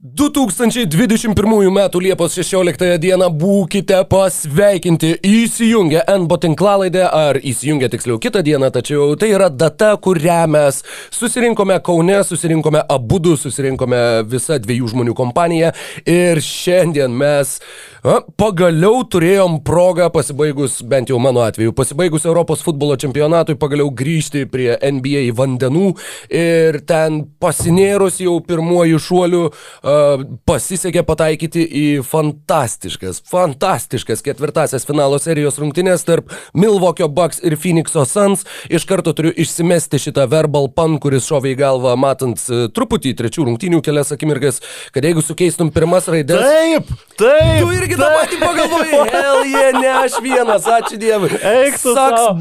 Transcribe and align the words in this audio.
2021 0.00 1.34
m. 1.66 1.78
Liepos 1.98 2.36
16 2.38 2.98
d. 3.02 3.16
būkite 3.34 3.96
pasveikinti 4.06 5.16
įsijungę 5.26 6.04
NBO 6.22 6.36
tinklalaidę 6.38 7.02
ar 7.10 7.40
įsijungę 7.42 7.88
tiksliau 7.90 8.20
kitą 8.22 8.44
dieną, 8.46 8.70
tačiau 8.70 9.16
tai 9.18 9.32
yra 9.34 9.48
data, 9.50 9.96
kurią 9.98 10.44
mes 10.54 10.84
susirinkome 11.10 11.80
Kaune, 11.82 12.20
susirinkome 12.22 12.84
abu 12.86 13.18
du, 13.18 13.34
susirinkome 13.34 14.22
visą 14.30 14.60
dviejų 14.62 14.92
žmonių 14.92 15.16
kompaniją 15.18 15.72
ir 16.06 16.38
šiandien 16.46 17.18
mes 17.18 17.56
a, 18.06 18.20
pagaliau 18.38 19.02
turėjom 19.02 19.58
progą 19.66 20.06
pasibaigus, 20.14 20.78
bent 20.86 21.10
jau 21.10 21.18
mano 21.18 21.42
atveju, 21.42 21.74
pasibaigus 21.74 22.28
Europos 22.30 22.62
futbolo 22.62 22.94
čempionatui, 22.94 23.58
pagaliau 23.58 23.90
grįžti 23.90 24.46
prie 24.46 24.78
NBA 24.78 25.26
vandenų 25.34 25.90
ir 26.30 26.80
ten 26.86 27.24
pasinėrus 27.42 28.22
jau 28.22 28.38
pirmuoju 28.46 29.02
šuoliu 29.02 29.44
pasisekė 30.48 31.02
pataikyti 31.06 31.62
į 31.64 31.84
fantastiškas, 32.06 33.22
fantastiškas 33.30 34.22
ketvirtasias 34.26 34.86
finalo 34.88 35.18
serijos 35.22 35.58
rungtynės 35.60 36.04
tarp 36.08 36.32
Milvokio 36.56 37.08
Bucks 37.12 37.42
ir 37.44 37.56
Phoenix'o 37.60 38.04
Suns. 38.08 38.44
Iš 38.72 38.86
karto 38.88 39.14
turiu 39.16 39.32
išsimesti 39.32 40.00
šitą 40.08 40.28
verbal 40.30 40.70
pan, 40.74 40.98
kuris 41.02 41.28
šovė 41.28 41.54
į 41.54 41.60
galvą, 41.62 41.94
matant 42.00 42.42
e, 42.48 42.66
truputį 42.74 43.14
trečių 43.18 43.48
rungtynių 43.48 43.82
kelias 43.84 44.12
akimirkas, 44.14 44.62
kad 44.94 45.06
jeigu 45.06 45.24
sukeistum 45.24 45.72
pirmas 45.74 46.10
raidės. 46.10 46.44
Taip, 46.44 46.92
taip. 47.16 47.64
Tu 47.64 47.72
irgi 47.78 47.98
tą 47.98 48.12
patį 48.18 48.42
pagalvojai. 48.44 49.02
Hell 49.14 49.42
yeah, 49.48 49.74
ne 49.78 49.96
aš 50.04 50.20
vienas, 50.24 50.68
ačiū 50.78 51.00
Dievui. 51.00 51.34
Eik 51.38 51.80
tu 51.80 51.96
Saks 51.96 52.28
sau. 52.28 52.38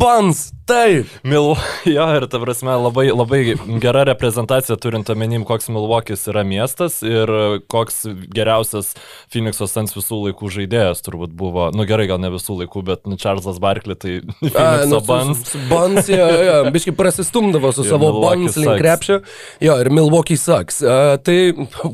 Taip. 0.67 1.07
Mil... 1.23 1.55
Jo, 1.87 2.03
ir 2.17 2.25
ta 2.27 2.39
prasme 2.41 2.73
labai, 2.75 3.05
labai 3.15 3.39
gera 3.81 4.01
reprezentacija 4.09 4.75
turint 4.81 5.07
omenim, 5.09 5.45
koks 5.47 5.69
Milvokis 5.71 6.25
yra 6.27 6.41
miestas 6.43 6.99
ir 7.05 7.31
koks 7.71 8.01
geriausias 8.35 8.89
Phoenix'o 9.31 9.67
Suns 9.71 9.95
visų 9.95 10.19
laikų 10.25 10.49
žaidėjas 10.51 11.03
turbūt 11.05 11.31
buvo. 11.37 11.69
Nu 11.75 11.85
gerai, 11.87 12.09
gal 12.09 12.19
ne 12.19 12.31
visų 12.33 12.57
laikų, 12.61 12.83
bet 12.89 13.07
nu, 13.07 13.15
Charlesas 13.21 13.61
Barkley 13.63 13.95
tai 13.95 14.17
Phoenix'o 14.41 14.99
Buns. 15.07 15.53
Bans, 15.71 16.09
jo, 16.11 16.27
jo, 16.49 16.57
biškai 16.75 16.95
prasistumdavo 16.99 17.71
su 17.75 17.85
savo 17.91 18.11
Bans 18.19 18.59
link 18.59 18.81
krepšio. 18.81 19.21
Jo, 19.63 19.77
ir 19.83 19.91
Milwaukee 19.93 20.37
Sucks. 20.39 20.81
Uh, 20.83 21.15
tai, 21.23 21.37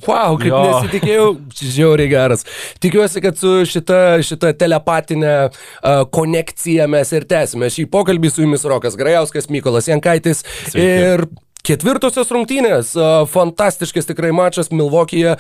wow, 0.08 0.34
kaip 0.42 0.50
Jo. 0.50 0.64
nesitikėjau, 0.72 1.30
žiauriai 1.62 2.10
geras. 2.12 2.48
Tikiuosi, 2.84 3.22
kad 3.24 3.38
su 3.40 3.54
šita, 3.70 4.02
šita 4.26 4.56
telepatinė 4.58 5.36
uh, 5.46 6.04
konekcija 6.14 6.90
mes 6.92 7.14
ir 7.14 7.30
tęsime 7.30 7.70
šį 7.74 7.88
pokalbį 7.94 8.34
su 8.34 8.46
jumis 8.48 8.63
Rokas 8.70 8.98
Grajauskas, 9.00 9.50
Mykolas 9.54 9.90
Jankaitis 9.92 10.44
Sveiki. 10.44 10.84
ir 10.84 11.28
Ketvirtosios 11.64 12.28
rungtynės, 12.28 12.90
fantastiškas 13.32 14.10
tikrai 14.10 14.34
mačas 14.36 14.68
Milvokyje. 14.76 15.38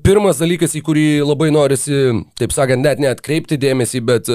Pirmas 0.00 0.40
dalykas, 0.40 0.72
į 0.78 0.80
kurį 0.86 1.02
labai 1.28 1.50
norisi, 1.52 1.98
taip 2.40 2.54
sakant, 2.56 2.80
net 2.86 3.02
neatkreipti 3.04 3.58
dėmesį, 3.60 4.00
bet 4.08 4.30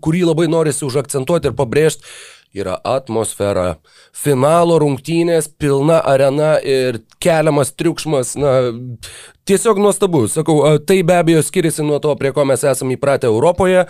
kurį 0.00 0.22
labai 0.30 0.46
norisi 0.48 0.86
užakcentuoti 0.88 1.50
ir 1.50 1.58
pabrėžti, 1.58 2.08
yra 2.56 2.78
atmosfera. 2.88 3.74
Finalo 4.16 4.78
rungtynės, 4.80 5.50
pilna 5.60 6.00
arena 6.00 6.54
ir 6.64 7.02
keliamas 7.20 7.74
triukšmas, 7.76 8.32
na, 8.40 8.54
tiesiog 9.48 9.80
nuostabu. 9.82 10.26
Sakau, 10.30 10.60
tai 10.86 11.00
be 11.06 11.16
abejo 11.18 11.42
skiriasi 11.44 11.84
nuo 11.86 11.98
to, 12.02 12.12
prie 12.20 12.32
ko 12.36 12.44
mes 12.48 12.62
esame 12.68 12.96
įpratę 12.96 13.28
Europoje, 13.30 13.86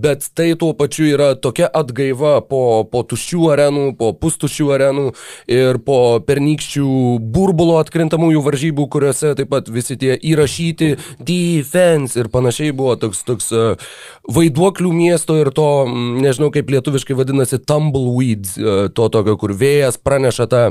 bet 0.00 0.26
tai 0.36 0.50
tuo 0.58 0.72
pačiu 0.78 1.08
yra 1.12 1.32
tokia 1.36 1.68
atgaiva 1.76 2.38
po, 2.48 2.62
po 2.90 3.02
tuščių 3.06 3.50
arenų, 3.54 3.86
po 3.98 4.12
pustuščių 4.16 4.70
arenų 4.76 5.06
ir 5.52 5.80
po 5.86 5.98
pernykščių 6.26 6.88
burbulo 7.36 7.78
atkrintamųjų 7.82 8.42
varžybų, 8.46 8.88
kuriuose 8.92 9.34
taip 9.38 9.52
pat 9.52 9.68
visi 9.72 9.98
tie 10.00 10.16
įrašyti 10.16 10.92
defense 11.20 12.18
ir 12.20 12.30
panašiai 12.32 12.72
buvo 12.76 12.96
toks, 13.00 13.22
toks 13.28 13.52
vaiduoklių 14.32 14.90
miesto 14.96 15.36
ir 15.38 15.52
to, 15.54 15.66
nežinau 16.22 16.50
kaip 16.54 16.70
lietuviškai 16.72 17.16
vadinasi, 17.18 17.60
tumbleweeds, 17.68 18.56
to 18.96 19.08
tokio, 19.12 19.36
kur 19.38 19.54
vėjas 19.56 20.00
praneša 20.02 20.48
tą 20.50 20.62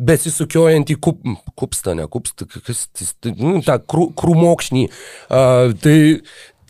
besisukiojantį 0.00 0.96
kup, 1.02 1.20
kupstą, 1.58 1.96
ne 1.98 2.06
kupstą, 2.10 2.46
kas, 2.66 2.86
tas- 2.96 3.14
tai, 3.20 3.34
nu, 3.38 3.60
tą 3.64 3.71
krū, 3.80 4.10
krūmokšnį. 4.18 4.84
A, 5.32 5.44
tai 5.82 5.96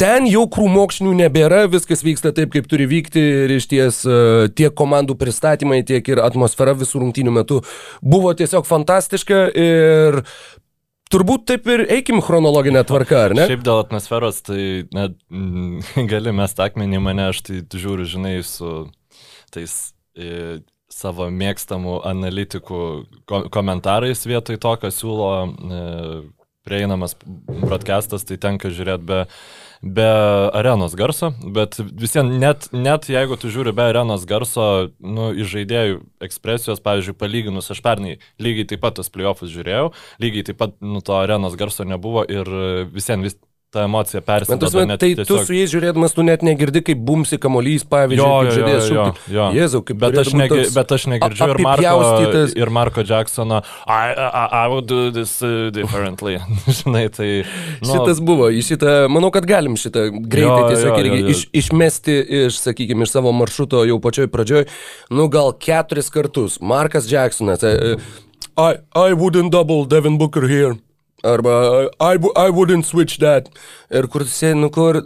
ten 0.03 0.27
jau 0.31 0.47
krūmokšnių 0.51 1.13
nebėra, 1.25 1.67
viskas 1.73 2.03
vyksta 2.07 2.33
taip, 2.37 2.53
kaip 2.55 2.67
turi 2.71 2.89
vykti 2.91 3.23
ir 3.45 3.55
iš 3.59 3.69
ties 3.71 4.01
tiek 4.59 4.75
komandų 4.79 5.19
pristatymai, 5.21 5.83
tiek 5.87 6.09
ir 6.11 6.23
atmosfera 6.25 6.75
visų 6.79 7.05
rungtynių 7.05 7.37
metu 7.39 7.61
buvo 8.03 8.33
tiesiog 8.35 8.67
fantastiška 8.67 9.45
ir 9.53 10.23
turbūt 11.13 11.47
taip 11.51 11.69
ir 11.71 11.85
eikim 11.93 12.23
chronologinę 12.25 12.83
tvarką, 12.89 13.23
ar 13.29 13.37
ne? 13.37 13.47
Šiaip 13.51 13.65
dėl 13.67 13.83
atmosferos, 13.83 14.41
tai 14.47 14.89
net 14.95 15.17
mm, 15.31 16.07
gali 16.13 16.35
mes 16.37 16.57
akmenį 16.67 16.99
į 16.99 17.05
mane, 17.05 17.31
aš 17.33 17.43
tai 17.49 17.63
žiūriu, 17.85 18.09
žinai, 18.09 18.37
su 18.47 18.87
tais 19.53 19.75
e, 20.17 20.61
savo 20.93 21.29
mėgstamų 21.33 22.01
analitikų 22.09 22.85
ko 23.29 23.43
komentarais 23.53 24.25
vietoj 24.29 24.61
to, 24.63 24.77
ką 24.83 24.93
siūlo 24.93 25.33
e, 25.45 25.83
prieinamas 26.67 27.17
broadcastas, 27.23 28.27
tai 28.29 28.39
tenka 28.41 28.71
žiūrėti 28.73 29.07
be, 29.09 29.21
be 29.83 30.09
arenos 30.55 30.95
garso, 30.99 31.33
bet 31.43 31.79
vis 31.81 32.17
vien 32.17 32.35
net, 32.43 32.69
net 32.75 33.09
jeigu 33.11 33.39
tu 33.41 33.51
žiūri 33.53 33.75
be 33.77 33.87
arenos 33.91 34.27
garso, 34.31 34.67
nu, 35.03 35.31
iš 35.35 35.51
žaidėjų 35.57 36.01
ekspresijos, 36.29 36.83
pavyzdžiui, 36.85 37.19
palyginus, 37.19 37.71
aš 37.75 37.83
pernai 37.85 38.19
lygiai 38.43 38.69
taip 38.73 38.85
pat 38.85 38.99
tos 39.01 39.11
playoffus 39.13 39.53
žiūrėjau, 39.55 39.91
lygiai 40.23 40.51
taip 40.51 40.61
pat 40.63 40.77
nu, 40.81 41.03
to 41.03 41.19
arenos 41.19 41.59
garso 41.59 41.89
nebuvo 41.89 42.27
ir 42.31 42.49
vis 42.95 43.11
vien 43.11 43.27
vis 43.27 43.39
ta 43.73 43.87
emocija 43.87 44.21
net 44.21 45.01
tai 45.01 45.15
tu 45.17 45.23
tiesiog- 45.25 45.47
su 45.49 45.55
jais 45.57 45.71
žiūrėdamas, 45.73 46.13
tu 46.13 46.23
net 46.27 46.43
negirdi, 46.45 46.83
kaip 46.85 46.99
bumsi 47.09 47.39
kamuolys, 47.41 47.87
pavyzdžiui, 47.89 48.21
Jo, 48.21 48.43
jo, 48.45 48.51
žaidėjas 48.57 48.89
jo. 49.33 49.47
Jėzau, 49.57 49.81
kaip 49.89 49.97
bet 50.03 50.19
aš, 50.21 50.33
negi, 50.37 50.59
toks 50.61 50.75
bet 50.77 50.93
aš 50.93 51.07
negirdžiu 51.13 51.49
ir 51.49 51.63
Marko, 51.65 52.43
ir 52.63 52.71
Marko 52.71 53.05
Jacksono 53.09 53.63
I, 53.87 54.13
I, 54.13 54.45
I 54.65 54.69
would 54.69 54.87
do 54.87 55.11
this 55.11 55.41
uh, 55.41 55.71
differently. 55.73 56.37
Žinai, 56.83 57.07
tai... 57.17 57.31
Nu, 57.81 57.95
Šitas 57.95 58.21
buvo, 58.21 58.51
šitą, 58.53 59.09
manau, 59.09 59.33
kad 59.33 59.49
galim 59.49 59.81
šitą 59.81 60.11
greitai 60.13 60.67
Jo, 60.67 60.69
tiesiog 60.69 60.93
jo, 60.93 61.01
irgi 61.01 61.17
jo, 61.17 61.25
jo. 61.25 61.33
Iš, 61.33 61.43
išmesti 61.65 62.19
iš, 62.45 62.61
sakykime, 62.67 63.09
iš 63.09 63.17
savo 63.17 63.33
maršruto 63.33 63.87
jau 63.89 63.99
pačioj 64.05 64.29
pradžioj, 64.29 64.69
nu 65.17 65.29
gal 65.33 65.53
keturis 65.57 66.13
kartus. 66.13 66.61
Markas 66.61 67.09
Jacksonas, 67.09 67.65
e, 67.65 67.97
e, 67.97 67.97
I, 68.53 68.77
I 68.93 69.13
wouldn't 69.17 69.51
double 69.51 69.87
Devin 69.89 70.19
Booker 70.21 70.45
here. 70.45 70.77
Arba 71.23 71.89
I, 72.01 72.19
I 72.37 72.51
wouldn't 72.51 72.87
switch 72.87 73.19
that. 73.23 73.49
Ir 73.93 74.09
kur 74.11 74.25
sėdi, 74.27 74.59
nu 74.63 74.71
kur. 74.75 74.99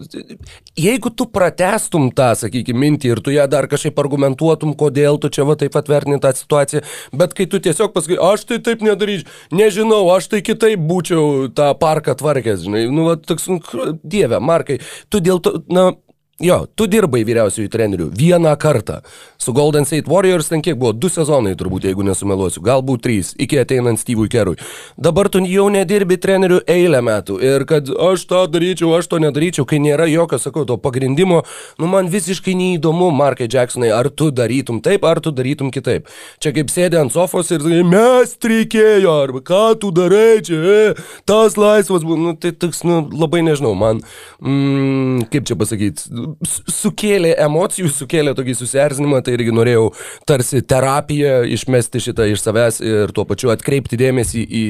Jeigu 0.77 1.11
tu 1.17 1.27
pratestum 1.33 2.09
tą, 2.17 2.31
sakykime, 2.41 2.79
mintį 2.83 3.13
ir 3.13 3.21
tu 3.25 3.35
ją 3.35 3.47
dar 3.51 3.69
kažkaip 3.69 3.99
argumentuotum, 4.01 4.75
kodėl 4.79 5.21
tu 5.21 5.31
čia 5.33 5.47
va 5.49 5.57
taip 5.61 5.77
atvertini 5.77 6.21
tą 6.23 6.33
situaciją, 6.37 6.83
bet 7.17 7.37
kai 7.37 7.49
tu 7.51 7.61
tiesiog 7.65 7.95
pasakai, 7.95 8.19
aš 8.33 8.45
tai 8.49 8.61
taip 8.65 8.85
nedaryčiau, 8.85 9.29
nežinau, 9.57 10.03
aš 10.13 10.29
tai 10.33 10.43
kitaip 10.45 10.85
būčiau 10.89 11.49
tą 11.57 11.71
parką 11.81 12.17
tvarkęs, 12.21 12.67
žinai, 12.69 12.85
nu, 12.93 13.09
va, 13.09 13.17
toks, 13.17 13.49
nu, 13.53 13.61
dieve, 14.05 14.41
Markai, 14.41 14.83
tu 15.09 15.25
dėl 15.25 15.41
to, 15.41 15.57
na, 15.73 15.91
Jo, 16.37 16.67
tu 16.77 16.85
dirbai 16.85 17.23
vyriausiųjų 17.25 17.71
trenerių 17.73 18.07
vieną 18.13 18.51
kartą. 18.61 18.99
Su 19.41 19.55
Golden 19.57 19.87
State 19.89 20.11
Warriors 20.11 20.51
ten 20.51 20.61
kiek 20.61 20.77
buvo? 20.77 20.91
Du 20.93 21.09
sezonai 21.09 21.55
turbūt, 21.57 21.87
jeigu 21.89 22.05
nesumeluosiu. 22.05 22.61
Galbūt 22.67 23.01
trys, 23.07 23.31
iki 23.41 23.57
ateinant 23.57 23.97
Steve'ui 23.97 24.29
Kerui. 24.29 24.59
Dabar 25.01 25.31
tu 25.33 25.41
jau 25.49 25.65
nedirbi 25.73 26.19
trenerių 26.21 26.59
eilę 26.69 27.01
metų. 27.07 27.39
Ir 27.41 27.65
kad 27.65 27.89
aš 27.89 28.27
tą 28.29 28.43
daryčiau, 28.53 28.91
aš 28.99 29.09
to 29.09 29.21
nedaryčiau, 29.25 29.65
kai 29.65 29.79
nėra 29.81 30.11
jokio, 30.13 30.37
sakau, 30.43 30.67
to 30.69 30.77
pagrindimo, 30.77 31.39
nu 31.81 31.89
man 31.89 32.13
visiškai 32.13 32.53
neįdomu, 32.59 33.09
Markai 33.17 33.49
Jacksonai, 33.49 33.89
ar 33.97 34.11
tu 34.13 34.29
darytum 34.29 34.83
taip, 34.85 35.09
ar 35.09 35.23
tu 35.25 35.33
darytum 35.33 35.73
kitaip. 35.73 36.13
Čia 36.37 36.53
kaip 36.53 36.69
sėdė 36.75 37.01
ant 37.01 37.17
sofos 37.17 37.49
ir 37.49 37.65
sakai, 37.65 37.81
mes 37.81 38.37
reikėjo, 38.45 39.17
arba 39.25 39.41
ką 39.41 39.63
tu 39.81 39.95
darai 39.95 40.45
čia, 40.45 40.61
e, 40.61 41.09
tas 41.25 41.57
laisvas 41.57 42.05
nu 42.05 42.37
tai 42.37 42.53
toks, 42.53 42.85
nu 42.85 43.07
labai 43.09 43.41
nežinau, 43.47 43.73
man, 43.73 44.05
mm, 44.45 45.31
kaip 45.33 45.49
čia 45.49 45.57
pasakyti, 45.57 46.26
sukėlė 46.47 47.35
emocijų, 47.47 47.91
sukėlė 47.93 48.35
tokį 48.39 48.57
susierzinimą, 48.59 49.23
tai 49.25 49.37
irgi 49.37 49.55
norėjau 49.55 49.87
tarsi 50.29 50.63
terapiją 50.67 51.39
išmesti 51.57 52.03
šitą 52.09 52.29
iš 52.33 52.45
savęs 52.45 52.81
ir 52.85 53.15
tuo 53.17 53.27
pačiu 53.29 53.53
atkreipti 53.55 53.99
dėmesį 54.01 54.45
į, 54.45 54.65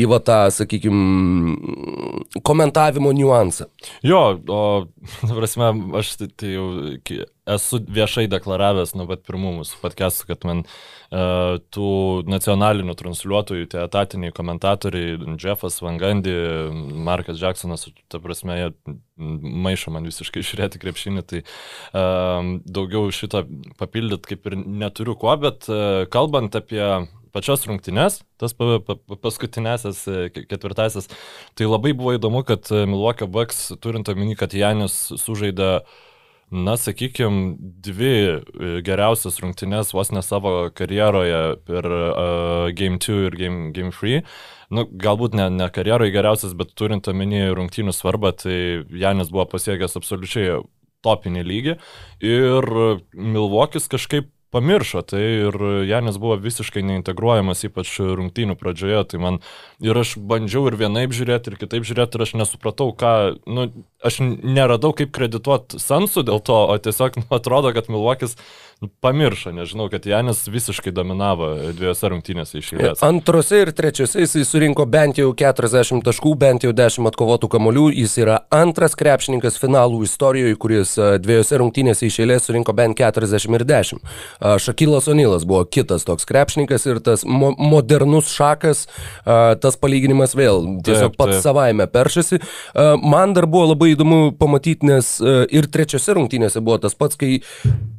į 0.00 0.08
va 0.10 0.20
tą, 0.24 0.40
sakykime, 0.54 2.40
komentavimo 2.46 3.12
niuansą. 3.16 3.68
Jo, 4.06 4.22
o, 4.46 4.62
prasme, 5.26 5.72
aš 6.00 6.16
tai, 6.20 6.30
tai 6.36 6.54
jau 6.56 6.68
esu 7.48 7.80
viešai 7.88 8.26
deklaravęs 8.30 8.94
nuo 8.98 9.06
pat 9.10 9.22
pirmų 9.26 9.52
mūsų 9.60 9.78
podcastų, 9.82 10.26
kad 10.30 10.46
man 10.48 10.62
uh, 10.64 11.58
tų 11.72 11.92
nacionalinių 12.30 12.96
transliuotojų, 12.98 13.68
tie 13.72 13.82
etatiniai 13.84 14.34
komentatoriai, 14.36 15.16
Jeffas 15.40 15.80
Vangandi, 15.84 16.34
Markas 17.06 17.40
Jacksonas, 17.40 17.88
ta 18.12 18.20
prasme, 18.22 18.58
jie 18.58 18.98
maišo 19.20 19.92
man 19.94 20.08
visiškai 20.08 20.44
žiūrėti 20.46 20.80
krepšinį, 20.82 21.24
tai 21.28 21.42
um, 21.92 22.58
daugiau 22.64 23.10
šito 23.14 23.44
papildyti 23.80 24.34
kaip 24.34 24.50
ir 24.50 24.60
neturiu 24.60 25.16
kuo, 25.20 25.32
bet 25.40 25.68
uh, 25.72 26.04
kalbant 26.12 26.56
apie 26.56 26.84
pačias 27.30 27.64
rungtynes, 27.68 28.20
tas 28.42 28.54
pa, 28.56 28.80
pa, 28.82 28.96
paskutinėsias 29.22 30.02
ketvirtasis, 30.34 31.06
tai 31.54 31.68
labai 31.68 31.92
buvo 31.94 32.16
įdomu, 32.16 32.42
kad 32.46 32.70
Milwaukee 32.70 33.28
Bucks, 33.30 33.68
turint 33.82 34.10
omeny, 34.10 34.34
kad 34.38 34.54
Janis 34.56 34.96
sužaidė 35.14 35.70
na, 36.50 36.76
sakykime, 36.80 37.54
dvi 37.58 38.14
geriausias 38.86 39.38
rungtynes 39.42 39.92
vos 39.94 40.10
ne 40.10 40.22
savo 40.22 40.54
karjeroje 40.74 41.42
per 41.66 41.86
uh, 41.86 42.70
Game 42.74 42.98
2 42.98 43.20
ir 43.28 43.38
Game, 43.38 43.70
game 43.76 43.94
3. 43.94 44.24
Nu, 44.74 44.86
galbūt 44.86 45.34
ne, 45.38 45.48
ne 45.54 45.70
karjeroje 45.70 46.14
geriausias, 46.14 46.56
bet 46.58 46.74
turint 46.78 47.08
omeny 47.10 47.48
rungtynių 47.54 47.94
svarbą, 47.94 48.34
tai 48.42 48.58
Janis 48.90 49.32
buvo 49.34 49.46
pasiekęs 49.50 49.98
absoliučiai 49.98 50.60
topinį 51.06 51.46
lygį 51.46 51.76
ir 52.26 52.68
Milvokis 53.14 53.88
kažkaip 53.90 54.28
pamiršo 54.50 55.02
tai 55.06 55.22
ir 55.22 55.56
Janis 55.88 56.18
buvo 56.20 56.36
visiškai 56.40 56.82
neintegruojamas, 56.86 57.64
ypač 57.68 57.92
rungtynių 58.00 58.56
pradžioje, 58.60 59.02
tai 59.12 59.20
man 59.22 59.38
ir 59.82 59.96
aš 59.96 60.16
bandžiau 60.18 60.66
ir 60.70 60.78
vienaip 60.80 61.14
žiūrėti, 61.16 61.52
ir 61.52 61.60
kitaip 61.60 61.86
žiūrėti, 61.88 62.18
ir 62.18 62.26
aš 62.26 62.34
nesupratau, 62.42 62.90
ką, 62.96 63.12
nu, 63.46 63.68
aš 64.06 64.20
neradau 64.24 64.92
kaip 64.96 65.12
kredituoti 65.14 65.80
Sansu 65.82 66.24
dėl 66.26 66.42
to, 66.44 66.58
o 66.70 66.78
tiesiog 66.82 67.22
nu, 67.22 67.26
atrodo, 67.36 67.72
kad 67.76 67.90
Milvokis 67.92 68.36
pamiršo, 69.00 69.52
nežinau, 69.52 69.90
kad 69.92 70.06
Janis 70.06 70.46
visiškai 70.48 70.88
dominavo 70.96 71.50
dviejose 71.76 72.08
rungtynėse 72.08 72.60
iš 72.62 72.70
eilės. 72.72 73.02
Antrose 73.04 73.58
ir 73.60 73.70
trečiose 73.76 74.22
jis 74.24 74.48
surinko 74.48 74.86
bent 74.88 75.18
jau 75.20 75.34
40 75.36 76.00
taškų, 76.06 76.32
bent 76.40 76.64
jau 76.64 76.72
10 76.72 77.04
atkovotų 77.10 77.50
kamolių, 77.52 77.90
jis 77.92 78.16
yra 78.22 78.38
antras 78.56 78.96
krepšininkas 78.96 79.58
finalų 79.60 80.00
istorijoje, 80.06 80.56
kuris 80.62 80.94
dviejose 81.20 81.58
rungtynėse 81.60 82.08
iš 82.08 82.16
eilės 82.24 82.48
surinko 82.48 82.72
bent 82.78 82.96
40 82.96 83.58
ir 83.58 83.66
10. 83.68 84.00
Šakilas 84.64 85.10
Onilas 85.12 85.44
buvo 85.44 85.66
kitas 85.68 86.08
toks 86.08 86.24
krepšininkas 86.30 86.88
ir 86.88 87.02
tas 87.04 87.26
mo 87.28 87.52
modernus 87.60 88.32
šakas, 88.32 88.86
tas 89.60 89.76
palyginimas 89.76 90.32
vėl 90.32 90.64
tiesiog 90.88 91.12
taip, 91.12 91.20
pats 91.20 91.36
taip. 91.36 91.44
savaime 91.50 91.84
peršasi. 91.84 92.40
Man 93.04 93.36
dar 93.36 93.44
buvo 93.44 93.74
labai 93.74 93.92
įdomu 93.92 94.22
pamatyti, 94.40 94.88
nes 94.88 95.12
ir 95.20 95.68
trečiose 95.68 96.16
rungtynėse 96.16 96.64
buvo 96.64 96.80
tas 96.80 96.96
pats, 96.96 97.20
kai 97.20 97.42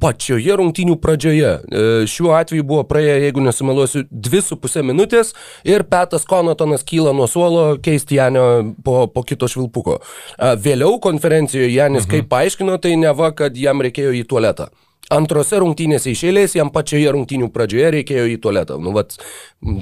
pačioje 0.02 0.58
rungtynėse 0.58 0.71
rungtynių 0.72 0.98
pradžioje. 1.02 1.52
E, 1.60 2.08
šiuo 2.08 2.34
atveju 2.38 2.64
buvo 2.64 2.84
praėję, 2.88 3.20
jeigu 3.28 3.44
nesumeluosiu, 3.44 4.06
2,5 4.12 4.84
minutės 4.88 5.34
ir 5.68 5.84
Petas 5.84 6.26
Konotonas 6.26 6.84
kyla 6.84 7.14
nuo 7.14 7.28
suolo 7.28 7.78
keisti 7.82 8.16
Janio 8.16 8.76
po, 8.84 9.08
po 9.08 9.24
kito 9.24 9.48
švilpuko. 9.48 10.00
Vėliau 10.40 11.00
konferencijoje 11.00 11.74
Janis 11.74 12.06
mhm. 12.06 12.12
kaip 12.12 12.30
paaiškino, 12.32 12.78
tai 12.82 12.96
ne 12.96 13.12
va, 13.14 13.32
kad 13.36 13.58
jam 13.58 13.82
reikėjo 13.82 14.16
į 14.16 14.24
tualetą. 14.30 14.72
Antrose 15.12 15.60
rungtynėse 15.60 16.14
iš 16.14 16.24
eilės 16.30 16.56
jam 16.56 16.70
pačioje 16.72 17.12
rungtynių 17.12 17.50
pradžioje 17.52 17.90
reikėjo 17.98 18.30
į 18.32 18.38
tualetą. 18.40 18.78
Nu, 18.80 18.94
vat, 18.96 19.18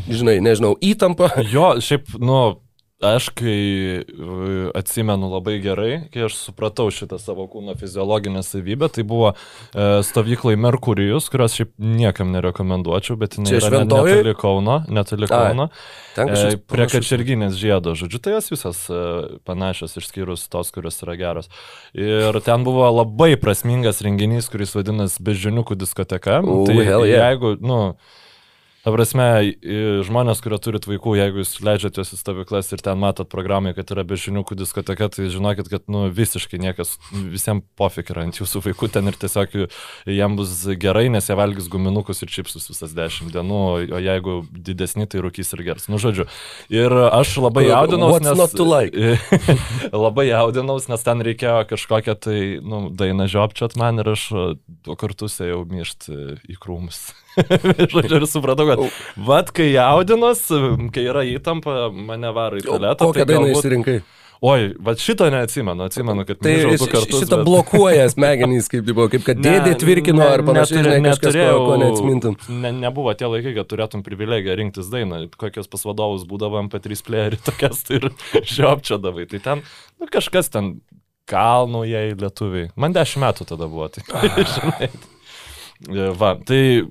žinai, 0.09 0.39
nežinau, 0.41 0.73
įtampa. 0.81 1.29
Jo, 1.53 1.75
šiaip, 1.83 2.15
nu, 2.17 2.57
Aš 2.99 3.29
kai 3.31 4.03
atsimenu 4.75 5.29
labai 5.31 5.53
gerai, 5.63 5.91
kai 6.11 6.25
aš 6.27 6.35
supratau 6.35 6.89
šitą 6.91 7.15
savo 7.21 7.45
kūno 7.47 7.71
fiziologinę 7.79 8.41
savybę, 8.43 8.89
tai 8.91 9.05
buvo 9.07 9.29
e, 9.31 9.85
stovyklai 10.03 10.57
Merkurijus, 10.59 11.29
kurios 11.31 11.55
šiaip 11.55 11.71
niekam 11.79 12.33
nerekomenduočiau, 12.35 13.15
bet 13.21 13.39
jinai 13.39 13.53
Čia 13.53 13.61
yra 13.63 13.81
netoli 13.85 14.35
Kauno, 14.35 14.81
netoli 14.91 15.31
Kauno, 15.31 15.69
e, 16.19 16.51
prie 16.59 16.89
Kačerginės 16.91 17.55
žiedo, 17.55 17.95
žodžiu, 17.95 18.19
tai 18.19 18.35
jos 18.35 18.51
visos 18.51 18.85
e, 18.91 19.01
panašios, 19.47 19.95
išskyrus 20.03 20.49
tos, 20.51 20.75
kurios 20.75 20.99
yra 21.07 21.15
geros. 21.23 21.47
Ir 21.95 22.35
ten 22.43 22.67
buvo 22.67 22.83
labai 22.91 23.37
prasmingas 23.39 24.03
renginys, 24.03 24.51
kuris 24.51 24.75
vadinasi 24.75 25.23
Bežiniukų 25.23 25.79
diskoteka. 25.79 26.41
Ooh, 26.43 26.67
tai 26.67 26.81
yeah. 26.83 27.31
jeigu, 27.31 27.55
nu, 27.63 27.79
Ta 28.79 28.93
prasme, 28.95 29.25
žmonės, 30.07 30.39
kurie 30.39 30.57
turit 30.63 30.85
vaikų, 30.87 31.17
jeigu 31.19 31.41
jūs 31.41 31.57
leidžiate 31.67 31.99
juos 31.99 32.13
į 32.15 32.19
stovyklas 32.21 32.69
ir 32.71 32.79
ten 32.83 32.95
matot 33.01 33.27
programai, 33.27 33.73
kad 33.75 33.91
yra 33.91 34.05
bežiniukų 34.07 34.55
diskoteka, 34.55 35.09
tai 35.11 35.27
žinokit, 35.33 35.67
kad 35.67 35.83
nu, 35.91 36.05
visiškai 36.15 36.61
niekas, 36.63 36.93
visiems 37.11 37.65
pofik 37.79 38.13
yra 38.13 38.23
ant 38.23 38.39
jūsų 38.39 38.61
vaikų 38.69 38.87
ten 38.95 39.11
ir 39.11 39.19
tiesiog 39.19 39.57
jiem 40.07 40.39
bus 40.39 40.53
gerai, 40.79 41.09
nes 41.11 41.27
jie 41.27 41.35
valgys 41.35 41.67
guminukus 41.71 42.23
ir 42.23 42.31
čipsus 42.31 42.69
visas 42.71 42.95
dešimt 42.95 43.35
dienų, 43.35 43.59
o 43.91 43.99
jeigu 43.99 44.39
didesni, 44.47 45.09
tai 45.11 45.25
rūkys 45.27 45.51
ir 45.57 45.65
gers. 45.67 45.91
Nu, 45.91 45.99
žodžiu. 45.99 46.29
Ir 46.71 46.95
aš 47.09 47.35
labai 47.43 47.67
jaudinaus, 47.67 48.23
nes... 48.23 48.57
Like? 48.59 49.17
labai 50.07 50.29
jaudinaus, 50.29 50.87
nes 50.87 51.03
ten 51.03 51.27
reikėjo 51.27 51.65
kažkokią 51.75 52.15
tai, 52.15 52.39
nu, 52.63 52.85
dainą 52.95 53.27
žiopčiat 53.27 53.75
man 53.79 53.99
ir 53.99 54.15
aš 54.15 54.29
du 54.87 54.95
kartus 54.99 55.41
ėjau 55.43 55.65
myšti 55.67 56.21
į 56.47 56.59
krūmus. 56.63 57.09
Žodžiu, 57.93 58.21
ir 58.21 58.27
supratau, 58.29 58.69
kad 58.69 58.85
vad, 59.29 59.51
kai 59.55 59.71
jaudinos, 59.71 60.45
kai 60.95 61.09
yra 61.09 61.25
įtampa, 61.27 61.89
mane 61.93 62.31
varo 62.35 62.61
į 62.61 62.65
tualetą. 62.67 63.09
Kokią 63.09 63.25
tai 63.25 63.29
dainą 63.33 63.49
galbūt... 63.49 63.61
išsirinkai? 63.61 63.99
Oi, 64.39 64.69
va 64.79 64.93
šito 64.95 65.25
neatsimenu, 65.27 65.83
atsimenu, 65.83 66.23
kad 66.23 66.37
tai 66.39 66.53
kartus, 66.63 67.17
šitą 67.19 67.41
bet... 67.41 67.47
blokuoja 67.49 68.05
smegenys, 68.07 68.69
kaip, 68.71 68.85
buvo, 68.87 69.09
kaip 69.11 69.25
kad 69.27 69.41
dėdė 69.43 69.73
tvirkino 69.81 70.21
ne, 70.21 70.27
ar 70.31 70.43
panašiai, 70.47 70.85
žinai, 70.85 71.11
kažkas, 71.11 71.35
ko, 71.35 71.65
ko 71.65 71.73
neatsimintum. 71.81 72.37
Ne, 72.63 72.71
nebuvo 72.85 73.11
tie 73.19 73.27
laikai, 73.27 73.51
kad 73.57 73.67
turėtum 73.67 74.05
privilegiją 74.05 74.55
rinktis 74.61 74.87
dainą, 74.93 75.25
kokios 75.35 75.67
pas 75.67 75.83
vadovus 75.89 76.23
būdavo 76.29 76.61
MP3 76.69 77.03
playerį, 77.09 77.41
tokias 77.49 77.83
tai 77.83 77.99
ir 77.99 78.07
žiopčiodavai. 78.55 79.27
Tai 79.33 79.43
ten 79.43 79.65
nu, 79.67 80.07
kažkas 80.07 80.47
ten 80.55 80.77
kalnoje 81.27 82.07
lietuviai. 82.15 82.71
Man 82.79 82.95
dešimt 82.95 83.25
metų 83.27 83.51
tada 83.51 83.67
buvo, 83.67 83.91
tai 83.91 84.07
žinai. 84.55 84.93
Va, 85.87 86.33
tai 86.43 86.83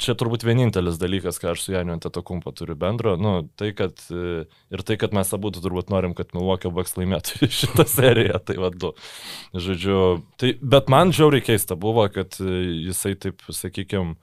čia 0.00 0.14
turbūt 0.16 0.46
vienintelis 0.48 0.96
dalykas, 1.00 1.36
ką 1.40 1.52
aš 1.52 1.64
su 1.66 1.74
Janiu 1.74 1.92
ant 1.92 2.06
to 2.08 2.22
kumpo 2.24 2.52
turiu 2.56 2.76
bendro, 2.78 3.16
nu, 3.20 3.42
tai 3.60 3.74
kad 3.76 4.00
e, 4.08 4.46
ir 4.72 4.84
tai, 4.86 4.96
kad 5.00 5.12
mes 5.12 5.28
abu 5.36 5.52
turbūt 5.52 5.92
norim, 5.92 6.14
kad 6.16 6.32
Milwaukee 6.32 6.72
Bucks 6.72 6.96
laimėtų 6.96 7.50
šitą 7.60 7.84
seriją, 7.90 8.40
tai 8.40 8.56
vad 8.62 8.80
du. 8.80 8.94
Žodžiu, 9.52 10.00
tai, 10.40 10.54
bet 10.62 10.88
man 10.88 11.12
žiauriai 11.12 11.44
keista 11.44 11.76
buvo, 11.76 12.06
kad 12.12 12.40
e, 12.40 12.56
jisai 12.88 13.12
taip, 13.20 13.44
sakykime, 13.44 14.16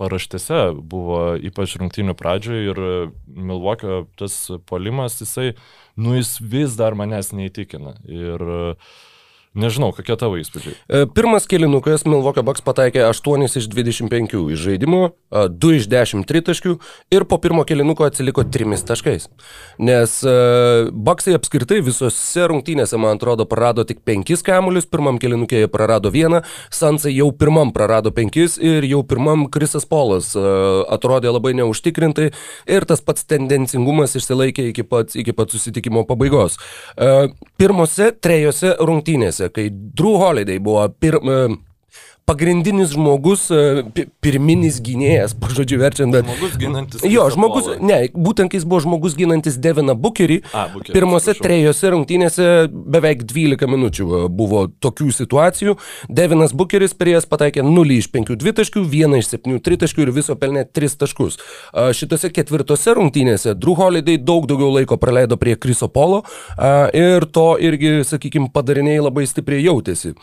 paraštėse 0.00 0.62
buvo 0.80 1.36
ypač 1.44 1.76
rungtynių 1.76 2.16
pradžioje 2.16 2.72
ir 2.72 2.82
Milwaukee 3.28 4.06
tas 4.16 4.38
polimas, 4.64 5.20
jisai, 5.20 5.52
nu 6.00 6.16
jis 6.16 6.38
vis 6.40 6.80
dar 6.80 6.96
manęs 6.96 7.34
neįtikina. 7.36 7.98
Ir 8.08 8.40
uh, 8.48 8.94
Nežinau, 9.52 9.90
kokie 9.92 10.14
tavo 10.16 10.38
įspūdžiai. 10.40 10.72
E, 10.88 11.00
pirmas 11.12 11.44
kilinukas 11.44 12.06
Milwaukee 12.08 12.40
Bucks 12.40 12.62
pataikė 12.64 13.02
8 13.10 13.42
iš 13.44 13.66
25 13.68 14.32
iš 14.54 14.60
žaidimo, 14.64 15.00
2 15.28 15.72
iš 15.76 15.88
10 15.92 16.24
tritaškių 16.28 16.72
ir 17.12 17.26
po 17.28 17.36
pirmo 17.36 17.60
kilinuko 17.68 18.06
atsiliko 18.08 18.46
3 18.48 18.80
taškais. 18.88 19.28
Nes 19.76 20.14
e, 20.24 20.36
Bucksai 20.88 21.34
apskritai 21.36 21.82
visose 21.84 22.46
rungtynėse, 22.48 22.96
man 22.96 23.20
atrodo, 23.20 23.44
prarado 23.48 23.84
tik 23.84 24.00
5 24.08 24.40
kamuolius, 24.46 24.88
pirmam 24.88 25.20
kilinukė 25.20 25.60
jie 25.66 25.68
prarado 25.72 26.08
1, 26.08 26.40
Sansai 26.72 27.12
jau 27.12 27.28
pirmam 27.36 27.74
prarado 27.76 28.08
5 28.08 28.56
ir 28.56 28.88
jau 28.88 29.02
pirmam 29.04 29.44
Krisas 29.52 29.84
Polas 29.84 30.32
e, 30.32 30.46
atrodė 30.96 31.28
labai 31.28 31.52
neužtikrintai 31.60 32.30
ir 32.72 32.88
tas 32.88 33.04
pats 33.04 33.28
tendencingumas 33.28 34.16
išsilaikė 34.16 34.70
iki 34.72 34.88
pat, 34.88 35.12
iki 35.12 35.36
pat 35.36 35.52
susitikimo 35.52 36.06
pabaigos. 36.08 36.56
Pirmose 37.60 38.08
trejose 38.16 38.72
rungtynėse, 38.80 39.41
kai 39.50 39.70
Drew 39.72 40.16
Holiday 40.20 40.58
buvo 40.58 40.88
pir, 40.88 41.18
pagrindinis 42.28 42.92
žmogus, 42.94 43.46
e, 43.50 44.06
pirminis 44.24 44.78
gynėjas, 44.84 45.34
pažodžiu 45.42 45.80
verčiant, 45.82 46.14
bet... 46.14 46.26
Žmogus 46.28 46.56
ginantis. 46.60 47.04
Jo, 47.08 47.26
žmogus, 47.34 47.70
ne, 47.82 47.98
būtent 48.14 48.54
jis 48.56 48.66
buvo 48.68 48.82
žmogus 48.84 49.16
ginantis 49.18 49.58
Deviną 49.62 49.96
Bukerį. 49.98 50.40
A, 50.52 50.66
Bukerį 50.72 50.96
pirmose 50.96 51.32
sprašau. 51.32 51.46
trejose 51.46 51.92
rungtynėse 51.94 52.48
beveik 52.70 53.24
12 53.28 53.70
minučių 53.74 54.06
e, 54.06 54.22
buvo 54.42 54.64
tokių 54.82 55.10
situacijų. 55.18 55.76
Devinas 56.12 56.54
Bukeris 56.56 56.96
per 56.98 57.12
jas 57.12 57.28
pataikė 57.28 57.64
0 57.66 57.98
iš 57.98 58.10
5 58.14 58.36
dvitaškių, 58.42 58.84
1 58.86 59.18
iš 59.20 59.32
7 59.36 59.58
tritaškių 59.64 60.06
ir 60.06 60.14
viso 60.14 60.36
pelnė 60.38 60.64
3 60.68 60.98
taškus. 61.02 61.38
Šitose 61.96 62.30
ketvirtose 62.34 62.94
rungtynėse 62.98 63.54
Drew 63.58 63.76
Holiday 63.78 64.20
daug 64.20 64.46
daugiau 64.50 64.70
laiko 64.74 64.98
praleido 65.00 65.38
prie 65.40 65.56
Kriso 65.60 65.88
Polo 65.92 66.22
ir 66.96 67.26
to 67.34 67.46
irgi, 67.62 68.00
sakykime, 68.06 68.50
padariniai 68.54 69.02
labai 69.02 69.26
stipriai 69.28 69.64
jautėsi. 69.66 70.14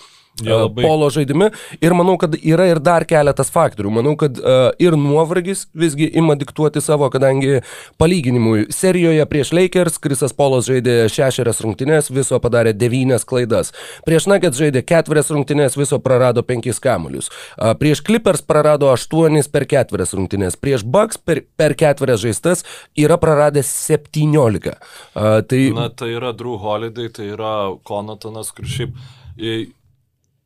E, 0.46 0.50
labai... 0.52 0.84
polo 0.86 1.10
žaidime 1.14 1.50
ir 1.82 1.96
manau, 1.98 2.16
kad 2.22 2.36
yra 2.38 2.68
ir 2.70 2.82
dar 2.84 3.06
keletas 3.10 3.52
faktorių. 3.54 3.92
Manau, 4.00 4.16
kad 4.20 4.38
uh, 4.40 4.70
ir 4.82 4.96
nuovargis 5.00 5.66
visgi 5.78 6.10
ima 6.20 6.36
diktuoti 6.40 6.82
savo, 6.84 7.10
kadangi 7.14 7.62
palyginimui 8.02 8.68
serijoje 8.74 9.26
prieš 9.30 9.54
Lakers 9.56 10.00
Krisas 10.02 10.36
Polas 10.36 10.70
žaidė 10.70 11.10
šešerias 11.12 11.62
rungtynės, 11.66 12.12
viso 12.14 12.40
padarė 12.44 12.74
devynias 12.78 13.28
klaidas. 13.28 13.74
Prieš 14.08 14.30
Nuggets 14.32 14.60
žaidė 14.60 14.84
ketverias 14.88 15.32
rungtynės, 15.34 15.78
viso 15.80 16.00
prarado 16.04 16.44
penkis 16.46 16.82
kamuolius. 16.84 17.32
Uh, 17.58 17.74
prieš 17.80 18.04
Clippers 18.06 18.44
prarado 18.46 18.92
aštuonis 18.94 19.52
per 19.52 19.68
ketverias 19.70 20.16
rungtynės. 20.18 20.60
Prieš 20.60 20.86
Bucks 20.88 21.20
per, 21.22 21.44
per 21.60 21.76
ketverias 21.80 22.24
žaistas 22.24 22.66
yra 22.98 23.20
praradęs 23.22 23.70
septyniolika. 23.88 24.78
Uh, 25.14 25.40
tai... 25.48 25.66
Na, 25.76 25.90
tai 25.90 26.14
yra 26.16 26.34
Drew 26.38 26.60
Holiday, 26.60 27.12
tai 27.14 27.32
yra 27.34 27.56
Konotonas, 27.88 28.54
kur 28.56 28.70
šiaip 28.70 28.96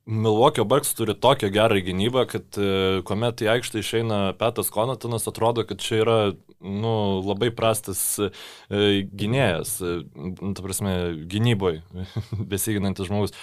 Milwaukee 0.06 0.66
Bucks 0.66 0.94
turi 0.94 1.16
tokią 1.16 1.50
gerą 1.50 1.76
gynybą, 1.80 2.26
kad 2.28 2.58
e, 2.60 3.02
kuomet 3.08 3.40
į 3.40 3.48
aikštę 3.54 3.80
išeina 3.80 4.18
Petas 4.36 4.68
Konatonas, 4.74 5.30
atrodo, 5.32 5.64
kad 5.64 5.80
čia 5.80 6.02
yra 6.04 6.18
nu, 6.60 7.22
labai 7.24 7.54
prastas 7.56 8.02
e, 8.20 8.28
gynėjas, 9.08 9.78
e, 9.80 9.94
ta 10.44 10.66
prasme, 10.66 10.96
gynyboje 11.32 12.04
besiginantis 12.52 13.08
žmogus. 13.08 13.36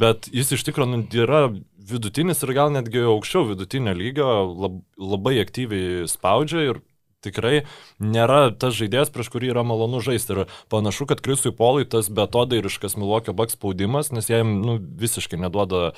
Bet 0.00 0.30
jis 0.32 0.54
iš 0.56 0.64
tikrųjų 0.70 0.88
nu, 0.94 1.02
yra 1.20 1.42
vidutinis 1.90 2.40
ir 2.46 2.54
gal 2.56 2.72
netgi 2.72 3.04
aukščiau 3.04 3.50
vidutinio 3.52 3.92
lygio, 3.96 4.30
lab, 4.56 4.80
labai 4.96 5.36
aktyviai 5.44 6.08
spaudžia 6.08 6.64
ir 6.70 6.80
tikrai 7.24 7.64
nėra 8.02 8.50
tas 8.56 8.76
žaidėjas, 8.78 9.12
prieš 9.14 9.30
kurį 9.34 9.52
yra 9.54 9.64
malonu 9.66 10.02
žaisti. 10.04 10.34
Ir 10.34 10.56
panašu, 10.72 11.06
kad 11.10 11.22
Krisui 11.24 11.52
Polui 11.56 11.88
tas 11.88 12.10
betodairiškas 12.12 12.96
Milokio 13.00 13.34
baks 13.36 13.56
spaudimas, 13.58 14.12
nes 14.14 14.30
jam 14.30 14.58
nu, 14.64 14.78
visiškai 14.80 15.40
neduoda 15.40 15.90
e, 15.90 15.92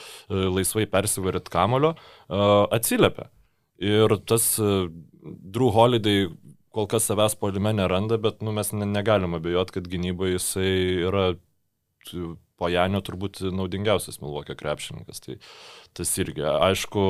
laisvai 0.59 0.89
persivaryt 0.91 1.51
kamulio, 1.53 1.95
e, 1.95 2.43
atsiliepia. 2.79 3.31
Ir 3.83 4.17
tas 4.29 4.55
e, 4.63 4.87
Drew 5.23 5.73
Holiday 5.75 6.29
kol 6.73 6.89
kas 6.89 7.07
savęs 7.09 7.37
polime 7.39 7.75
neranda, 7.77 8.17
bet 8.21 8.41
nu, 8.45 8.55
mes 8.57 8.73
negalim 8.73 9.37
abejoti, 9.37 9.77
kad 9.77 9.91
gynyboje 9.93 10.39
jisai 10.39 10.73
yra 11.09 11.27
po 12.59 12.71
Janio 12.71 13.03
turbūt 13.05 13.43
naudingiausias 13.55 14.21
Milvokio 14.23 14.57
krepšininkas. 14.59 15.23
Tai 15.25 15.37
tas 15.99 16.13
irgi, 16.23 16.45
aišku, 16.47 17.03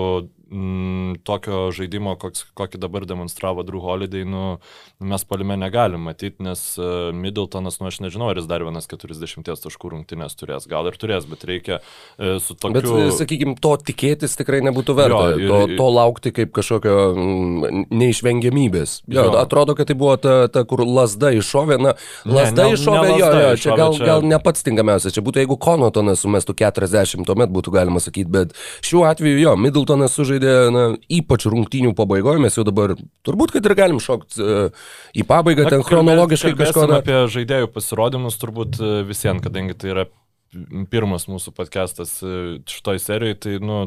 m, 0.52 1.16
tokio 1.24 1.70
žaidimo, 1.74 2.14
koks, 2.20 2.44
kokį 2.58 2.80
dabar 2.82 3.06
demonstravo 3.08 3.64
Drew 3.66 3.80
Holiday, 3.82 4.26
nu, 4.28 4.58
mes 5.00 5.24
palime 5.28 5.56
negalim 5.56 6.04
matyti, 6.06 6.44
nes 6.44 6.60
uh, 6.78 7.10
Middletonas, 7.16 7.78
nu 7.80 7.88
aš 7.88 8.00
nežinau, 8.04 8.28
ar 8.32 8.40
jis 8.40 8.48
dar 8.50 8.64
vienas 8.66 8.88
40 8.90 9.48
taškų 9.48 9.92
rungtynės 9.94 10.36
turės, 10.38 10.68
gal 10.70 10.88
ir 10.90 10.98
turės, 11.00 11.26
bet 11.30 11.46
reikia 11.48 11.80
uh, 11.80 12.36
su 12.42 12.54
tokiu... 12.54 12.76
Bet, 12.76 12.88
e, 12.90 13.16
sakykime, 13.16 13.56
to 13.62 13.72
tikėtis 13.88 14.36
tikrai 14.38 14.60
nebūtų 14.68 14.96
verta, 14.98 15.22
jo, 15.32 15.40
ir, 15.40 15.48
to, 15.48 15.78
to 15.80 15.88
laukti 15.96 16.34
kaip 16.36 16.52
kažkokio 16.56 16.96
mm, 17.16 17.86
neišvengiamybės. 18.02 18.98
Jo, 19.08 19.28
jo. 19.30 19.34
Atrodo, 19.40 19.76
kad 19.78 19.88
tai 19.88 19.96
buvo 19.98 20.18
ta, 20.20 20.36
ta 20.52 20.66
kur 20.68 20.84
lasda 20.84 21.32
iššovė, 21.38 21.80
na, 21.82 21.96
lasda 22.28 22.68
ne, 22.68 22.76
iššovė, 22.76 23.06
ne, 23.08 23.16
ne 23.16 23.20
jo, 23.22 23.32
jo, 23.32 23.56
čia 23.64 23.78
gal, 23.78 23.96
čia... 23.96 24.08
gal 24.10 24.28
ne 24.28 24.40
pats 24.42 24.66
tinkamiausias, 24.66 25.16
čia 25.16 25.24
būtų, 25.24 25.44
jeigu 25.44 25.58
Konotonas 25.62 26.24
sumestų 26.26 26.56
40, 26.60 27.24
tuomet 27.28 27.52
būtų 27.54 27.74
galima 27.74 28.02
sakyti, 28.02 28.30
bet 28.32 28.56
šiuo 28.84 29.06
atveju 29.08 29.40
jo, 29.40 29.56
Middletonas 29.60 30.14
sužaidė 30.18 30.41
žaidė, 30.42 30.72
na, 30.74 30.82
ypač 31.10 31.46
rungtynių 31.46 31.94
pabaigoje, 31.96 32.42
mes 32.42 32.56
jau 32.56 32.64
dabar 32.66 32.94
turbūt, 33.26 33.54
kad 33.54 33.66
ir 33.66 33.76
galim 33.78 34.00
šokti 34.02 34.42
uh, 34.42 34.84
į 35.14 35.24
pabaigą, 35.28 35.66
na, 35.66 35.76
ten 35.76 35.86
chronologiškai 35.86 36.54
kažko. 36.58 36.86
Da... 36.90 37.00
Apie 37.02 37.24
žaidėjų 37.32 37.70
pasirodymus 37.72 38.38
turbūt 38.40 38.78
e, 38.80 38.92
visiems, 39.06 39.42
kadangi 39.44 39.76
tai 39.78 39.92
yra 39.94 40.06
pirmas 40.92 41.28
mūsų 41.30 41.54
podcastas 41.56 42.18
e, 42.22 42.60
šitoj 42.68 43.00
serijoje, 43.02 43.38
tai, 43.44 43.56
nu, 43.62 43.82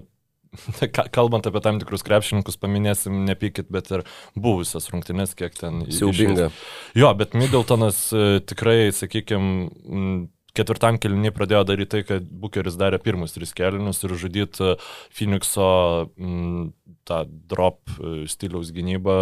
kalbant 1.16 1.48
apie 1.48 1.62
tam 1.64 1.82
tikrus 1.82 2.06
krepšininkus, 2.08 2.60
paminėsim, 2.62 3.26
nepykit, 3.28 3.70
bet 3.74 3.92
ir 3.92 4.06
buvusias 4.36 4.88
rungtynės, 4.94 5.36
kiek 5.38 5.58
ten. 5.58 5.84
Siaubinga. 5.94 6.50
Jo, 6.98 7.12
bet 7.18 7.36
Middletonas 7.38 8.08
tikrai, 8.48 8.94
sakykime, 8.96 10.32
ketvirtam 10.56 11.00
keliniui 11.02 11.34
pradėjo 11.36 11.64
daryti 11.68 11.92
tai, 11.98 12.04
kad 12.08 12.26
Bukeris 12.26 12.80
darė 12.80 13.00
pirmus 13.04 13.36
tris 13.36 13.54
kelinius 13.56 14.04
ir 14.06 14.16
žudyti 14.20 14.76
Phoenixo 15.16 15.70
m, 16.18 16.72
tą 17.06 17.22
drop 17.50 17.80
e, 18.00 18.26
stiliaus 18.30 18.72
gynybą 18.74 19.16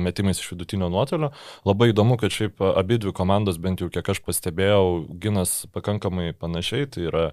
metimais 0.00 0.40
iš 0.40 0.50
vidutinio 0.52 0.88
nuotolio. 0.92 1.30
Labai 1.68 1.90
įdomu, 1.92 2.16
kad 2.20 2.32
šiaip 2.32 2.62
abi 2.64 2.98
dvi 3.00 3.12
komandos, 3.16 3.58
bent 3.60 3.82
jau 3.82 3.90
kiek 3.92 4.08
aš 4.14 4.20
pastebėjau, 4.24 5.04
ginas 5.20 5.52
pakankamai 5.74 6.32
panašiai. 6.38 6.88
Tai 6.94 7.04
yra 7.10 7.24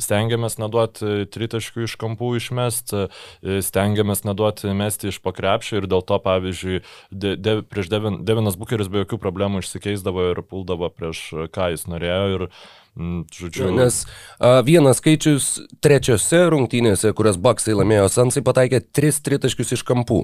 stengiamės 0.00 0.58
neduoti 0.60 1.26
tritaškių 1.32 1.86
iš 1.86 1.96
kampų 2.00 2.32
išmest, 2.40 2.94
e, 2.96 3.60
stengiamės 3.64 4.24
neduoti 4.28 4.72
mesti 4.76 5.12
iš 5.12 5.20
pakrepšio 5.24 5.82
ir 5.82 5.88
dėl 5.90 6.04
to, 6.08 6.18
pavyzdžiui, 6.24 6.82
de, 7.10 7.34
de, 7.36 7.56
prieš 7.66 7.92
Devin, 7.92 8.22
Devinas 8.28 8.56
Bukeris 8.60 8.90
be 8.92 9.04
jokių 9.04 9.20
problemų 9.22 9.62
išsikeisdavo 9.62 10.30
ir 10.32 10.42
puldavo 10.48 10.88
prieš 10.92 11.24
ką 11.52 11.72
jis 11.74 11.86
norėjo. 11.90 12.11
Ir, 12.32 12.48
Mm, 12.96 13.24
žodžiu. 13.32 13.70
Nes 13.72 14.02
a, 14.36 14.58
vienas 14.60 14.98
skaičius 15.00 15.46
trečiose 15.80 16.42
rungtynėse, 16.52 17.14
kurias 17.16 17.38
Baksai 17.40 17.72
laimėjo 17.72 18.10
Sansai, 18.12 18.42
pataikė 18.44 18.82
3 18.84 19.22
tritaškius 19.24 19.72
iš 19.78 19.84
kampų. 19.88 20.18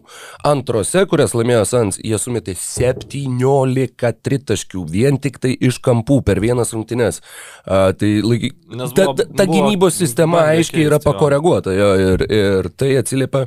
Antrose, 0.45 1.07
kurias 1.09 1.33
laimėjo 1.33 1.63
Sans, 1.71 1.97
jie 1.97 2.21
sumetė 2.21 2.53
17 2.61 4.13
tritaškių 4.21 4.85
vien 4.93 5.17
tik 5.17 5.41
tai 5.41 5.55
iš 5.57 5.81
kampų 5.81 6.21
per 6.29 6.43
vienas 6.45 6.75
rungtynės. 6.77 7.23
A, 7.65 7.95
tai 7.97 8.19
laiky, 8.21 8.53
buvo, 8.69 8.91
ta, 8.93 9.09
ta, 9.17 9.29
ta 9.33 9.49
gynybos 9.49 9.97
sistema 9.97 10.45
aiškiai 10.53 10.91
yra 10.91 11.01
pakoreguota 11.01 11.73
jo, 11.73 11.91
ir, 12.05 12.27
ir 12.29 12.69
tai 12.77 12.99
atsiliepia 13.01 13.47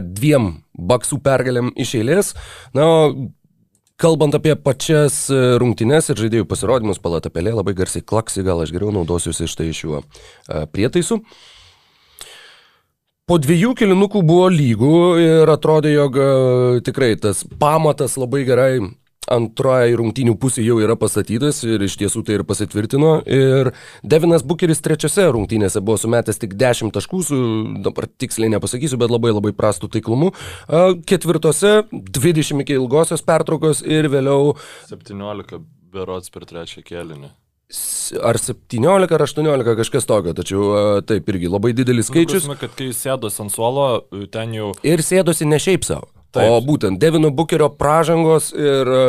dviem 0.00 0.54
Baksų 0.78 1.20
pergalėm 1.20 1.72
iš 1.76 1.96
eilės. 1.98 2.32
Na, 2.72 2.86
Kalbant 3.98 4.30
apie 4.38 4.54
pačias 4.54 5.24
e, 5.26 5.36
rungtynes 5.58 6.06
ir 6.12 6.20
žaidėjų 6.22 6.44
pasirodymus, 6.46 7.00
palatapelė 7.02 7.50
labai 7.56 7.72
garsiai 7.74 8.04
klaksi, 8.06 8.44
gal 8.46 8.62
aš 8.62 8.70
geriau 8.70 8.92
naudosiuosi 8.94 9.48
štai 9.50 9.72
šiuo 9.74 10.04
e, 10.04 10.60
prietaisu. 10.70 11.18
Po 13.26 13.40
dviejų 13.42 13.72
kilinukų 13.80 14.22
buvo 14.22 14.46
lygų 14.54 15.00
ir 15.24 15.50
atrodė, 15.50 15.90
jog 15.96 16.14
e, 16.14 16.28
tikrai 16.86 17.10
tas 17.18 17.42
pamatas 17.58 18.14
labai 18.22 18.44
gerai 18.46 18.70
antroji 19.34 19.96
rungtynių 19.98 20.34
pusė 20.40 20.64
jau 20.66 20.78
yra 20.82 20.96
pastatytas 20.98 21.62
ir 21.66 21.82
iš 21.86 21.98
tiesų 22.00 22.24
tai 22.26 22.38
ir 22.38 22.44
pasitvirtino. 22.48 23.12
Ir 23.24 23.72
Devinas 24.02 24.44
Bukeris 24.46 24.82
trečiose 24.84 25.28
rungtynėse 25.34 25.82
buvo 25.84 25.98
sumetęs 26.00 26.40
tik 26.42 26.54
10 26.60 26.94
taškų, 26.96 27.22
su, 27.24 27.40
dabar 27.86 28.08
tiksliai 28.08 28.52
nepasakysiu, 28.56 29.00
bet 29.00 29.12
labai 29.12 29.34
labai 29.34 29.54
prastų 29.56 29.90
taiklumu. 29.96 30.32
Ketvirtose 31.08 31.82
20 31.92 32.64
iki 32.64 32.78
ilgosios 32.78 33.24
pertraukos 33.26 33.84
ir 33.86 34.10
vėliau 34.12 34.56
17 34.92 35.60
berots 35.92 36.32
per 36.32 36.48
trečią 36.48 36.84
kėlinį 36.86 37.30
ar 38.24 38.38
17 38.40 39.12
ar 39.12 39.22
18 39.26 39.74
kažkas 39.76 40.06
tokio, 40.08 40.32
tačiau 40.32 41.00
taip 41.04 41.28
irgi 41.28 41.50
labai 41.52 41.74
didelis 41.76 42.08
nu, 42.08 42.14
skaičius. 42.14 42.46
Žinoma, 42.46 42.56
kad 42.62 42.72
kai 42.78 42.88
sėdosi 42.96 43.42
ant 43.44 43.52
suolo, 43.52 43.88
ten 44.32 44.54
jau... 44.56 44.70
Ir 44.88 45.04
sėdosi 45.04 45.48
ne 45.48 45.60
šiaip 45.60 45.84
savo. 45.84 46.08
Taip. 46.36 46.44
O 46.52 46.60
būtent 46.60 47.00
Devino 47.00 47.30
Bukerio 47.32 47.70
pražangos 47.72 48.50
ir 48.52 48.88
e, 48.92 49.04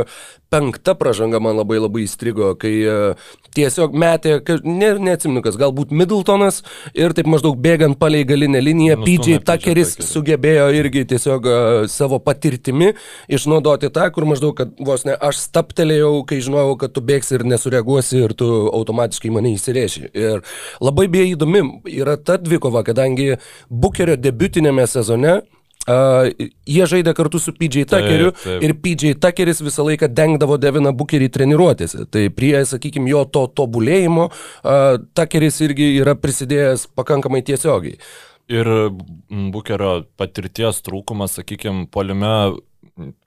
penkta 0.49 0.93
pražanga 0.95 1.41
man 1.43 1.57
labai 1.59 1.81
labai 1.81 2.05
įstrigo, 2.05 2.53
kai 2.59 2.71
e, 2.79 2.93
tiesiog 3.57 3.97
metė, 3.99 4.37
ne, 4.63 4.93
neatsiminu 5.03 5.43
kas, 5.43 5.57
galbūt 5.59 5.91
Middletonas 5.91 6.61
ir 6.95 7.11
taip 7.17 7.27
maždaug 7.27 7.59
bėgant 7.59 7.99
palei 7.99 8.23
galinę 8.27 8.61
liniją, 8.63 9.01
PJ 9.03 9.41
Tuckeris 9.47 9.97
sugebėjo 10.07 10.69
irgi 10.79 11.03
tiesiog 11.11 11.49
uh, 11.49 11.67
savo 11.91 12.21
patirtimi 12.23 12.93
išnaudoti 13.27 13.91
tą, 13.93 14.07
kur 14.15 14.27
maždaug, 14.29 14.55
kad 14.57 14.73
vos 14.85 15.05
ne 15.07 15.17
aš 15.29 15.43
staptelėjau, 15.49 16.13
kai 16.29 16.39
žinojau, 16.45 16.77
kad 16.79 16.95
tu 16.95 17.03
bėgsi 17.05 17.35
ir 17.35 17.45
nesureaguosi 17.49 18.23
ir 18.23 18.35
tu 18.37 18.49
automatiškai 18.71 19.33
mane 19.33 19.53
įsirėši. 19.57 20.09
Ir 20.13 20.43
labai 20.79 21.09
beje 21.11 21.33
įdomi 21.35 21.65
yra 21.99 22.15
ta 22.15 22.39
dvikova, 22.41 22.85
kadangi 22.87 23.35
Bukerio 23.69 24.17
debutinėme 24.19 24.87
sezone 24.89 25.41
Uh, 25.87 26.27
jie 26.67 26.85
žaidė 26.91 27.13
kartu 27.17 27.39
su 27.41 27.53
PJ 27.55 27.85
Tuckeriu 27.89 28.33
taip, 28.33 28.41
taip. 28.43 28.63
ir 28.67 28.73
PJ 28.83 29.13
Tuckeris 29.23 29.61
visą 29.63 29.85
laiką 29.87 30.09
dengdavo 30.11 30.59
Deviną 30.61 30.91
Bukerį 30.93 31.29
treniruotėse. 31.33 32.03
Tai 32.11 32.25
prie, 32.35 32.51
sakykime, 32.67 33.07
jo 33.09 33.23
to 33.25 33.45
tobulėjimo 33.57 34.27
uh, 34.27 34.99
Tuckeris 35.17 35.61
irgi 35.65 35.87
yra 36.01 36.17
prisidėjęs 36.19 36.89
pakankamai 36.99 37.41
tiesiogiai. 37.47 37.97
Ir 38.51 38.69
Bukerio 39.53 40.03
patirties 40.19 40.83
trūkumas, 40.85 41.39
sakykime, 41.39 41.87
polime, 41.93 42.35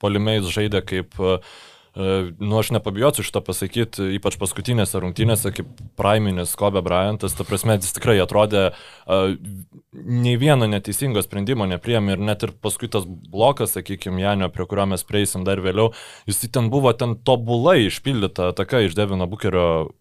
polime 0.02 0.37
jis 0.37 0.52
žaidė 0.52 0.85
kaip 0.87 1.18
uh, 1.23 1.40
nu, 1.94 2.58
aš 2.58 2.70
nepabijosiu 2.72 3.25
šito 3.26 3.42
pasakyti, 3.44 4.06
ypač 4.16 4.38
paskutinėse 4.40 5.00
rungtynėse, 5.02 5.52
kaip 5.52 5.68
praiminis 6.00 6.54
Kobe 6.56 6.80
Bryantas, 6.84 7.37
ta 7.37 7.44
prasme, 7.44 7.76
jis 7.76 7.92
tikrai 7.99 8.16
atrodė 8.22 8.70
uh, 8.72 9.34
nei 9.92 10.38
vieno 10.40 10.68
neteisingo 10.70 11.20
sprendimo 11.25 11.68
nepriemi 11.68 12.14
ir 12.14 12.25
net 12.25 12.46
ir 12.46 12.54
paskui 12.64 12.88
tas 12.92 13.04
blokas, 13.06 13.76
sakykime, 13.76 14.22
Janio, 14.25 14.49
prie 14.54 14.64
kurio 14.70 14.88
mes 14.94 15.04
prieisim 15.04 15.44
dar 15.44 15.61
vėliau, 15.61 15.92
jis 16.28 16.40
ten 16.49 16.72
buvo 16.72 16.94
ten 16.96 17.18
tobulai 17.20 17.82
išpildyta 17.90 18.54
ataka 18.54 18.87
iš 18.87 18.96
Devino 18.96 19.28
Bukerio 19.28 19.92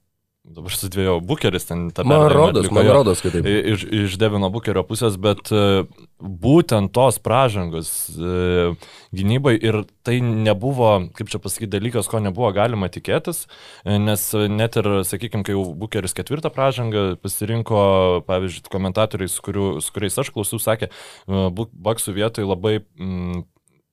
Dabar 0.41 0.74
sudvėjau 0.74 1.19
Bukeris 1.21 1.67
ten 1.69 1.83
tą 1.93 2.01
Man 2.10 2.24
rodos, 2.33 2.65
man 2.74 2.88
rodos, 2.89 3.19
kad 3.21 3.36
taip. 3.36 3.45
Iš, 3.45 3.83
iš 3.86 4.15
Devino 4.17 4.48
Bukerio 4.50 4.81
pusės, 4.89 5.13
bet 5.21 5.51
e, 5.53 5.83
būtent 6.17 6.89
tos 6.98 7.19
pražangos 7.21 7.91
e, 8.10 8.71
gynybai 9.13 9.53
ir 9.62 9.83
tai 10.01 10.17
nebuvo, 10.25 10.89
kaip 11.13 11.29
čia 11.29 11.38
pasakyti, 11.43 11.69
dalykas, 11.75 12.10
ko 12.10 12.24
nebuvo 12.25 12.50
galima 12.57 12.89
tikėtis, 12.89 13.43
e, 13.86 14.00
nes 14.01 14.25
net 14.50 14.81
ir, 14.81 14.89
sakykime, 15.05 15.45
kai 15.45 15.53
jau 15.53 15.67
Bukeris 15.77 16.17
ketvirtą 16.17 16.50
pražangą 16.57 17.05
pasirinko, 17.21 17.86
pavyzdžiui, 18.25 18.65
komentatoriai, 18.74 19.29
su, 19.29 19.45
kuriu, 19.45 19.71
su 19.77 19.93
kuriais 19.93 20.17
aš 20.25 20.33
klausiau, 20.33 20.57
sakė, 20.63 20.89
Baksų 21.29 22.17
vietoj 22.17 22.50
labai 22.50 22.79
mm, 22.81 23.45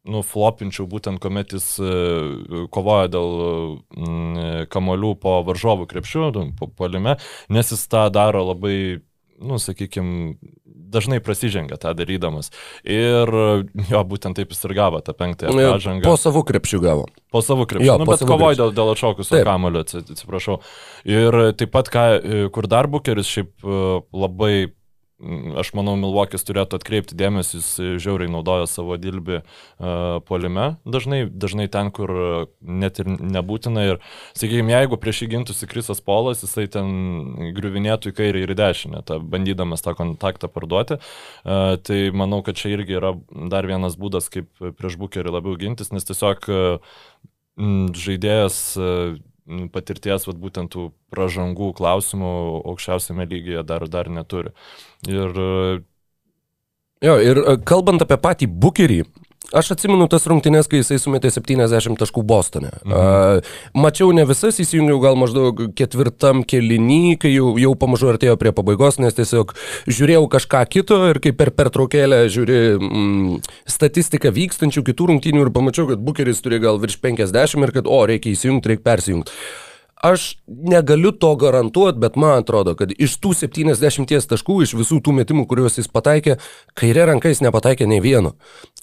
nuflopinčiau 0.08 0.88
būtent, 0.90 1.20
kuomet 1.22 1.52
jis 1.56 1.66
e, 1.82 1.92
kovoja 2.74 3.10
dėl 3.12 3.28
mm, 3.96 4.70
kamolių 4.72 5.12
po 5.22 5.38
varžovų 5.48 5.88
krepšių, 5.90 6.30
po 6.58 6.70
palime, 6.72 7.18
nes 7.52 7.74
jis 7.74 7.84
tą 7.92 8.08
daro 8.14 8.46
labai 8.50 8.78
nu, 9.38 9.58
sakykime, 9.62 10.34
dažnai 10.64 11.20
prasižengia 11.20 11.76
tą 11.80 11.92
darydamas. 11.96 12.50
Ir 12.86 13.30
jo, 13.92 14.00
būtent 14.08 14.38
taip 14.38 14.52
jis 14.54 14.64
ir 14.66 14.74
gavo 14.78 15.00
tą 15.04 15.14
penktąją 15.16 15.74
pažangą. 15.74 16.06
Po 16.06 16.16
savo 16.20 16.42
krepšių 16.48 16.80
gavo. 16.82 17.06
Po 17.34 17.42
savo 17.44 17.68
krepšių. 17.68 17.86
Jo, 17.86 17.98
nu, 18.00 18.08
bet 18.08 18.24
kovoj 18.26 18.58
dėl, 18.58 18.72
dėl 18.76 18.92
atšokusio 18.94 19.42
kamulio, 19.46 19.84
atsiprašau. 19.84 20.58
Ir 21.08 21.38
taip 21.60 21.72
pat, 21.74 21.92
ką, 21.92 22.06
kur 22.54 22.70
dar 22.70 22.90
bukeris 22.90 23.30
šiaip 23.30 23.52
e, 23.62 23.84
labai 24.16 24.54
Aš 25.58 25.72
manau, 25.74 25.96
Milvokis 25.98 26.44
turėtų 26.46 26.78
atkreipti 26.78 27.16
dėmesį, 27.18 27.58
jis 27.58 27.98
žiauriai 28.04 28.30
naudoja 28.30 28.68
savo 28.70 28.94
dilbį 29.02 29.40
uh, 29.40 30.20
polime, 30.28 30.68
dažnai, 30.86 31.24
dažnai 31.26 31.66
ten, 31.74 31.90
kur 31.90 32.12
net 32.62 33.00
ir 33.02 33.10
nebūtina. 33.10 33.82
Ir, 33.88 33.98
sakykime, 34.38 34.70
jeigu 34.76 34.98
prieš 35.02 35.24
jį 35.24 35.30
gintųsi 35.32 35.66
Krisas 35.70 35.98
Polas, 36.06 36.44
jisai 36.46 36.68
ten 36.70 37.50
griuvinėtų 37.56 38.12
į 38.12 38.16
kairę 38.20 38.44
ir 38.44 38.54
į 38.54 38.58
dešinę, 38.62 39.02
ta, 39.10 39.18
bandydamas 39.18 39.82
tą 39.82 39.96
kontaktą 39.98 40.46
parduoti. 40.54 41.00
Uh, 41.42 41.74
tai 41.82 41.98
manau, 42.14 42.44
kad 42.46 42.60
čia 42.60 42.76
irgi 42.76 43.00
yra 43.00 43.16
dar 43.50 43.66
vienas 43.66 43.98
būdas, 43.98 44.30
kaip 44.30 44.52
prieš 44.78 45.00
bukerį 45.02 45.34
labiau 45.34 45.58
gintis, 45.58 45.90
nes 45.90 46.06
tiesiog 46.06 46.46
uh, 46.46 46.94
žaidėjas 48.06 48.62
uh, 48.78 49.18
patirties, 49.72 50.26
vat, 50.28 50.40
būtent 50.40 50.72
tų 50.74 50.90
pražangų 51.14 51.72
klausimų 51.78 52.32
aukščiausiame 52.72 53.28
lygyje 53.28 53.64
dar, 53.68 53.86
dar 53.88 54.10
neturi. 54.12 54.54
Ir 55.08 55.40
Jo, 56.98 57.14
ir 57.22 57.38
kalbant 57.62 58.02
apie 58.02 58.16
patį 58.18 58.48
bukerį, 58.50 59.02
Aš 59.56 59.70
atsimenu 59.72 60.04
tas 60.12 60.26
rungtynės, 60.28 60.66
kai 60.68 60.82
jisai 60.82 60.98
sumetė 61.00 61.30
70 61.32 61.96
taškų 61.96 62.20
Bostone. 62.28 62.68
Mhm. 62.84 62.92
Uh, 62.92 63.52
mačiau 63.72 64.10
ne 64.12 64.26
visas, 64.28 64.58
įsijungiau 64.60 64.98
gal 65.00 65.16
maždaug 65.16 65.62
ketvirtam 65.78 66.42
kelinį, 66.48 67.16
kai 67.22 67.32
jau, 67.32 67.54
jau 67.60 67.72
pamažu 67.80 68.10
artėjo 68.12 68.36
prie 68.40 68.52
pabaigos, 68.52 69.00
nes 69.00 69.16
tiesiog 69.16 69.54
žiūrėjau 69.88 70.26
kažką 70.34 70.64
kito 70.68 70.98
ir 71.08 71.22
kaip 71.24 71.38
per 71.40 71.52
pertraukėlę 71.56 72.26
žiūri 72.34 72.58
mm, 72.76 73.38
statistiką 73.72 74.34
vykstančių 74.36 74.84
kitų 74.90 75.08
rungtynių 75.14 75.46
ir 75.46 75.52
pamačiau, 75.54 75.88
kad 75.94 76.04
Bukeris 76.04 76.44
turi 76.44 76.60
gal 76.60 76.76
virš 76.82 77.00
50 77.00 77.64
ir 77.64 77.74
kad, 77.78 77.88
o, 77.88 78.02
reikia 78.10 78.34
įsijungti, 78.34 78.74
reikia 78.74 78.84
persijungti. 78.90 79.32
Aš 80.02 80.36
negaliu 80.46 81.10
to 81.12 81.32
garantuoti, 81.36 81.98
bet 81.98 82.16
man 82.16 82.44
atrodo, 82.44 82.76
kad 82.78 82.92
iš 82.94 83.16
tų 83.18 83.32
70 83.34 84.28
taškų, 84.30 84.60
iš 84.62 84.76
visų 84.78 85.00
tų 85.02 85.14
metimų, 85.16 85.46
kuriuos 85.50 85.80
jis 85.80 85.90
pataikė, 85.90 86.36
kairė 86.78 87.08
ranka 87.10 87.32
jis 87.32 87.42
nepataikė 87.42 87.88
nei 87.90 87.98
vieno. 88.04 88.36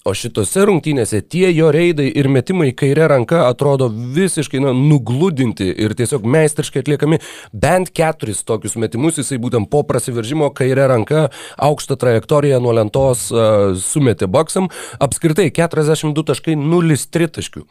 O 0.06 0.12
šitose 0.14 0.66
rungtynėse 0.68 1.22
tie 1.24 1.48
jo 1.50 1.70
reidai 1.74 2.10
ir 2.20 2.28
metimai 2.30 2.68
kairė 2.76 3.08
ranka 3.10 3.46
atrodo 3.48 3.88
visiškai 3.88 4.60
na, 4.62 4.74
nugludinti 4.76 5.66
ir 5.72 5.96
tiesiog 5.98 6.28
meistriškai 6.36 6.84
atliekami. 6.84 7.18
Bent 7.50 7.90
keturis 7.96 8.44
tokius 8.46 8.76
metimus 8.76 9.16
jisai 9.22 9.40
būtent 9.42 9.72
po 9.72 9.82
prasiveržimo 9.88 10.52
kairė 10.54 10.86
ranka 10.92 11.24
aukštą 11.56 11.96
trajektoriją 12.04 12.60
nuo 12.60 12.76
lentos 12.76 13.30
uh, 13.32 13.72
sumetė 13.80 14.28
boksam. 14.28 14.68
Apskritai 15.00 15.48
42 15.48 16.28
taškai 16.30 16.60
0 16.60 17.02
taškių 17.40 17.64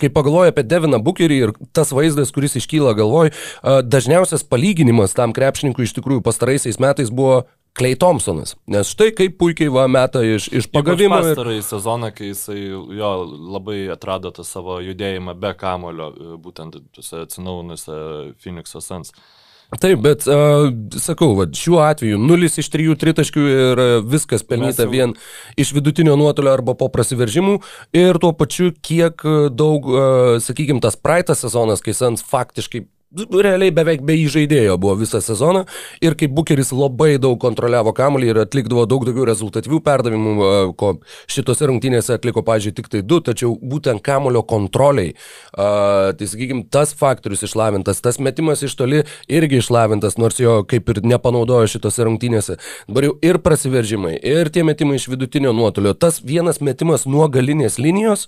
kai 0.00 0.10
pagalvoju 0.12 0.52
apie 0.52 0.64
Deviną 0.66 1.00
Bukerį 1.04 1.38
ir 1.42 1.52
tas 1.76 1.92
vaizdas, 1.94 2.32
kuris 2.34 2.56
iškyla 2.60 2.96
galvoj, 2.98 3.32
dažniausias 3.86 4.46
palyginimas 4.46 5.16
tam 5.16 5.34
krepšininkui 5.36 5.86
iš 5.88 5.96
tikrųjų 5.98 6.24
pastaraisiais 6.26 6.80
metais 6.82 7.12
buvo 7.12 7.44
Klei 7.76 7.96
Thompsonas. 8.00 8.54
Nes 8.72 8.88
štai 8.88 9.10
kaip 9.12 9.34
puikiai 9.36 9.68
va 9.72 9.84
meta 9.84 10.22
iš, 10.24 10.48
iš 10.48 10.68
pagavimo. 10.72 11.18
Pastarąjį 11.20 11.60
ir... 11.60 11.66
sezoną, 11.66 12.12
kai 12.16 12.30
jisai 12.30 12.60
jo 12.72 13.10
labai 13.56 13.82
atrado 13.92 14.32
tą 14.32 14.46
savo 14.48 14.78
judėjimą 14.80 15.36
be 15.40 15.52
kamulio, 15.60 16.12
būtent 16.40 16.80
tuose 16.96 17.26
atsinaujinuose 17.26 17.98
Phoenix'o 18.40 18.80
Suns. 18.80 19.12
Uh, 19.12 19.45
Taip, 19.66 19.98
bet 19.98 20.22
uh, 20.30 20.68
sakau, 21.02 21.32
va, 21.34 21.48
šiuo 21.50 21.80
atveju 21.82 22.20
0 22.22 22.50
iš 22.62 22.68
3 22.70 22.94
tritaškių 23.02 23.46
ir 23.50 23.82
viskas 24.06 24.46
pelnyta 24.46 24.86
jau... 24.86 24.92
vien 24.92 25.14
iš 25.58 25.72
vidutinio 25.74 26.14
nuotolio 26.18 26.52
arba 26.54 26.76
po 26.78 26.86
prasiveržimų. 26.92 27.58
Ir 27.98 28.20
tuo 28.22 28.30
pačiu 28.38 28.70
kiek 28.78 29.26
daug, 29.58 29.88
uh, 29.90 30.36
sakykime, 30.42 30.78
tas 30.84 30.94
praeitas 30.94 31.42
sezonas, 31.42 31.82
kai 31.82 31.96
Sans 31.98 32.22
faktiškai 32.22 32.86
realiai 33.14 33.70
beveik 33.70 34.02
be 34.02 34.16
įžaidėjo 34.18 34.76
buvo 34.82 34.96
visą 34.98 35.20
sezoną 35.22 35.62
ir 36.02 36.16
kaip 36.18 36.32
Bukeris 36.34 36.72
labai 36.74 37.16
daug 37.22 37.38
kontroliavo 37.40 37.92
kamuolį 37.94 38.32
ir 38.32 38.40
atlikdavo 38.42 38.82
daug 38.90 39.04
daugiau 39.06 39.26
rezultatyvių 39.28 39.78
perdavimų, 39.86 40.34
ko 40.78 40.96
šitose 41.30 41.68
rungtynėse 41.70 42.16
atliko, 42.16 42.42
pažiūrėjau, 42.46 42.76
tik 42.76 42.90
tai 42.90 43.02
du, 43.06 43.20
tačiau 43.24 43.54
būtent 43.56 44.02
kamuolio 44.04 44.42
kontroliai, 44.46 45.14
uh, 45.14 46.12
tai 46.18 46.28
sakykime, 46.28 46.66
tas 46.72 46.94
faktorius 46.98 47.46
išlavintas, 47.46 48.02
tas 48.02 48.18
metimas 48.18 48.64
iš 48.66 48.74
toli 48.78 49.04
irgi 49.30 49.62
išlavintas, 49.62 50.18
nors 50.18 50.40
jo 50.42 50.58
kaip 50.68 50.90
ir 50.92 51.02
nepanaudojo 51.06 51.70
šitose 51.76 52.08
rungtynėse. 52.08 52.58
Dabar 52.90 53.08
jau 53.08 53.14
ir 53.24 53.38
prasiveržimai, 53.44 54.16
ir 54.18 54.50
tie 54.50 54.66
metimai 54.66 54.98
iš 54.98 55.08
vidutinio 55.12 55.54
nuotolio, 55.56 55.94
tas 55.94 56.18
vienas 56.26 56.58
metimas 56.64 57.06
nuo 57.06 57.30
galinės 57.30 57.78
linijos, 57.78 58.26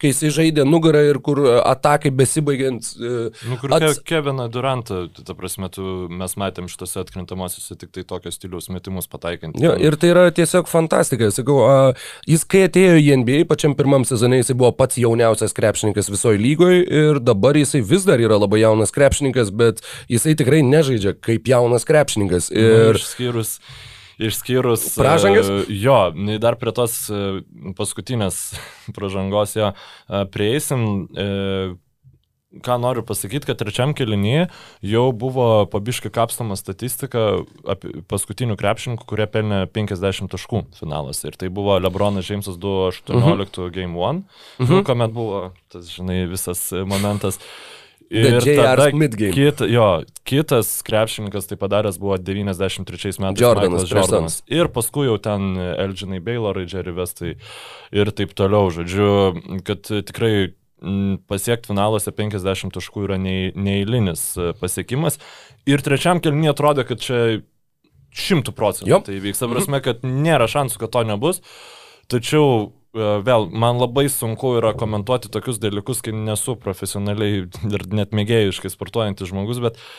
kai 0.00 0.14
jis 0.14 0.38
žaidė 0.38 0.64
nugarą 0.68 1.02
ir 1.10 1.20
kur 1.24 1.42
atakai 1.64 2.14
besibaigiant. 2.14 2.94
Uh, 3.00 3.42
nu, 3.50 3.58
kur 3.60 3.74
ats... 3.74 4.00
Keviną 4.30 4.48
Durantą, 4.48 5.08
ta 5.26 5.34
prasme, 5.34 5.68
tu, 5.74 5.82
mes 6.10 6.36
matėm 6.38 6.68
šitose 6.70 7.00
atkrintamosiose 7.02 7.74
tik 7.80 7.90
tai 7.90 8.04
tokio 8.06 8.30
stiliaus 8.30 8.68
metimus 8.70 9.08
pataikant. 9.10 9.56
Jo, 9.58 9.72
ir 9.74 9.96
tai 9.98 10.12
yra 10.12 10.30
tiesiog 10.30 10.68
fantastika. 10.70 11.32
Sakau, 11.34 11.56
a, 11.66 11.74
jis 12.30 12.44
kai 12.46 12.68
atėjo 12.68 13.00
į 13.00 13.16
NBA, 13.24 13.40
pačiam 13.50 13.74
pirmam 13.74 14.06
sezonai 14.06 14.38
jisai 14.44 14.54
buvo 14.60 14.70
pats 14.78 15.00
jauniausias 15.02 15.56
krepšininkas 15.56 16.12
visoje 16.12 16.38
lygoje 16.38 16.84
ir 16.86 17.18
dabar 17.18 17.58
jisai 17.58 17.82
vis 17.82 18.06
dar 18.06 18.22
yra 18.22 18.38
labai 18.38 18.62
jaunas 18.62 18.94
krepšininkas, 18.94 19.50
bet 19.50 19.82
jisai 20.10 20.36
tikrai 20.38 20.62
nežaidžia 20.62 21.16
kaip 21.18 21.50
jaunas 21.50 21.88
krepšininkas. 21.88 22.52
Nu, 22.54 22.62
ir... 22.62 22.94
Nu, 22.94 23.02
išskyrus 23.02 23.58
išskyrus. 24.20 24.90
Pražangas? 25.00 25.48
Uh, 25.48 25.68
jo, 25.72 26.00
dar 26.38 26.58
prie 26.60 26.74
tos 26.76 27.02
uh, 27.10 27.40
paskutinės 27.74 28.50
pražangos 28.96 29.58
jo 29.58 29.72
uh, 29.74 30.26
prieisim. 30.30 30.90
Uh, 31.10 31.78
ką 32.50 32.76
noriu 32.82 33.02
pasakyti, 33.06 33.46
kad 33.46 33.58
trečiam 33.60 33.94
kelinyje 33.94 34.48
jau 34.82 35.04
buvo 35.14 35.66
pabiškai 35.70 36.10
kapstama 36.14 36.56
statistika 36.58 37.42
paskutinių 38.10 38.56
krepšininkų, 38.58 39.06
kurie 39.06 39.26
pelnė 39.30 39.64
50 39.70 40.32
taškų 40.34 40.64
finalas. 40.78 41.22
Ir 41.28 41.38
tai 41.38 41.50
buvo 41.54 41.78
Lebronas 41.78 42.26
Džeimsas 42.26 42.58
2.18 42.58 43.14
uh 43.14 43.22
-huh. 43.22 43.70
Game 43.70 43.94
1, 43.94 44.22
uh 44.58 44.70
-huh. 44.70 44.84
kuomet 44.84 45.12
buvo 45.12 45.52
tas, 45.68 45.86
žinai, 45.86 46.26
visas 46.26 46.72
momentas. 46.72 47.38
Ir 48.10 48.42
tada 48.42 48.90
kit, 49.30 49.60
jo, 49.70 50.02
kitas 50.26 50.82
krepšininkas 50.82 51.46
tai 51.46 51.56
padaręs 51.56 51.98
buvo 51.98 52.16
93 52.18 53.20
metais 53.22 53.40
Jordanas, 53.40 53.90
Jordanas. 53.90 54.42
Ir 54.46 54.66
paskui 54.68 55.06
jau 55.06 55.18
ten 55.18 55.54
Elginai 55.56 56.18
Baylorai, 56.18 56.66
Jerry 56.66 56.90
Vestai 56.90 57.36
ir 57.92 58.10
taip 58.10 58.34
toliau. 58.34 58.66
Žodžiu, 58.74 59.62
kad 59.62 59.86
tikrai 59.86 60.50
pasiekti 61.30 61.70
finaluose 61.70 62.12
50 62.16 62.74
taškų 62.76 63.06
yra 63.08 63.20
neįlinis 63.20 64.24
e, 64.36 64.50
pasiekimas. 64.60 65.20
Ir 65.68 65.84
trečiam 65.84 66.22
kelniui 66.22 66.52
atrodo, 66.52 66.84
kad 66.88 67.02
čia 67.04 67.40
šimtų 68.16 68.54
procentų 68.56 69.02
tai 69.06 69.20
vyks. 69.22 69.44
Prasme, 69.52 69.82
kad 69.84 70.04
nėra 70.06 70.48
šansų, 70.50 70.82
kad 70.82 70.94
to 70.96 71.06
nebus. 71.06 71.42
Tačiau 72.10 72.46
e, 72.60 73.10
vėl, 73.26 73.50
man 73.52 73.80
labai 73.82 74.08
sunku 74.10 74.56
yra 74.58 74.74
komentuoti 74.78 75.32
tokius 75.32 75.60
dalykus, 75.62 76.02
kai 76.04 76.16
nesu 76.16 76.56
profesionaliai 76.58 77.44
ir 77.46 77.90
net 77.94 78.16
mėgėjiškai 78.16 78.72
sportuojantis 78.72 79.30
žmogus, 79.30 79.62
bet 79.62 79.78
uh, 79.78 79.90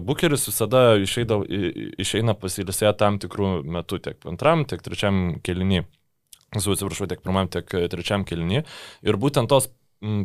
Bukeris 0.00 0.46
visada 0.48 0.94
išeida, 1.02 1.40
išeina 2.00 2.36
pasilisėję 2.38 2.92
tam 2.98 3.18
tikrų 3.20 3.60
metų, 3.66 3.98
tiek 4.06 4.28
antram, 4.30 4.64
tiek 4.64 4.82
trečiam 4.84 5.40
keliniui. 5.44 5.84
Atsiprašau, 6.54 7.06
tiek 7.10 7.20
pirmam, 7.22 7.50
tiek 7.50 7.66
trečiam 7.92 8.24
keliniui. 8.26 8.64
Ir 9.06 9.18
būtent 9.20 9.50
tos 9.50 9.68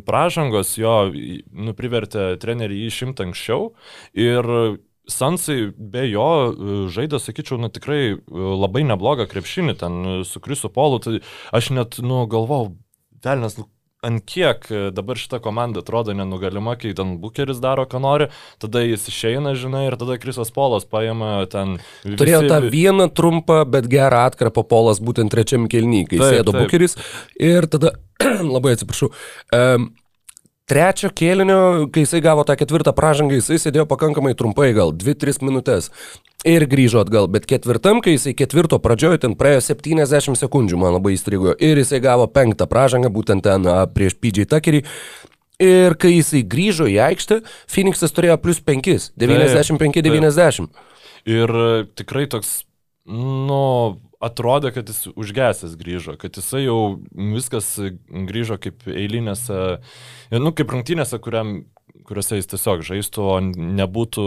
pražangos 0.06 0.74
jo 0.80 0.96
nu, 1.12 1.74
privertė 1.76 2.34
trenerį 2.40 2.82
jį 2.82 2.92
išimti 2.92 3.26
anksčiau. 3.26 3.72
Ir 4.16 4.48
Sansai 5.06 5.70
be 5.78 6.02
jo 6.10 6.26
e, 6.50 6.76
žaidė, 6.90 7.20
sakyčiau, 7.22 7.60
nu, 7.62 7.70
tikrai 7.70 8.00
e, 8.10 8.16
labai 8.34 8.82
neblogą 8.88 9.28
krepšinį 9.30 9.74
ten 9.78 9.98
e, 10.02 10.14
su 10.26 10.42
Krisu 10.42 10.70
Polu, 10.74 10.98
tai 11.02 11.20
aš 11.54 11.70
net, 11.76 12.00
nu, 12.02 12.24
galvau, 12.30 12.74
velnas, 13.22 13.54
nu, 13.60 13.68
ant 14.06 14.22
kiek 14.28 14.68
dabar 14.94 15.18
šita 15.20 15.40
komanda 15.44 15.82
atrodo 15.82 16.14
nenugalima, 16.16 16.76
kai 16.80 16.94
ten 16.96 17.16
Bukeris 17.22 17.60
daro, 17.62 17.86
ką 17.90 18.00
nori, 18.02 18.30
tada 18.62 18.84
jis 18.84 19.08
išeina, 19.10 19.56
žinai, 19.58 19.86
ir 19.90 19.98
tada 20.00 20.18
Krisas 20.22 20.52
Polas 20.54 20.86
paima 20.88 21.38
ten... 21.52 21.76
Visi... 22.04 22.16
Turėjo 22.20 22.42
tą 22.48 22.60
vieną 22.70 23.10
trumpą, 23.16 23.60
bet 23.68 23.90
gerą 23.92 24.24
atkarpą 24.30 24.66
Polas 24.68 25.02
būtent 25.02 25.32
trečiam 25.34 25.68
kelny, 25.70 26.04
kai 26.08 26.20
taip, 26.22 26.38
sėdo 26.38 26.54
taip. 26.54 26.66
Bukeris 26.66 26.98
ir 27.36 27.68
tada 27.70 27.96
labai 28.54 28.76
atsiprašau. 28.76 29.12
Um, 29.54 29.90
Trečio 30.66 31.12
kėlinio, 31.14 31.86
kai 31.94 32.02
jisai 32.02 32.18
gavo 32.24 32.42
tą 32.42 32.56
ketvirtą 32.58 32.90
pražangą, 32.96 33.36
jisai 33.38 33.60
sėdėjo 33.62 33.84
pakankamai 33.86 34.32
trumpai, 34.34 34.72
gal 34.74 34.90
2-3 34.90 35.44
minutės 35.46 35.92
ir 36.46 36.66
grįžo 36.66 37.04
atgal, 37.04 37.28
bet 37.30 37.46
ketvirtam, 37.46 38.00
kai 38.02 38.16
jisai 38.16 38.32
ketvirto 38.34 38.80
pradžioje 38.82 39.22
ten 39.22 39.36
praėjo 39.38 39.62
70 39.68 40.34
sekundžių, 40.40 40.80
man 40.82 40.96
labai 40.96 41.14
įstrigo, 41.14 41.54
ir 41.54 41.78
jisai 41.78 42.00
gavo 42.02 42.26
penktą 42.26 42.66
pražangą, 42.70 43.12
būtent 43.14 43.46
ten 43.46 43.66
a, 43.70 43.84
prieš 43.86 44.18
PJ 44.18 44.48
Tuckerį. 44.50 44.82
Ir 45.62 45.94
kai 46.02 46.16
jisai 46.16 46.42
grįžo 46.42 46.90
į 46.90 46.98
aikštę, 47.12 47.38
Phoenixas 47.70 48.12
turėjo 48.12 48.34
plus 48.42 48.58
5, 48.66 49.12
95-90. 49.22 50.66
Ir 51.30 51.54
tikrai 51.94 52.26
toks, 52.30 52.64
nu, 53.06 53.62
atrodė, 54.24 54.72
kad 54.74 54.90
jis 54.90 55.06
užgesęs 55.14 55.76
grįžo, 55.80 56.16
kad 56.20 56.36
jisai 56.38 56.64
jau 56.66 56.98
viskas 57.12 57.74
grįžo 58.08 58.58
kaip 58.62 58.86
eilinėse, 58.90 59.62
nu, 60.36 60.52
kaip 60.56 60.74
rungtynėse, 60.74 61.20
kuriam 61.22 61.58
kuriuose 62.06 62.38
jis 62.38 62.48
tiesiog 62.50 62.82
žaistų, 62.86 63.22
o 63.24 63.36
nebūtų 63.42 64.24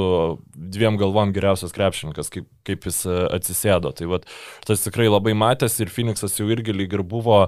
dviem 0.75 0.97
galvom 0.99 1.33
geriausias 1.35 1.73
krepšininkas, 1.75 2.31
kaip, 2.33 2.47
kaip 2.67 2.87
jis 2.89 3.03
atsisėdo. 3.07 3.93
Tai 3.95 4.09
vat, 4.13 4.27
tas 4.67 4.83
tikrai 4.85 5.07
labai 5.09 5.35
matęs 5.37 5.79
ir 5.79 5.91
Phoenixas 5.93 6.37
jau 6.39 6.49
irgi 6.51 6.75
lyg 6.75 6.95
ir 6.97 7.05
buvo 7.07 7.45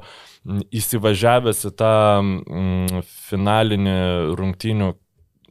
įsivažiavęs 0.71 1.65
į 1.69 1.73
tą 1.80 1.93
mm, 2.21 3.06
finalinį 3.30 3.97
rungtynių 4.39 4.93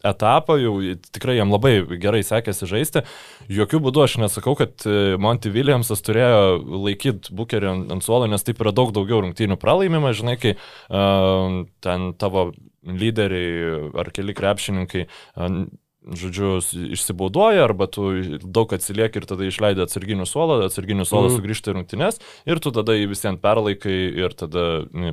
etapą, 0.06 0.56
jau 0.60 0.74
tikrai 1.14 1.36
jam 1.38 1.52
labai 1.52 1.74
gerai 2.00 2.22
sekėsi 2.26 2.68
žaisti. 2.70 3.04
Jokių 3.50 3.82
būdų 3.86 4.04
aš 4.04 4.16
nesakau, 4.22 4.54
kad 4.58 4.86
e, 4.88 5.16
Monty 5.20 5.52
Williamsas 5.54 6.04
turėjo 6.06 6.60
laikyti 6.86 7.34
bukerį 7.36 7.70
ant, 7.74 7.92
ant 7.96 8.06
suolo, 8.06 8.30
nes 8.30 8.44
taip 8.46 8.62
yra 8.64 8.74
daug 8.76 8.94
daugiau 8.96 9.22
rungtynių 9.24 9.58
pralaimimą, 9.60 10.14
žinai, 10.16 10.36
kai 10.40 10.56
uh, 10.56 11.62
ten 11.84 12.10
tavo 12.20 12.50
lyderiai 12.86 13.90
ar 14.00 14.10
keli 14.14 14.34
krepšininkai 14.36 15.06
uh, 15.06 15.62
žodžiu, 16.00 16.58
išsibaudoja, 16.96 17.66
arba 17.66 17.86
tu 17.92 18.08
daug 18.40 18.72
atsilieki 18.72 19.20
ir 19.20 19.26
tada 19.28 19.44
išleidai 19.44 19.84
atsarginių 19.84 20.24
suolą, 20.28 20.62
atsarginių 20.66 21.04
suolą 21.04 21.28
mm. 21.28 21.36
sugrįžta 21.36 21.72
į 21.72 21.76
rungtynes 21.76 22.20
ir 22.48 22.62
tu 22.64 22.72
tada 22.74 22.96
jį 22.96 23.10
visiems 23.12 23.42
perlaikai 23.44 23.98
ir 24.22 24.34
tada 24.38 24.64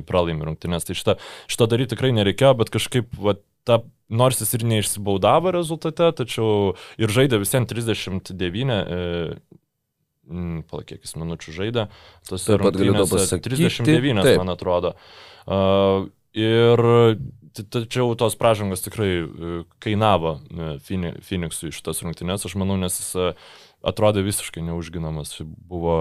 pralaimi 0.08 0.48
rungtynes. 0.48 0.88
Tai 0.88 0.96
šitą, 0.96 1.18
šitą 1.50 1.68
daryti 1.68 1.92
tikrai 1.94 2.14
nereikėjo, 2.16 2.54
bet 2.62 2.72
kažkaip 2.72 3.12
va, 3.20 3.36
ta 3.68 3.82
nors 4.08 4.40
jis 4.40 4.56
ir 4.56 4.64
neišsibaudavo 4.72 5.52
rezultate, 5.52 6.08
tačiau 6.22 6.74
ir 7.00 7.12
žaidė 7.12 7.42
visiems 7.42 7.68
39, 7.68 8.78
e, 8.80 9.40
jis 10.96 11.16
minučių 11.20 11.56
žaidė, 11.60 11.88
tos 12.28 12.48
rungtynėse 12.48 13.40
39, 13.44 14.24
Taip. 14.24 14.40
man 14.40 14.56
atrodo. 14.56 14.96
Uh, 15.48 16.08
ir 16.36 16.80
tačiau 17.66 18.14
tos 18.18 18.36
pražangos 18.38 18.84
tikrai 18.84 19.10
e, 19.22 19.56
kainavo 19.82 20.38
e, 20.38 20.68
Phoenixui 21.24 21.72
šitas 21.74 22.02
rungtynės, 22.04 22.46
aš 22.48 22.56
manau, 22.60 22.78
nes 22.80 23.00
jis 23.00 23.10
e, 23.18 23.32
atrodė 23.86 24.24
visiškai 24.26 24.64
neužginamas, 24.66 25.36
buvo 25.42 25.98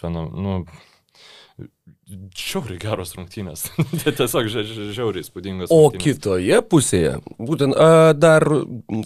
fenom, 0.00 0.30
nu, 0.34 1.66
Šiauriai 2.04 2.76
geros 2.76 3.14
rungtynės. 3.16 3.62
Tai 4.02 4.12
tiesiog 4.12 4.50
žiauriai 4.52 5.24
spūdingos. 5.24 5.70
O 5.72 5.86
rungtynės. 5.86 6.02
kitoje 6.04 6.58
pusėje, 6.68 7.14
būtent 7.40 7.72
a, 7.80 8.12
dar, 8.12 8.44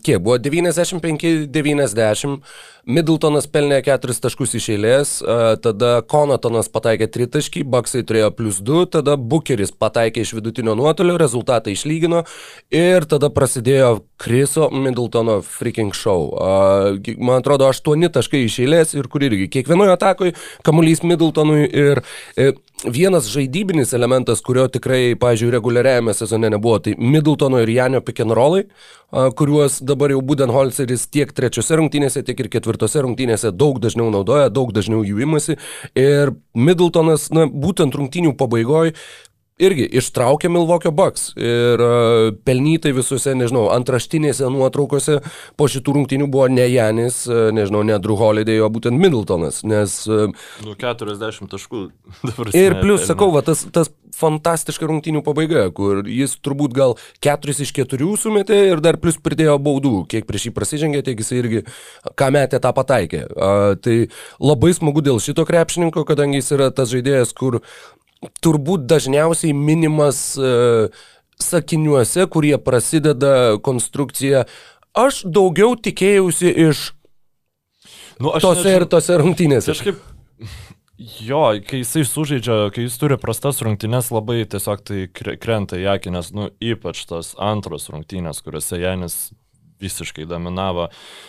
kiek 0.03 0.19
buvo, 0.19 0.35
95-90, 0.43 2.43
Middletonas 2.89 3.47
pelnė 3.53 3.79
4 3.87 4.19
taškus 4.25 4.57
iš 4.59 4.67
eilės, 4.75 5.13
a, 5.23 5.55
tada 5.63 6.01
Konatonas 6.11 6.67
pataikė 6.75 7.07
3 7.15 7.31
taškį, 7.37 7.63
Baksai 7.71 8.03
turėjo 8.09 8.33
plus 8.35 8.59
2, 8.67 8.91
tada 8.99 9.15
Bukeris 9.15 9.71
pataikė 9.71 10.27
iš 10.27 10.35
vidutinio 10.41 10.75
nuotolio, 10.79 11.15
rezultatą 11.23 11.71
išlygino 11.71 12.25
ir 12.75 13.07
tada 13.07 13.31
prasidėjo 13.31 14.01
Kriso 14.19 14.73
Middletono 14.75 15.39
freaking 15.47 15.95
show. 15.95 16.35
A, 16.35 16.99
man 17.15 17.45
atrodo, 17.45 17.71
8 17.71 18.11
taškai 18.19 18.43
iš 18.49 18.59
eilės 18.67 18.99
ir 18.99 19.07
kur 19.07 19.23
irgi 19.23 19.47
kiekvienoje 19.55 19.95
atakoje 19.95 20.35
kamuolys 20.67 21.07
Middletonui 21.07 21.69
ir 21.69 22.03
e, 22.35 22.57
vienas 22.85 23.27
žaidybinis 23.31 23.93
elementas, 23.97 24.41
kurio 24.45 24.67
tikrai, 24.71 25.17
pažiūrėjau, 25.19 25.57
reguliariajame 25.57 26.15
sezone 26.15 26.51
nebuvo, 26.53 26.79
tai 26.83 26.95
Middletono 26.99 27.61
ir 27.63 27.73
Janio 27.73 28.03
rollai, 28.37 28.65
kuriuos 29.11 29.81
dabar 29.83 30.11
jau 30.11 30.21
Budenholzeris 30.23 31.09
tiek 31.11 31.33
trečiose 31.33 31.77
rungtynėse, 31.77 32.23
tiek 32.23 32.39
ir 32.39 32.49
ketvirtose 32.49 33.03
rungtynėse 33.03 33.53
daug 33.53 33.81
dažniau 33.81 34.11
naudoja, 34.11 34.49
daug 34.49 34.73
dažniau 34.73 35.03
jų 35.03 35.23
imasi. 35.27 35.59
Ir 35.95 36.35
Middletonas, 36.55 37.31
na, 37.31 37.47
būtent 37.47 37.95
rungtynių 37.95 38.37
pabaigoje 38.39 38.95
irgi 39.63 39.87
ištraukė 40.01 40.51
Milvokio 40.53 40.93
Bucks 40.95 41.33
ir 41.37 41.83
uh, 41.83 42.31
pelnytai 42.47 42.93
visuose, 42.97 43.35
nežinau, 43.39 43.69
antraštinėse 43.75 44.49
nuotraukose 44.53 45.19
po 45.59 45.69
šitų 45.71 45.97
rungtynių 45.99 46.29
buvo 46.31 46.49
ne 46.53 46.67
Janis, 46.71 47.25
uh, 47.31 47.49
nežinau, 47.55 47.85
ne 47.87 47.99
Drew 48.03 48.19
Holiday, 48.19 48.63
o 48.63 48.71
būtent 48.73 48.99
Middletonas, 49.01 49.63
nes... 49.69 50.01
Uh, 50.09 50.31
nu, 50.67 50.77
40 50.79 51.51
taškų 51.53 51.85
dabar. 52.29 52.53
Ir 52.57 52.79
plus, 52.83 53.07
sakau, 53.09 53.33
va, 53.35 53.45
tas, 53.47 53.67
tas 53.75 53.93
fantastiška 54.19 54.89
rungtynių 54.89 55.23
pabaiga, 55.27 55.67
kur 55.75 56.03
jis 56.09 56.37
turbūt 56.45 56.75
gal 56.77 56.97
4 57.25 57.55
iš 57.65 57.73
4 57.77 58.09
sumetė 58.21 58.59
ir 58.73 58.83
dar 58.85 58.99
plus 59.03 59.19
pridėjo 59.23 59.59
baudų, 59.63 59.95
kiek 60.11 60.27
prieš 60.29 60.49
jį 60.49 60.55
prasižengė, 60.57 61.05
tiek 61.07 61.21
jis 61.23 61.31
irgi 61.39 61.63
ką 62.19 62.31
metė, 62.35 62.61
tą 62.63 62.73
pataikė. 62.77 63.23
Uh, 63.29 63.77
tai 63.83 63.99
labai 64.43 64.75
smagu 64.77 65.05
dėl 65.05 65.23
šito 65.23 65.47
krepšininko, 65.49 66.05
kadangi 66.09 66.43
jis 66.43 66.53
yra 66.59 66.73
tas 66.75 66.91
žaidėjas, 66.93 67.35
kur 67.37 67.61
turbūt 68.43 68.89
dažniausiai 68.91 69.55
minimas 69.55 70.33
uh, 70.41 70.91
sakiniuose, 71.39 72.27
kurie 72.27 72.57
prasideda 72.59 73.59
konstrukcija. 73.63 74.47
Aš 74.99 75.23
daugiau 75.31 75.77
tikėjausi 75.79 76.51
iš 76.69 76.89
nu, 78.19 78.33
tose 78.43 78.65
nežinau, 78.65 78.75
ir 78.75 78.87
tose 78.91 79.19
rungtynėse. 79.23 79.71
Kažkaip, 79.71 80.01
jo, 80.99 81.61
kai 81.69 81.79
jisai 81.83 82.05
sužaidžia, 82.07 82.71
kai 82.75 82.83
jis 82.87 82.99
turi 82.99 83.17
prastas 83.21 83.63
rungtynės, 83.65 84.11
labai 84.15 84.47
tiesiog 84.51 84.79
tai 84.87 84.99
krenta 85.15 85.77
į 85.79 85.87
akį, 85.95 86.11
nes, 86.15 86.27
nu, 86.35 86.45
ypač 86.59 87.07
tos 87.09 87.35
antros 87.39 87.89
rungtynės, 87.93 88.43
kuriuose 88.43 88.77
Janis 88.83 89.17
visiškai 89.79 90.27
dominavo, 90.27 90.89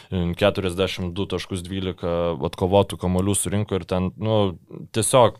42.12 0.09 2.13
atkovotų 2.49 2.97
kamolių 2.97 3.35
surinko 3.37 3.75
ir 3.77 3.85
ten, 3.89 4.09
nu, 4.17 4.57
tiesiog 4.95 5.37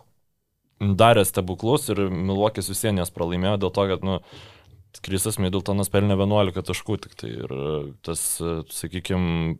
darė 0.80 1.26
stebuklus 1.28 1.90
ir 1.90 1.98
Milvokis 2.14 2.70
visienis 2.72 3.12
pralaimėjo 3.16 3.58
dėl 3.66 3.72
to, 3.76 3.84
kad, 3.94 4.02
nu, 4.06 4.16
Krisas 5.06 5.38
Middletonas 5.42 5.92
pelnė 5.94 6.16
11 6.18 6.64
taškų 6.66 6.96
tik 7.04 7.14
tai 7.20 7.30
ir 7.34 7.50
tas, 8.06 8.22
sakykime, 8.74 9.58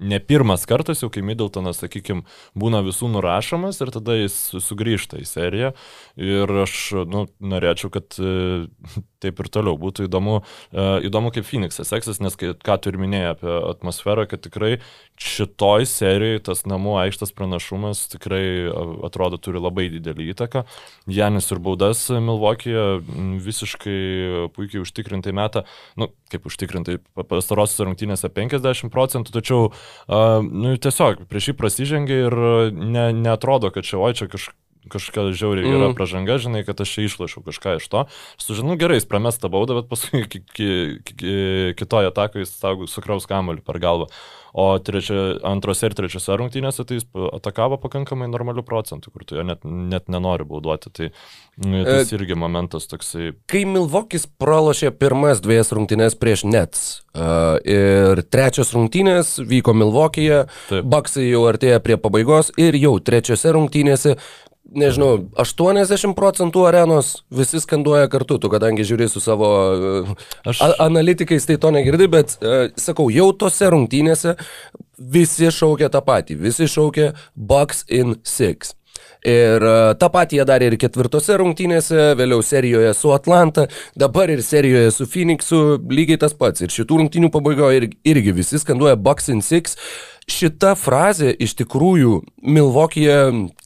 ne 0.00 0.20
pirmas 0.20 0.64
kartas 0.68 1.02
jau, 1.04 1.10
kai 1.12 1.22
Middletonas, 1.26 1.82
sakykime, 1.82 2.24
būna 2.58 2.80
visų 2.86 3.10
nurašomas 3.14 3.80
ir 3.84 3.92
tada 3.94 4.16
jis 4.18 4.36
sugrįžta 4.64 5.20
į 5.20 5.26
seriją. 5.28 5.72
Ir 6.20 6.50
aš 6.66 6.74
nu, 7.08 7.24
norėčiau, 7.40 7.88
kad 7.94 8.16
e, 8.20 8.68
taip 9.24 9.40
ir 9.40 9.48
toliau 9.52 9.78
būtų 9.80 10.04
įdomu, 10.04 10.40
e, 10.68 10.84
įdomu 11.08 11.32
kaip 11.32 11.46
Phoenixas 11.48 11.88
seksis, 11.88 12.20
nes 12.20 12.36
ką 12.36 12.76
tu 12.76 12.92
ir 12.92 12.98
minėjai 13.00 13.30
apie 13.32 13.54
atmosferą, 13.70 14.26
kad 14.28 14.42
tikrai 14.44 14.74
šitoj 15.20 15.88
serijoje 15.88 16.44
tas 16.50 16.64
namų 16.68 16.98
aikštas 17.06 17.32
pranašumas 17.36 18.04
tikrai 18.12 18.68
atrodo 19.08 19.40
turi 19.40 19.60
labai 19.60 19.88
didelį 19.94 20.30
įtaką. 20.34 20.64
Janis 21.08 21.48
ir 21.52 21.60
Baudas 21.64 22.06
Milvokija 22.12 22.86
visiškai 23.40 24.50
puikiai 24.56 24.84
užtikrintai 24.84 25.32
meta, 25.36 25.64
nu, 26.00 26.10
kaip 26.32 26.48
užtikrintai, 26.48 26.98
pastarosios 27.16 27.80
rungtynėse 27.88 28.28
50 28.32 28.92
procentų, 28.92 29.36
tačiau 29.40 29.68
nu, 30.44 30.76
tiesiog 30.76 31.24
prieš 31.30 31.52
jį 31.52 31.58
prasižengia 31.60 32.24
ir 32.28 32.40
ne, 32.76 33.10
netrodo, 33.16 33.72
kad 33.72 33.88
čia 33.88 34.00
oi 34.00 34.12
čia 34.16 34.28
kažkas 34.28 34.59
kažkokia 34.88 35.36
žiauriai 35.36 35.68
mm. 35.68 35.76
yra 35.76 35.92
pražanga, 35.96 36.38
žinai, 36.40 36.64
kad 36.64 36.80
aš 36.80 36.96
čia 36.96 37.06
išlašiau 37.08 37.44
kažką 37.46 37.76
iš 37.80 37.88
to. 37.92 38.04
Sužinau, 38.40 38.78
gerai, 38.80 39.00
jis 39.00 39.08
pramesta 39.10 39.50
baudą, 39.52 39.76
bet 39.80 39.90
paskui 39.90 40.24
ki, 40.24 40.42
ki, 40.56 40.68
ki, 41.12 41.34
kitoje 41.78 42.12
atakoje 42.12 42.46
jis 42.46 42.54
sukraus 42.92 43.28
kamuolį 43.30 43.64
per 43.66 43.80
galvą. 43.82 44.10
O 44.52 44.78
trečia, 44.82 45.38
antrose 45.46 45.86
ir 45.86 45.94
trečiose 45.94 46.34
rungtynėse 46.34 46.82
tai 46.86 46.96
jis 46.98 47.04
atakavo 47.36 47.76
pakankamai 47.78 48.26
normalių 48.30 48.64
procentų, 48.66 49.12
kur 49.14 49.22
tu 49.26 49.38
jo 49.38 49.44
net, 49.46 49.62
net 49.62 50.10
nenori 50.10 50.46
bauduoti. 50.48 50.90
Tai 50.90 51.10
nu, 51.62 51.84
tas 51.86 52.10
e, 52.10 52.16
irgi 52.18 52.34
momentas 52.38 52.90
toksai. 52.90 53.30
Kai 53.50 53.62
Milvokis 53.70 54.26
pralošė 54.42 54.90
pirmas 54.98 55.42
dviejas 55.44 55.70
rungtynės 55.76 56.18
prieš 56.18 56.42
Nets 56.50 56.84
uh, 57.14 57.62
ir 57.62 58.24
trečios 58.26 58.74
rungtynės 58.74 59.36
vyko 59.38 59.76
Milvokyje, 59.76 60.42
Baksai 60.82 61.28
jau 61.28 61.46
artėja 61.50 61.78
prie 61.84 62.00
pabaigos 62.00 62.50
ir 62.58 62.78
jau 62.80 62.96
trečiose 62.98 63.54
rungtynėse 63.54 64.16
nežinau, 64.70 65.26
80 65.40 66.14
procentų 66.18 66.64
arenos 66.68 67.12
visi 67.34 67.60
skanduoja 67.62 68.10
kartu, 68.12 68.38
tu 68.42 68.50
kadangi 68.52 68.86
žiūri 68.86 69.08
su 69.10 69.22
savo 69.22 69.50
Aš... 70.44 70.60
a, 70.62 70.72
analitikais, 70.86 71.46
tai 71.48 71.58
to 71.60 71.72
negirdi, 71.74 72.08
bet 72.10 72.36
uh, 72.40 72.68
sakau, 72.80 73.10
jau 73.12 73.30
tose 73.36 73.70
rungtynėse 73.72 74.36
visi 75.00 75.50
šaukia 75.54 75.90
tą 75.92 76.02
patį, 76.06 76.38
visi 76.40 76.68
šaukia 76.70 77.12
Bucks 77.34 77.86
in 77.88 78.18
6. 78.26 78.76
Ir 79.28 79.60
uh, 79.60 79.92
tą 80.00 80.08
patį 80.12 80.38
jie 80.38 80.44
darė 80.48 80.70
ir 80.70 80.78
ketvirtose 80.80 81.36
rungtynėse, 81.40 82.14
vėliau 82.16 82.40
serijoje 82.44 82.94
su 82.96 83.10
Atlanta, 83.12 83.66
dabar 83.98 84.32
ir 84.32 84.40
serijoje 84.44 84.94
su 84.96 85.06
Phoenixu 85.10 85.60
lygiai 85.92 86.20
tas 86.22 86.32
pats. 86.36 86.64
Ir 86.64 86.72
šitų 86.72 87.02
rungtynių 87.02 87.28
pabaigoje 87.34 87.82
ir, 87.82 87.90
irgi 88.14 88.32
visi 88.40 88.60
skanduoja 88.62 88.96
Bucks 88.96 89.28
in 89.32 89.44
6. 89.44 89.76
Šita 90.30 90.74
frazė 90.78 91.32
iš 91.34 91.56
tikrųjų 91.60 92.20
Milvokyje, 92.40 93.16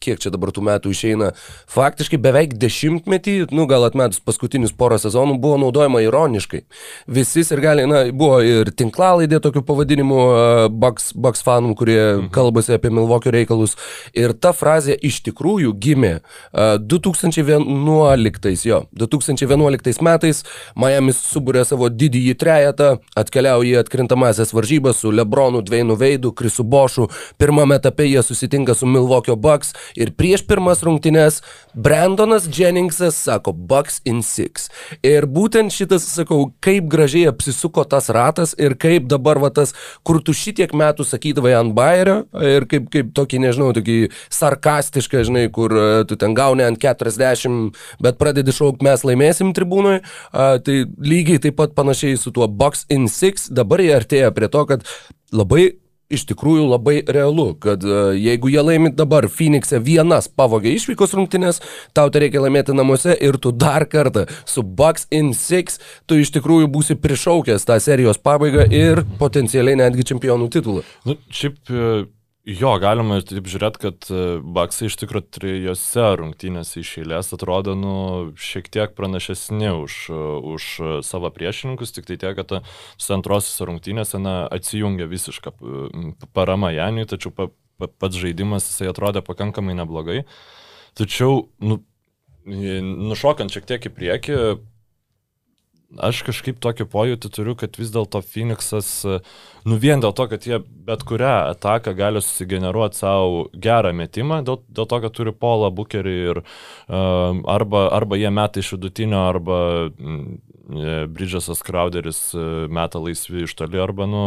kiek 0.02 0.18
čia 0.18 0.32
dabar 0.34 0.50
tų 0.50 0.64
metų 0.66 0.90
išeina, 0.90 1.28
faktiškai 1.70 2.18
beveik 2.18 2.56
dešimtmetį, 2.58 3.34
nu 3.54 3.68
gal 3.70 3.86
atmetus 3.86 4.18
paskutinius 4.18 4.72
porą 4.74 4.98
sezonų, 4.98 5.36
buvo 5.38 5.60
naudojama 5.62 6.00
ironiškai. 6.02 6.64
Visi 7.06 7.44
ir 7.44 7.62
gali, 7.62 7.84
na, 7.86 8.00
buvo 8.10 8.40
ir 8.42 8.72
tinklalaidė 8.74 9.38
tokių 9.44 9.62
pavadinimų 9.68 10.18
uh, 10.24 10.64
Bucks, 10.74 11.12
Bucks 11.14 11.44
fanų, 11.46 11.76
kurie 11.78 12.00
mhm. 12.00 12.32
kalbasi 12.34 12.74
apie 12.74 12.90
Milvokio 12.90 13.30
reikalus. 13.34 13.76
Ir 14.10 14.34
ta 14.34 14.50
frazė 14.56 14.96
iš 14.98 15.20
tikrųjų 15.28 15.76
gimė 15.78 16.16
uh, 16.18 16.74
2011, 16.82 18.66
jo, 18.66 18.82
2011 19.04 20.02
metais 20.02 20.42
Miami 20.74 21.14
subūrė 21.14 21.62
savo 21.68 21.92
didįjį 21.94 22.34
trejetą, 22.42 22.90
atkeliauja 23.14 23.78
į 23.78 23.80
atkrintamasias 23.84 24.50
varžybas 24.56 24.98
su 25.02 25.14
Lebronu, 25.14 25.62
Dveinu 25.62 25.94
Veidu, 25.98 26.34
Krisu 26.34 26.53
Bošu. 26.62 27.08
Pirmame 27.38 27.74
etape 27.80 28.06
jie 28.06 28.22
susitinka 28.22 28.74
su 28.74 28.86
Milwaukee 28.86 29.34
Bucks 29.34 29.74
ir 29.98 30.12
prieš 30.14 30.46
pirmas 30.46 30.84
rungtynes 30.86 31.40
Brandonas 31.74 32.46
Jenningsas 32.46 33.18
sako 33.18 33.52
Bucks 33.52 34.00
in 34.04 34.22
six. 34.22 34.68
Ir 35.02 35.26
būtent 35.26 35.74
šitas, 35.74 36.06
sakau, 36.14 36.52
kaip 36.62 36.86
gražiai 36.90 37.26
apsisuko 37.32 37.82
tas 37.88 38.10
ratas 38.14 38.54
ir 38.58 38.76
kaip 38.78 39.08
dabar 39.10 39.40
va 39.42 39.50
tas, 39.50 39.74
kur 40.06 40.20
tu 40.22 40.36
šitiek 40.36 40.70
metų 40.76 41.06
sakydavai 41.08 41.56
ant 41.58 41.74
bairio 41.74 42.20
ir 42.38 42.68
kaip, 42.70 42.86
kaip 42.92 43.10
tokį, 43.16 43.42
nežinau, 43.46 43.72
tokį 43.74 43.98
sarkastišką, 44.32 45.24
žinai, 45.26 45.46
kur 45.54 45.74
e, 45.74 45.88
tu 46.08 46.18
ten 46.20 46.36
gauni 46.36 46.66
ant 46.66 46.78
40, 46.80 47.74
bet 48.04 48.20
pradedi 48.20 48.54
šaukti 48.54 48.86
mes 48.86 49.04
laimėsim 49.06 49.54
tribūnoje, 49.56 50.02
tai 50.32 50.76
lygiai 51.02 51.42
taip 51.42 51.58
pat 51.58 51.74
panašiai 51.76 52.18
su 52.20 52.32
tuo 52.34 52.48
Bucks 52.48 52.86
in 52.92 53.08
six 53.10 53.48
dabar 53.50 53.82
jie 53.82 53.94
artėja 53.96 54.34
prie 54.34 54.50
to, 54.52 54.64
kad 54.68 54.84
labai 55.34 55.72
iš 56.12 56.26
tikrųjų 56.28 56.66
labai 56.68 56.96
realu, 57.08 57.52
kad 57.60 57.84
uh, 57.86 58.12
jeigu 58.16 58.50
jie 58.52 58.62
laimi 58.64 58.92
dabar 58.94 59.26
Phoenix'e 59.30 59.80
vienas 59.84 60.28
pavogė 60.28 60.74
išvykos 60.76 61.14
rungtynės, 61.16 61.62
tau 61.96 62.10
tai 62.12 62.26
reikia 62.26 62.42
laimėti 62.44 62.76
namuose 62.76 63.16
ir 63.16 63.38
tu 63.40 63.52
dar 63.52 63.86
kartą 63.90 64.26
su 64.48 64.62
Bucks 64.62 65.08
in 65.14 65.32
6, 65.36 65.78
tu 66.08 66.18
iš 66.20 66.34
tikrųjų 66.36 66.68
būsi 66.74 66.98
prišaukęs 67.00 67.66
tą 67.68 67.78
serijos 67.82 68.20
pabaigą 68.20 68.68
ir 68.72 69.04
potencialiai 69.20 69.80
netgi 69.80 70.06
čempionų 70.12 70.50
titulą. 70.52 70.84
Nu, 71.08 71.16
šiaip 71.32 71.72
e, 71.72 72.04
Jo, 72.44 72.74
galima 72.76 73.16
ir 73.16 73.22
taip 73.24 73.46
žiūrėti, 73.48 73.80
kad 73.80 74.06
e, 74.12 74.24
Baksai 74.56 74.90
iš 74.90 74.98
tikrųjų 75.00 75.30
trijose 75.32 76.08
rungtynėse 76.20 76.82
iš 76.82 76.90
eilės 77.00 77.32
atrodo 77.32 77.72
nu, 77.72 77.94
šiek 78.36 78.68
tiek 78.68 78.92
pranašesni 78.98 79.70
už, 79.72 79.94
e, 80.12 80.18
už 80.52 80.66
savo 81.08 81.30
priešininkus, 81.32 81.94
tik 81.96 82.04
tai 82.10 82.18
tiek, 82.20 82.36
kad 82.36 82.68
su 83.00 83.14
antrosiose 83.16 83.64
rungtynėse 83.70 84.20
na, 84.20 84.34
atsijungia 84.52 85.08
visiška 85.08 85.54
parama 86.36 86.74
Janiui, 86.74 87.08
tačiau 87.08 87.32
pa, 87.32 87.48
pa, 87.80 87.88
pats 87.88 88.20
žaidimas 88.20 88.68
jisai 88.68 88.92
atrodė 88.92 89.24
pakankamai 89.24 89.78
neblogai. 89.80 90.26
Tačiau, 91.00 91.46
nu, 91.64 91.80
nušokant 92.44 93.56
šiek 93.56 93.72
tiek 93.72 93.88
į 93.88 93.94
priekį, 93.96 94.38
aš 96.02 96.22
kažkaip 96.26 96.58
tokį 96.62 96.86
pojūtį 96.90 97.30
turiu, 97.32 97.54
kad 97.58 97.76
vis 97.78 97.90
dėlto 97.94 98.20
Phoenixas, 98.24 98.88
nu 99.68 99.78
vien 99.80 100.02
dėl 100.02 100.14
to, 100.16 100.26
kad 100.30 100.46
jie 100.46 100.60
bet 100.86 101.04
kurią 101.06 101.32
ataką 101.54 101.94
gali 101.96 102.22
susigeneruoti 102.24 102.98
savo 102.98 103.44
gerą 103.52 103.92
metimą, 103.96 104.42
dėl, 104.46 104.60
dėl 104.68 104.88
to, 104.90 105.00
kad 105.04 105.14
turi 105.16 105.34
Paulą 105.36 105.70
Bukerį 105.74 106.14
ir 106.30 106.42
um, 106.42 107.44
arba, 107.50 107.86
arba 107.94 108.18
jie 108.20 108.32
meta 108.34 108.62
iš 108.62 108.74
vidutinio, 108.76 109.24
arba 109.28 109.58
mm, 109.92 110.24
Bridžasas 111.12 111.60
Crowderis 111.64 112.30
e, 112.32 112.44
meta 112.72 113.00
laisvi 113.02 113.44
iš 113.44 113.52
toli, 113.58 113.76
arba, 113.82 114.08
nu, 114.08 114.22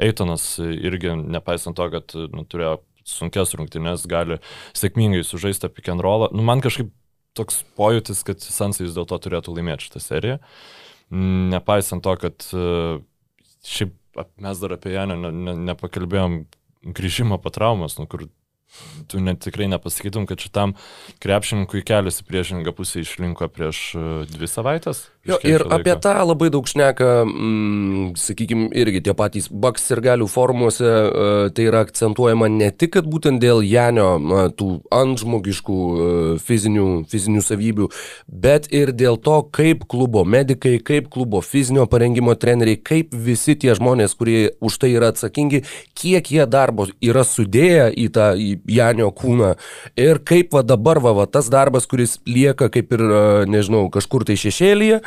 Eitonas 0.00 0.54
irgi, 0.62 1.12
nepaisant 1.20 1.76
to, 1.76 1.88
kad 1.92 2.16
nu, 2.32 2.46
turėjo 2.48 2.78
sunkes 3.04 3.52
rungtynes, 3.58 4.06
gali 4.08 4.38
sėkmingai 4.78 5.20
sužaisti 5.26 5.68
pick 5.68 5.90
and 5.92 6.00
rollą. 6.04 6.30
Nu, 6.32 6.44
man 6.46 6.62
kažkaip 6.64 6.88
toks 7.36 7.60
pojūtis, 7.76 8.22
kad 8.24 8.40
Sansai 8.44 8.86
vis 8.86 8.96
dėlto 8.96 9.18
turėtų 9.24 9.52
laimėti 9.56 9.88
šitą 9.88 10.00
seriją. 10.04 10.38
Uh, 10.38 10.81
nepaisant 11.12 12.04
to, 12.04 12.14
kad 12.20 12.46
e, 12.56 13.00
šiaip 13.68 13.96
mes 14.40 14.60
dar 14.60 14.76
apie 14.76 14.94
ją 14.94 15.06
ne, 15.08 15.16
ne, 15.32 15.56
nepakalbėjom 15.72 16.42
grįžimo 16.96 17.38
po 17.40 17.52
traumas, 17.54 17.98
nu, 18.00 18.08
kur 18.10 18.26
tu 19.08 19.20
net 19.20 19.42
tikrai 19.44 19.68
nepasakytum, 19.68 20.24
kad 20.28 20.40
šitam 20.40 20.74
krepšininkui 21.22 21.84
kelias 21.86 22.22
į 22.22 22.28
priešingą 22.28 22.72
pusę 22.76 23.02
išlinko 23.04 23.48
prieš 23.52 23.82
e, 23.94 24.04
dvi 24.32 24.48
savaitės. 24.48 25.06
Jo, 25.22 25.36
ir 25.46 25.62
apie 25.70 25.92
tą 26.02 26.16
labai 26.26 26.48
daug 26.50 26.66
šneka, 26.66 27.08
mm, 27.22 28.06
sakykime, 28.18 28.64
irgi 28.74 29.04
tie 29.06 29.12
patys 29.14 29.44
Baks 29.46 29.84
ir 29.94 30.00
galių 30.02 30.26
formuose, 30.26 30.82
uh, 30.82 31.44
tai 31.54 31.68
yra 31.68 31.84
akcentuojama 31.86 32.48
ne 32.50 32.72
tik, 32.74 32.96
kad 32.96 33.06
būtent 33.06 33.38
dėl 33.38 33.62
Janio 33.62 34.16
na, 34.18 34.48
tų 34.50 34.80
antžmogiškų 34.90 35.76
uh, 35.78 36.40
fizinių, 36.42 36.86
fizinių 37.06 37.42
savybių, 37.46 37.86
bet 38.26 38.66
ir 38.74 38.90
dėl 38.90 39.20
to, 39.22 39.36
kaip 39.54 39.84
klubo 39.86 40.24
medikai, 40.26 40.80
kaip 40.82 41.06
klubo 41.14 41.38
fizinio 41.38 41.86
parengimo 41.86 42.34
treneriai, 42.34 42.82
kaip 42.82 43.14
visi 43.14 43.54
tie 43.54 43.78
žmonės, 43.78 44.18
kurie 44.18 44.56
už 44.58 44.80
tai 44.82 44.90
yra 44.96 45.12
atsakingi, 45.14 45.62
kiek 45.94 46.32
jie 46.34 46.48
darbo 46.50 46.88
yra 46.98 47.22
sudėję 47.22 47.92
į 47.94 48.08
tą 48.10 48.32
į 48.34 48.50
Janio 48.66 49.12
kūną. 49.14 49.54
Ir 49.94 50.18
kaip 50.26 50.58
va 50.58 50.66
dabar 50.66 50.98
va, 50.98 51.14
va 51.22 51.30
tas 51.30 51.46
darbas, 51.46 51.86
kuris 51.86 52.18
lieka 52.26 52.72
kaip 52.74 52.90
ir, 52.98 53.06
uh, 53.06 53.46
nežinau, 53.46 53.86
kažkur 53.86 54.26
tai 54.26 54.34
šešėlyje, 54.34 54.98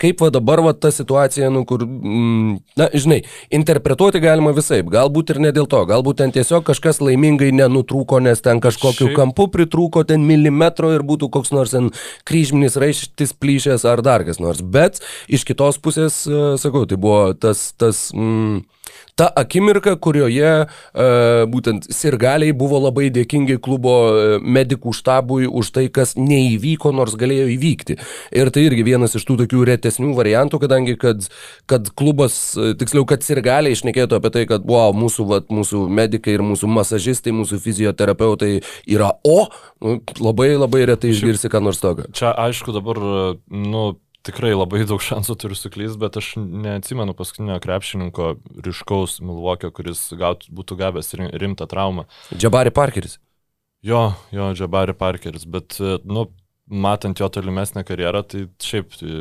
kaip 0.00 0.22
va 0.24 0.30
dabar 0.34 0.62
va 0.64 0.72
ta 0.76 0.90
situacija, 0.94 1.50
nu 1.54 1.64
kur, 1.68 1.84
mm, 1.86 2.56
na, 2.80 2.88
žinai, 2.94 3.20
interpretuoti 3.54 4.22
galima 4.24 4.54
visai, 4.56 4.82
galbūt 4.82 5.34
ir 5.34 5.40
ne 5.44 5.52
dėl 5.54 5.68
to, 5.70 5.82
galbūt 5.88 6.20
ten 6.22 6.34
tiesiog 6.34 6.66
kažkas 6.68 7.00
laimingai 7.04 7.52
nenutrūko, 7.54 8.20
nes 8.24 8.42
ten 8.44 8.62
kažkokiu 8.64 9.10
Šiaip... 9.10 9.18
kampu 9.18 9.48
pritrūko 9.54 10.04
ten 10.08 10.26
milimetro 10.26 10.92
ir 10.94 11.06
būtų 11.06 11.30
koks 11.34 11.54
nors 11.54 11.74
ten 11.76 11.90
kryžminis 12.28 12.78
raištis 12.80 13.34
plyšęs 13.36 13.86
ar 13.88 14.04
dar 14.04 14.26
kas 14.26 14.40
nors, 14.42 14.62
bet 14.62 15.02
iš 15.28 15.46
kitos 15.48 15.80
pusės, 15.82 16.24
e, 16.28 16.54
sakau, 16.60 16.84
tai 16.88 17.00
buvo 17.00 17.32
tas, 17.38 17.70
tas, 17.78 18.08
mm, 18.14 18.64
ta 19.18 19.28
akimirka, 19.38 19.94
kurioje 20.02 20.50
e, 20.64 20.66
būtent 21.50 21.88
sirgaliai 21.94 22.54
buvo 22.56 22.80
labai 22.82 23.08
dėkingi 23.14 23.58
klubo 23.62 23.94
e, 24.10 24.38
medikų 24.42 24.94
štabui 24.96 25.46
už 25.46 25.70
tai, 25.76 25.86
kas 25.94 26.16
neįvyko, 26.18 26.92
nors 26.96 27.16
galėjo 27.18 27.48
įvykti. 27.54 27.98
Ir 28.34 28.50
tai 28.54 28.66
irgi 28.68 28.86
vienas 28.86 29.14
iš 29.18 29.26
tų 29.28 29.38
tokių 29.44 29.64
retesnių 29.70 30.12
variantų, 30.18 30.62
kadangi 30.64 30.96
kad, 31.00 31.28
kad 31.70 31.90
klubas, 31.98 32.36
e, 32.58 32.72
tiksliau, 32.78 33.06
kad 33.08 33.26
sirgaliai 33.26 33.76
išnekėtų 33.76 34.18
apie 34.18 34.34
tai, 34.34 34.46
kad, 34.50 34.66
wow, 34.68 34.94
mūsų, 34.96 35.28
vat, 35.30 35.50
mūsų 35.54 35.86
medikai 35.88 36.36
ir 36.38 36.46
mūsų 36.46 36.70
masažistai, 36.74 37.34
mūsų 37.36 37.60
fizioterapeutai 37.62 38.56
yra 38.90 39.12
O, 39.24 39.46
nu, 39.80 39.98
labai 40.20 40.52
labai 40.58 40.84
retai 40.90 41.14
išgirsi 41.14 41.48
ką 41.52 41.62
nors 41.64 41.80
tokio. 41.80 42.10
Čia 42.16 42.34
aišku 42.44 42.74
dabar, 42.74 42.98
nu, 43.48 43.84
tikrai 44.24 44.52
labai 44.54 44.84
daug 44.88 45.02
šansų 45.02 45.36
turiu 45.40 45.58
suklysti, 45.58 46.00
bet 46.00 46.16
aš 46.20 46.34
neatsimenu 46.40 47.14
paskutinio 47.16 47.58
krepšininko 47.62 48.30
ryškaus 48.64 49.20
Milvokio, 49.24 49.70
kuris 49.74 50.06
gaut, 50.18 50.46
būtų 50.52 50.78
gavęs 50.80 51.14
rimtą 51.18 51.68
traumą. 51.70 52.06
Džabari 52.32 52.72
Parkeris. 52.74 53.18
Jo, 53.84 54.14
jo, 54.32 54.48
Džabari 54.56 54.96
Parkeris, 54.96 55.44
bet, 55.44 55.76
nu, 56.08 56.28
matant 56.66 57.20
jo 57.20 57.28
tolimesnę 57.28 57.84
karjerą, 57.84 58.22
tai 58.24 58.46
šiaip 58.64 58.94
e, 59.04 59.16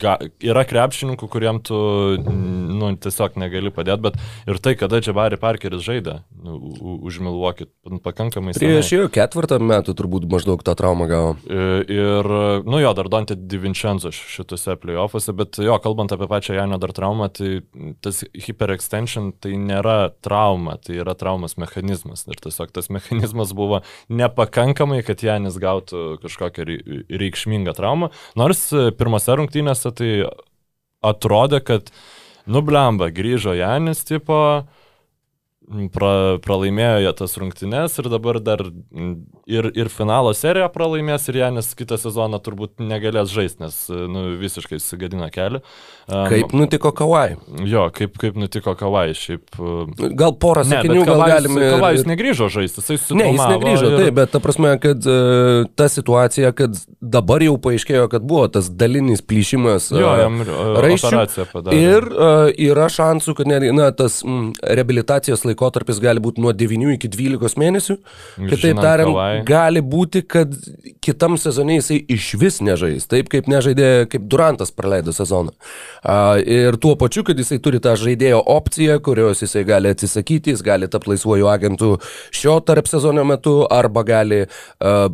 ga, 0.00 0.18
yra 0.44 0.64
krepšininkų, 0.68 1.28
kuriem 1.32 1.60
tu 1.64 1.76
nu, 2.20 2.90
tiesiog 3.00 3.38
negali 3.40 3.72
padėti, 3.72 4.02
bet 4.04 4.18
ir 4.50 4.60
tai, 4.60 4.74
kada 4.76 5.00
Džabari 5.00 5.38
Parkeris 5.40 5.80
žaidė, 5.86 6.18
nu, 6.44 6.58
užmiluokit, 7.08 7.70
pakankamai. 8.04 8.52
Prieš 8.58 8.92
jo 8.92 9.06
ketvirtą 9.12 9.56
metų 9.62 9.94
turbūt 9.96 10.26
maždaug 10.32 10.64
tą 10.66 10.74
traumą 10.76 11.08
gavo. 11.08 11.32
E, 11.48 11.80
ir, 11.96 12.28
nu 12.68 12.82
jo, 12.82 12.92
dar 12.98 13.08
Dante 13.12 13.38
Divincenzo 13.40 14.12
šituose 14.12 14.76
playoffuose, 14.82 15.32
bet 15.38 15.62
jo, 15.64 15.78
kalbant 15.82 16.12
apie 16.12 16.28
pačią 16.28 16.58
Janio 16.60 16.80
dar 16.82 16.92
traumą, 16.96 17.30
tai 17.32 17.62
tas 18.04 18.20
hyperextension 18.36 19.32
tai 19.40 19.56
nėra 19.56 20.12
trauma, 20.24 20.76
tai 20.76 21.00
yra 21.00 21.16
traumas 21.16 21.56
mechanizmas. 21.60 22.26
Ir 22.28 22.36
tiesiog 22.42 22.76
tas 22.76 22.92
mechanizmas 22.92 23.56
buvo 23.56 23.80
nepakankamai, 24.12 25.00
kad 25.06 25.24
Janis 25.24 25.56
gautų 25.62 26.20
kažkokią 26.22 26.81
reikšmingą 27.22 27.74
traumą. 27.76 28.10
Nors 28.38 28.68
e, 28.72 28.90
pirmose 28.96 29.36
rungtynėse 29.38 29.92
tai 29.98 30.10
atrodė, 31.02 31.62
kad 31.64 31.92
nublemba, 32.46 33.10
grįžo 33.14 33.54
Janis 33.58 34.04
tipo, 34.08 34.38
pra, 35.92 36.38
pralaimėjo 36.42 37.02
jie 37.04 37.12
tas 37.18 37.36
rungtynes 37.40 37.98
ir 38.00 38.08
dabar 38.12 38.38
dar 38.44 38.62
ir, 39.46 39.68
ir 39.74 39.90
finalo 39.92 40.32
seriją 40.36 40.68
pralaimės 40.72 41.28
ir 41.30 41.40
Janis 41.42 41.72
kitą 41.78 41.98
sezoną 42.00 42.40
turbūt 42.44 42.82
negalės 42.82 43.32
žaisti, 43.32 43.62
nes 43.64 43.78
nu, 43.88 44.24
visiškai 44.40 44.80
sugadina 44.82 45.28
kelią. 45.32 45.62
Um, 46.08 46.26
kaip 46.30 46.54
nutiko 46.56 46.92
Kawai? 46.96 47.36
Jo, 47.68 47.86
kaip, 47.94 48.16
kaip 48.20 48.38
nutiko 48.38 48.74
Kawai, 48.78 49.12
šiaip. 49.16 49.56
Gal 50.18 50.36
porą 50.42 50.64
sakinių 50.68 51.06
gal 51.08 51.24
galime. 51.30 51.68
Kawai 51.76 51.92
negrįžo 52.12 52.50
žaisti, 52.52 52.82
jisai 52.82 52.98
su... 53.00 53.18
Ne, 53.18 53.30
jis 53.32 53.42
negrįžo, 53.54 53.92
ir... 53.92 53.98
taip, 54.02 54.16
bet 54.18 54.32
ta 54.34 54.42
prasme, 54.42 54.74
kad 54.82 55.08
uh, 55.08 55.64
ta 55.78 55.88
situacija, 55.92 56.52
kad 56.58 56.76
dabar 57.00 57.44
jau 57.44 57.56
paaiškėjo, 57.62 58.08
kad 58.12 58.26
buvo 58.26 58.48
tas 58.52 58.70
dalinis 58.70 59.24
plyšimas. 59.24 59.90
Uh, 59.94 60.02
jo, 60.02 60.12
jam 60.22 60.40
uh, 60.44 60.62
raiščių. 60.84 61.64
Ir 61.78 62.08
uh, 62.10 62.50
yra 62.50 62.88
šansų, 62.92 63.36
kad 63.38 63.50
net, 63.50 63.68
na, 63.76 63.90
tas 63.96 64.20
mm, 64.26 64.52
reabilitacijos 64.78 65.46
laikotarpis 65.46 65.61
laikotarpis 65.62 66.00
gali 66.02 66.22
būti 66.22 66.42
nuo 66.42 66.52
9 66.52 66.96
iki 66.96 67.10
12 67.12 67.58
mėnesių. 67.60 67.96
Kitaip 68.50 68.80
tariant, 68.82 69.46
gali 69.48 69.82
būti, 69.82 70.24
kad 70.26 70.52
kitam 71.04 71.38
sezonui 71.40 71.78
jisai 71.78 72.00
iš 72.12 72.32
vis 72.40 72.60
nežais, 72.64 73.06
taip 73.10 73.30
kaip 73.32 73.48
nežaidė, 73.50 74.06
kaip 74.12 74.26
Durantas 74.30 74.74
praleido 74.74 75.14
sezoną. 75.14 75.54
Ir 76.42 76.78
tuo 76.82 76.96
pačiu, 77.00 77.24
kad 77.26 77.38
jisai 77.38 77.60
turi 77.62 77.80
tą 77.82 77.94
žaidėjo 78.00 78.42
opciją, 78.56 78.98
kurios 79.04 79.42
jisai 79.44 79.64
gali 79.68 79.92
atsisakyti, 79.92 80.56
jis 80.56 80.64
gali 80.66 80.90
tapti 80.90 81.14
laisvuoju 81.14 81.50
agentu 81.52 81.92
šio 82.34 82.58
tarp 82.66 82.90
sezono 82.90 83.24
metu 83.28 83.62
arba 83.70 84.04
gali 84.06 84.42
a, 84.44 85.08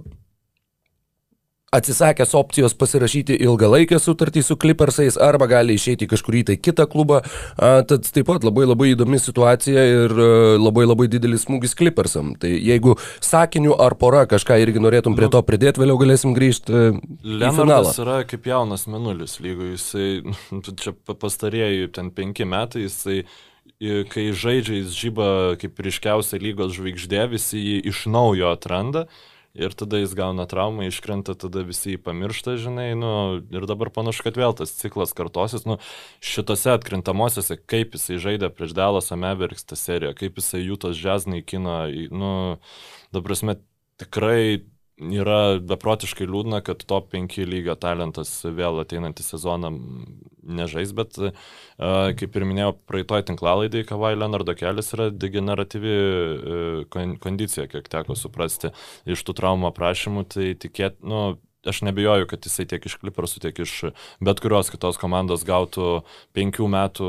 atsisakęs 1.74 2.33
opcijos 2.38 2.72
pasirašyti 2.81 3.37
ilgalaikę 3.44 3.98
sutartį 4.00 4.40
su 4.44 4.57
Clippersais 4.61 5.18
arba 5.20 5.48
gali 5.50 5.74
išeiti 5.76 6.07
į 6.07 6.12
kažkurį 6.14 6.42
tai 6.48 6.57
kitą 6.57 6.87
klubą. 6.88 7.20
Tad 7.59 8.09
taip 8.09 8.28
pat 8.31 8.46
labai 8.46 8.64
labai 8.64 8.92
įdomi 8.94 9.20
situacija 9.20 9.85
ir 9.90 10.14
a, 10.14 10.31
labai 10.57 10.87
labai 10.88 11.09
didelis 11.12 11.44
smūgis 11.44 11.76
Clippersam. 11.78 12.33
Tai 12.40 12.48
jeigu 12.52 12.96
sakiniu 13.24 13.76
ar 13.76 13.98
pora 14.00 14.24
kažką 14.31 14.57
irgi 14.64 14.81
norėtum 14.81 15.16
prie 15.18 15.28
to 15.33 15.42
pridėti, 15.44 15.83
vėliau 15.85 16.00
galėsim 16.00 16.33
grįžti 16.37 16.72
finalą. 16.72 17.44
Leonardas 17.44 18.00
yra 18.00 18.22
kaip 18.28 18.48
jaunas 18.48 18.88
menulis 18.88 19.37
lygų, 19.44 19.72
jisai, 19.76 20.09
čia 20.81 20.96
pa- 20.96 21.18
pastarieji 21.20 21.92
ten 21.92 22.12
penki 22.16 22.48
metai, 22.48 22.87
jisai, 22.88 23.22
kai 24.09 24.31
žaidžia, 24.33 24.81
jis 24.81 24.94
žyba 24.96 25.26
kaip 25.61 25.85
ryškiausia 25.85 26.40
lygos 26.42 26.72
žvaigždė, 26.78 27.26
visi 27.37 27.61
jį 27.61 27.83
iš 27.92 28.07
naujo 28.11 28.54
atranda. 28.57 29.04
Ir 29.59 29.75
tada 29.75 29.99
jis 29.99 30.14
gauna 30.14 30.47
traumą, 30.47 30.87
iškrenta, 30.87 31.35
tada 31.35 31.64
visi 31.66 31.97
jį 31.97 32.01
pamiršta, 32.07 32.55
žinai, 32.62 32.92
nu, 32.99 33.11
ir 33.51 33.66
dabar 33.66 33.90
panašu, 33.94 34.23
kad 34.29 34.38
vėl 34.38 34.55
tas 34.59 34.73
ciklas 34.79 35.14
kartosis, 35.18 35.66
nu, 35.66 35.81
šitose 36.23 36.77
atkrintamosiose, 36.77 37.59
kaip 37.68 37.97
jisai 37.99 38.21
žaidė 38.23 38.53
prieš 38.55 38.77
Dallas 38.79 39.11
Mavericks 39.11 39.66
tą 39.66 39.79
seriją, 39.79 40.14
kaip 40.18 40.38
jisai 40.38 40.62
jų 40.62 40.79
tos 40.87 40.99
džiaznai 41.01 41.42
kino, 41.42 41.81
nu, 42.14 42.33
dabar 43.11 43.33
prasme, 43.33 43.59
tikrai 43.99 44.62
yra 44.99 45.59
beprotiškai 45.63 46.27
liūdna, 46.29 46.61
kad 46.67 46.83
top 46.89 47.13
5 47.15 47.39
lygio 47.49 47.77
talentas 47.79 48.33
vėl 48.45 48.81
ateinantį 48.83 49.27
sezoną 49.27 49.73
nežais, 50.49 50.95
bet, 50.97 51.19
uh, 51.21 51.33
kaip 52.19 52.39
ir 52.39 52.47
minėjau, 52.49 52.75
praeitoj 52.91 53.27
tinklalaidai, 53.29 53.85
Kavai 53.89 54.15
Leonardo 54.17 54.55
kelias 54.59 54.93
yra 54.97 55.11
degeneratyvi 55.13 55.97
kon 56.93 57.19
kondicija, 57.23 57.69
kiek 57.71 57.91
teko 57.93 58.17
suprasti 58.19 58.73
iš 59.09 59.23
tų 59.27 59.37
traumų 59.39 59.71
aprašymų, 59.73 60.25
tai 60.35 60.53
tikėt, 60.59 60.99
nu, 61.07 61.37
aš 61.70 61.81
nebejoju, 61.87 62.26
kad 62.31 62.44
jisai 62.48 62.66
tiek 62.70 62.85
iš 62.88 62.96
Clippersų, 63.02 63.40
tiek 63.44 63.59
iš 63.64 63.72
bet 64.24 64.40
kurios 64.44 64.70
kitos 64.72 64.98
komandos 65.00 65.44
gautų 65.48 66.02
penkių 66.37 66.68
metų 66.74 67.09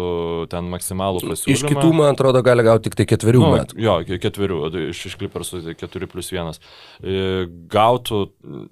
ten 0.51 0.69
maksimalų 0.73 1.23
pasiūlymą. 1.25 1.55
Iš 1.57 1.65
kitų, 1.71 1.91
man 1.95 2.13
atrodo, 2.13 2.43
gali 2.45 2.63
gauti 2.67 2.89
tik 2.89 2.99
tai 2.99 3.07
ketverių 3.13 3.43
Nu, 3.43 3.51
metų. 3.57 3.79
jo, 3.79 3.97
ke- 4.07 4.19
ketverių, 4.27 4.59
tai 4.75 4.85
iš, 4.93 5.05
iš 5.11 5.17
Clippersų 5.21 5.63
tai 5.67 5.75
keturi 5.79 6.07
plus 6.11 6.31
vienas. 6.35 6.59
E, 7.03 7.45
Gautų 7.49 8.21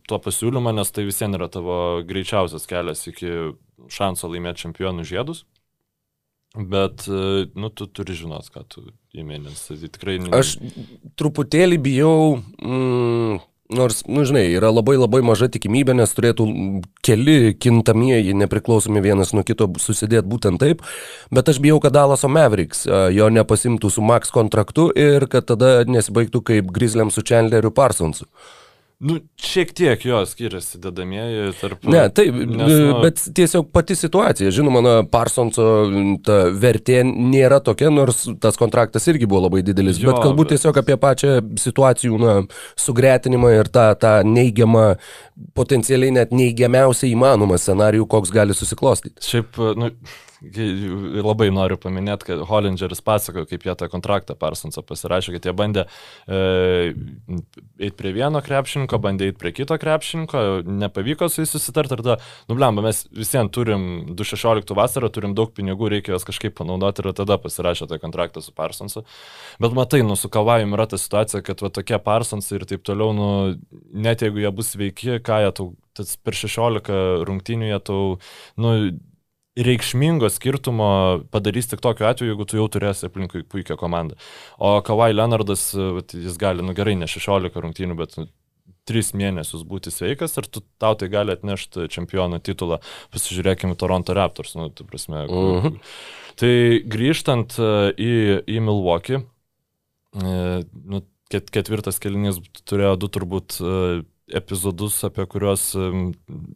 tuo 0.08 0.20
pasiūlymą, 0.24 0.76
nes 0.78 0.92
tai 0.92 1.08
vis 1.08 1.20
vien 1.24 1.34
yra 1.40 1.48
tavo 1.52 2.04
greičiausias 2.08 2.68
kelias 2.70 3.06
iki 3.08 3.54
šanso 3.94 4.28
laimėti 4.32 4.66
čempionų 4.68 5.06
žiedus. 5.08 5.46
Bet, 6.58 7.04
e, 7.12 7.46
nu, 7.60 7.70
tu 7.70 7.86
turi 7.92 8.16
žinot, 8.18 8.48
ką 8.50 8.64
tu 8.72 8.82
įmė, 9.14 9.38
nes 9.44 9.60
tai 9.68 9.76
tikrai... 9.84 10.16
ne- 10.24 10.32
Aš 10.34 10.56
truputėlį 11.20 11.78
bijau, 11.84 12.40
mm, 12.64 13.42
nors, 13.70 14.02
nu, 14.08 14.24
žinai, 14.28 14.46
yra 14.56 14.70
labai 14.72 14.96
labai 14.98 15.22
maža 15.26 15.50
tikimybė, 15.52 15.96
nes 15.98 16.14
turėtų 16.16 16.46
keli 17.06 17.54
kintamieji 17.60 18.36
nepriklausomi 18.38 19.04
vienas 19.04 19.34
nuo 19.36 19.44
kito 19.48 19.68
susidėti 19.82 20.28
būtent 20.30 20.62
taip, 20.64 20.84
bet 21.34 21.52
aš 21.52 21.60
bijau, 21.64 21.80
kad 21.84 21.96
Dalaso 21.96 22.30
Mavericks 22.32 22.86
jo 22.88 23.28
nepasimtų 23.34 23.92
su 23.92 24.06
Max 24.06 24.32
kontraktu 24.36 24.90
ir 24.96 25.28
kad 25.32 25.50
tada 25.52 25.82
nesibaigtų 25.88 26.44
kaip 26.52 26.72
Grizzliam 26.76 27.12
su 27.12 27.26
Chandleriu 27.28 27.74
Parsonsu. 27.76 28.30
Nu, 29.00 29.20
šiek 29.38 29.76
tiek 29.78 30.02
jo 30.06 30.24
skiriasi 30.26 30.80
dedamieji 30.82 31.52
tarp... 31.60 31.84
Ne, 31.86 32.08
taip, 32.10 32.34
nes, 32.34 32.72
nu, 32.72 32.96
bet 33.04 33.20
tiesiog 33.38 33.68
pati 33.70 33.94
situacija, 33.96 34.50
žinoma, 34.56 34.82
na, 34.82 34.94
Parsonso 35.06 35.68
ta 36.26 36.38
vertė 36.50 37.04
nėra 37.06 37.60
tokia, 37.62 37.92
nors 37.94 38.24
tas 38.42 38.58
kontraktas 38.58 39.06
irgi 39.14 39.30
buvo 39.30 39.44
labai 39.46 39.62
didelis, 39.68 40.02
Jo, 40.02 40.10
bet 40.16 40.24
kalbu 40.26 40.48
bet- 40.48 40.56
tiesiog 40.56 40.82
apie 40.82 40.98
pačią 40.98 41.36
situacijų 41.62 42.18
na, 42.24 42.36
sugretinimą 42.88 43.54
ir 43.60 43.70
tą, 43.70 43.92
tą 44.02 44.16
neigiamą, 44.26 44.88
potencialiai 45.54 46.16
net 46.18 46.34
neigiamiausią 46.34 47.12
įmanomą 47.14 47.62
scenarijų, 47.62 48.10
koks 48.10 48.34
gali 48.34 48.58
susiklostyti. 48.58 49.22
Šiaip, 49.30 49.62
nu, 49.78 49.92
labai 50.42 51.50
noriu 51.54 51.78
paminėti, 51.82 52.28
kad 52.30 52.42
Hollingeris 52.50 53.02
pasakojo, 53.06 53.48
kaip 53.50 53.66
jie 53.66 53.74
tą 53.78 53.88
kontraktą 53.90 54.36
Parsonsą 54.38 54.84
pasirašė, 54.86 55.34
kad 55.38 55.48
jie 55.48 55.54
bandė 55.58 55.86
e, 56.28 56.94
eiti 57.80 57.96
prie 57.98 58.14
vieno 58.16 58.42
krepšininko, 58.46 59.00
bandė 59.02 59.32
eiti 59.32 59.40
prie 59.42 59.54
kito 59.58 59.78
krepšininko, 59.82 60.44
nepavyko 60.68 61.30
su 61.32 61.42
jais 61.42 61.54
susitarti 61.56 61.98
ir 61.98 62.04
tada, 62.04 62.18
nublemba, 62.52 62.86
mes 62.86 63.04
visiems 63.10 63.52
turim 63.56 63.88
2016 64.14 64.76
vasarą, 64.78 65.10
turim 65.14 65.34
daug 65.38 65.52
pinigų, 65.58 65.90
reikia 65.96 66.14
juos 66.14 66.28
kažkaip 66.28 66.58
panaudoti 66.60 67.04
ir 67.04 67.12
tada 67.18 67.40
pasirašė 67.42 67.90
tą 67.90 68.00
kontraktą 68.04 68.46
su 68.46 68.54
Parsonsu. 68.54 69.04
Bet 69.64 69.76
matai, 69.78 70.04
nu, 70.06 70.20
su 70.20 70.30
Kavajum 70.34 70.78
yra 70.78 70.86
ta 70.92 71.02
situacija, 71.02 71.42
kad 71.46 71.66
va 71.66 71.74
tokie 71.74 71.98
Parsonsai 72.04 72.62
ir 72.62 72.70
taip 72.70 72.86
toliau, 72.86 73.14
nu, 73.18 73.28
net 73.94 74.22
jeigu 74.26 74.46
jie 74.46 74.54
bus 74.54 74.74
sveiki, 74.76 75.18
ką 75.26 75.42
jie 75.48 75.52
tau, 75.58 75.72
tas 75.98 76.14
per 76.22 76.38
16 76.38 77.26
rungtynių 77.26 77.72
jie 77.74 77.84
tau, 77.90 78.18
nu, 78.62 78.74
reikšmingo 79.58 80.30
skirtumo 80.30 80.90
padarys 81.34 81.70
tik 81.72 81.82
tokiu 81.84 82.08
atveju, 82.10 82.34
jeigu 82.34 82.46
tu 82.50 82.60
jau 82.60 82.68
turėsi 82.72 83.08
aplinkui 83.08 83.44
puikią 83.48 83.78
komandą. 83.80 84.18
O 84.62 84.76
Kawhi 84.86 85.16
Leonardas, 85.16 85.70
jis 86.14 86.38
gali, 86.42 86.66
nu 86.66 86.76
gerai, 86.78 86.98
ne 87.00 87.10
16 87.10 87.58
rungtynių, 87.64 87.98
bet 87.98 88.18
nu, 88.20 88.28
3 88.88 89.12
mėnesius 89.20 89.66
būti 89.68 89.92
sveikas 89.92 90.38
ir 90.40 90.48
tu, 90.48 90.64
tau 90.80 90.96
tai 91.00 91.10
gali 91.12 91.36
atnešti 91.36 91.90
čempiono 91.92 92.40
titulą. 92.44 92.80
Pasižiūrėkime 93.14 93.76
Toronto 93.80 94.16
Raptors, 94.16 94.56
nu, 94.60 94.70
tai 94.72 94.88
prasme. 94.88 95.26
Mhm. 95.28 95.80
Tai 96.38 96.54
grįžtant 96.86 97.58
e, 97.58 97.72
į, 97.98 98.14
į 98.46 98.62
Milwaukee, 98.64 99.24
e, 100.14 100.36
nu, 100.94 101.02
ket, 101.34 101.50
ketvirtas 101.54 102.00
kelinys 102.04 102.40
turėjo 102.70 102.94
du 103.02 103.10
turbūt 103.12 103.58
e, 103.60 103.74
epizodus, 104.28 104.98
apie 105.08 105.26
kuriuos 105.30 105.70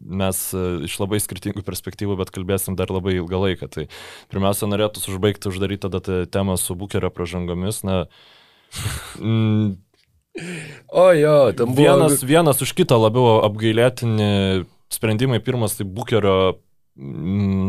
mes 0.01 0.41
e, 0.55 0.63
iš 0.87 0.97
labai 0.99 1.21
skirtingų 1.23 1.63
perspektyvų, 1.67 2.17
bet 2.19 2.33
kalbėsim 2.35 2.75
dar 2.79 2.91
labai 2.91 3.15
ilgą 3.19 3.39
laiką. 3.45 3.69
Tai 3.71 3.87
pirmiausia, 4.33 4.69
norėtų 4.71 5.05
užbaigti, 5.13 5.51
uždaryti 5.51 5.85
tada 5.87 6.03
tą 6.03 6.23
temą 6.31 6.57
su 6.59 6.75
bukerio 6.75 7.11
pražangomis. 7.13 7.83
Na, 7.87 8.03
mm, 9.19 9.79
O 10.87 11.11
jo, 11.11 11.51
tam 11.51 11.73
buvo... 11.75 11.83
vienas, 11.83 12.23
vienas 12.23 12.61
už 12.63 12.71
kitą 12.75 12.95
labiau 13.01 13.41
apgailėtini 13.43 14.63
sprendimai. 14.91 15.41
Pirmas 15.43 15.75
tai 15.75 15.87
bukerio 15.87 16.61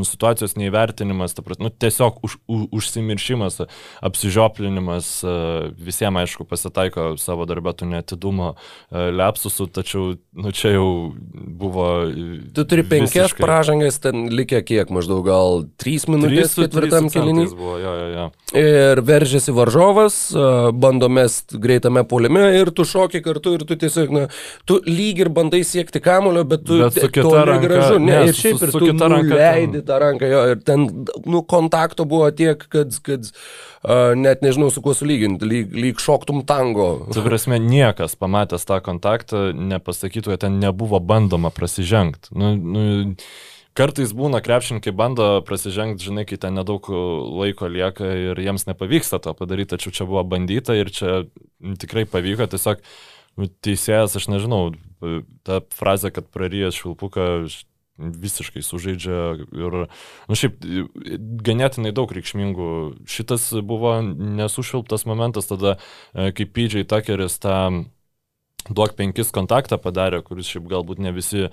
situacijos 0.04 0.56
neįvertinimas, 0.58 1.34
ta 1.36 1.42
prasme, 1.46 1.68
nu, 1.68 1.70
tiesiog 1.70 2.18
už, 2.26 2.36
u, 2.50 2.56
užsimiršimas, 2.74 3.60
apsižioplinimas, 4.02 5.08
e, 5.24 5.34
visiems 5.78 6.22
aišku 6.24 6.44
pasitaiko 6.50 7.12
savo 7.20 7.46
darbę 7.48 7.72
tų 7.78 7.88
netidumo 7.92 8.52
e, 8.54 9.06
lepsusų, 9.14 9.68
tačiau 9.78 10.08
nu, 10.34 10.52
čia 10.54 10.74
jau 10.74 10.88
buvo... 11.32 11.86
Tu 12.54 12.64
turi 12.68 12.82
penkias 12.86 13.30
visiškai- 13.32 13.44
pražangas, 13.46 14.00
ten 14.02 14.26
likę 14.34 14.60
kiek, 14.66 14.90
maždaug 14.92 15.22
gal 15.26 15.62
trys 15.80 16.08
minutės 16.10 16.56
ketvirtam 16.58 17.08
jo. 18.16 18.26
Ir 18.58 19.02
veržėsi 19.06 19.54
varžovas, 19.56 20.18
a, 20.34 20.72
bando 20.74 21.08
mest 21.12 21.54
greitame 21.62 22.02
polime 22.08 22.48
ir 22.58 22.72
tu 22.74 22.84
šoki 22.88 23.22
kartu 23.24 23.54
ir 23.56 23.64
tu 23.68 23.78
tiesiog, 23.78 24.12
na, 24.12 24.26
tu 24.68 24.80
lyg 24.86 25.22
ir 25.24 25.30
bandai 25.32 25.62
siekti 25.66 26.02
kamulio, 26.02 26.44
bet 26.44 26.66
tu 26.66 26.82
Bet 26.82 26.98
su 26.98 27.08
kita 27.08 27.46
ranka- 27.48 27.68
gražu. 27.68 27.98
Ne, 28.02 28.12
ne, 28.18 28.28
ir 28.28 28.36
šiaip 28.36 28.62
ir 28.66 28.70
su 28.74 28.82
kita 28.82 29.08
ranka 29.08 29.21
leidi 29.30 29.78
ten- 29.80 29.86
tą 29.86 29.98
ranką, 30.02 30.28
jo, 30.30 30.42
ir 30.52 30.62
ten, 30.66 30.86
nu, 31.26 31.42
kontakto 31.42 32.04
buvo 32.08 32.30
tiek, 32.30 32.58
kad, 32.72 32.94
kad 33.06 33.30
a, 33.82 34.14
net 34.18 34.42
nežinau 34.42 34.70
su 34.72 34.82
kuo 34.82 34.94
sulyginti, 34.94 35.46
lyg, 35.48 35.72
lyg 35.74 36.02
šoktum 36.02 36.42
tango. 36.46 37.06
Tu 37.14 37.22
prasme, 37.24 37.58
niekas 37.62 38.16
pamatęs 38.18 38.66
tą 38.68 38.80
kontaktą 38.84 39.50
nepasakytų, 39.52 40.34
kad 40.34 40.46
ten 40.48 40.60
nebuvo 40.62 41.00
bandoma 41.00 41.50
prasižengti. 41.54 42.34
Nu, 42.36 42.54
nu, 42.56 42.84
kartais 43.78 44.12
būna 44.16 44.42
krepšininkai 44.44 44.92
bando 44.96 45.28
prasižengti, 45.48 46.04
žinai, 46.10 46.26
kai 46.28 46.36
ten 46.40 46.56
nedaug 46.58 46.88
laiko 46.88 47.70
lieka 47.72 48.12
ir 48.32 48.42
jiems 48.42 48.66
nepavyksta 48.68 49.20
to 49.22 49.32
padaryti, 49.38 49.74
tačiau 49.76 49.94
čia 49.94 50.08
buvo 50.08 50.24
bandyta 50.28 50.76
ir 50.76 50.92
čia 50.92 51.24
tikrai 51.80 52.04
pavyko. 52.04 52.48
Tiesiog 52.52 52.82
nu, 53.40 53.48
teisėjas, 53.64 54.16
aš 54.18 54.28
nežinau, 54.28 54.74
ta 55.46 55.62
frazė, 55.74 56.12
kad 56.14 56.28
prarijęs 56.32 56.76
švilpuką 56.78 57.28
visiškai 57.98 58.62
sužaidžia 58.64 59.18
ir, 59.38 59.78
nu 60.28 60.38
šiaip, 60.38 60.62
ganėtinai 61.44 61.92
daug 61.94 62.12
reikšmingų. 62.12 62.68
Šitas 63.10 63.50
buvo 63.66 63.98
nesušvilptas 64.02 65.06
momentas 65.08 65.50
tada, 65.50 65.76
e, 66.14 66.30
kai 66.36 66.48
PJ 66.48 66.86
Tuckeris 66.90 67.38
tą 67.42 67.58
Duok 68.70 68.92
penkis 68.94 69.32
kontaktą 69.34 69.74
padarė, 69.82 70.20
kuris 70.22 70.46
šiaip 70.46 70.68
galbūt 70.70 71.00
ne 71.02 71.10
visi 71.14 71.48
uh, 71.48 71.50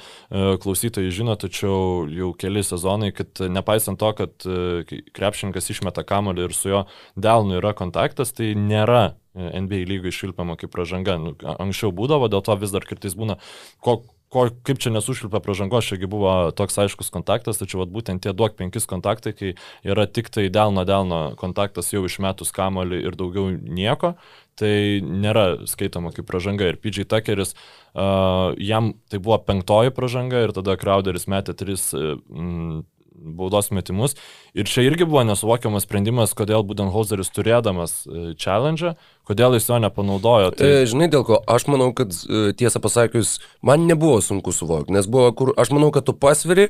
klausytojai 0.61 1.09
žino, 1.13 1.33
tačiau 1.41 2.05
jau 2.13 2.29
keli 2.37 2.61
sezonai, 2.61 3.09
kad 3.17 3.41
nepaisant 3.49 3.97
to, 3.97 4.11
kad 4.13 4.45
uh, 4.45 4.93
krepšininkas 5.17 5.71
išmeta 5.73 6.03
kamolį 6.05 6.45
ir 6.45 6.53
su 6.53 6.69
jo 6.69 6.83
delnu 7.17 7.57
yra 7.57 7.73
kontaktas, 7.77 8.35
tai 8.37 8.51
nėra 8.53 9.01
e, 9.09 9.49
NBA 9.63 9.87
lygai 9.89 10.13
išilpama 10.13 10.53
kaip 10.61 10.69
pražanga. 10.75 11.17
Nu, 11.17 11.33
anksčiau 11.57 11.89
būdavo, 11.97 12.29
dėl 12.29 12.45
to 12.45 12.59
vis 12.61 12.77
dar 12.77 12.85
kartais 12.85 13.17
būna, 13.17 13.39
ko, 13.81 14.03
ko, 14.33 14.45
kaip 14.65 14.81
čia 14.81 14.91
nesušilpia 14.93 15.41
pražangos, 15.43 15.87
šiagi 15.89 16.09
buvo 16.09 16.33
toks 16.55 16.77
aiškus 16.83 17.09
kontaktas, 17.13 17.59
tačiau 17.61 17.81
vat, 17.83 17.93
būtent 17.93 18.21
tie 18.23 18.33
duok 18.35 18.57
penkis 18.59 18.85
kontaktai, 18.89 19.33
kai 19.33 19.53
yra 19.87 20.05
tik 20.05 20.29
tai 20.33 20.47
delno 20.53 20.85
delno 20.87 21.21
kontaktas 21.39 21.89
jau 21.93 22.03
išmetus 22.05 22.53
kamolį 22.55 23.01
ir 23.09 23.17
daugiau 23.19 23.49
nieko, 23.49 24.13
tai 24.59 24.99
nėra 25.01 25.65
skaitoma 25.71 26.13
kaip 26.13 26.27
pražanga. 26.29 26.69
Ir 26.69 26.77
PJ 26.83 27.07
Tuckeris, 27.09 27.55
uh, 27.55 28.53
jam 28.61 28.93
tai 29.09 29.21
buvo 29.23 29.39
penktoji 29.47 29.95
pražanga 29.95 30.45
ir 30.45 30.53
tada 30.55 30.77
Crowderis 30.79 31.29
metė 31.31 31.55
tris 31.57 31.89
mm, 31.95 32.83
baudos 33.19 33.71
metimus. 33.75 34.15
Ir 34.57 34.69
čia 34.69 34.85
irgi 34.87 35.07
buvo 35.09 35.23
nesuvokiamas 35.27 35.85
sprendimas, 35.85 36.33
kodėl 36.37 36.63
Budenholzeris 36.67 37.31
turėdamas 37.35 38.01
challenge, 38.41 38.95
kodėl 39.27 39.57
jis 39.57 39.69
jo 39.69 39.81
nepanaudojo. 39.83 40.53
Tai... 40.57 40.71
E, 40.81 40.87
žinai, 40.89 41.09
dėl 41.13 41.25
ko, 41.27 41.41
aš 41.49 41.67
manau, 41.69 41.91
kad 41.97 42.15
tiesą 42.59 42.81
pasakius, 42.83 43.37
man 43.65 43.85
nebuvo 43.89 44.19
sunku 44.25 44.55
suvokti, 44.55 44.95
nes 44.95 45.09
buvo, 45.11 45.29
kur 45.37 45.53
aš 45.59 45.73
manau, 45.75 45.91
kad 45.95 46.07
tu 46.07 46.15
pasveri, 46.17 46.69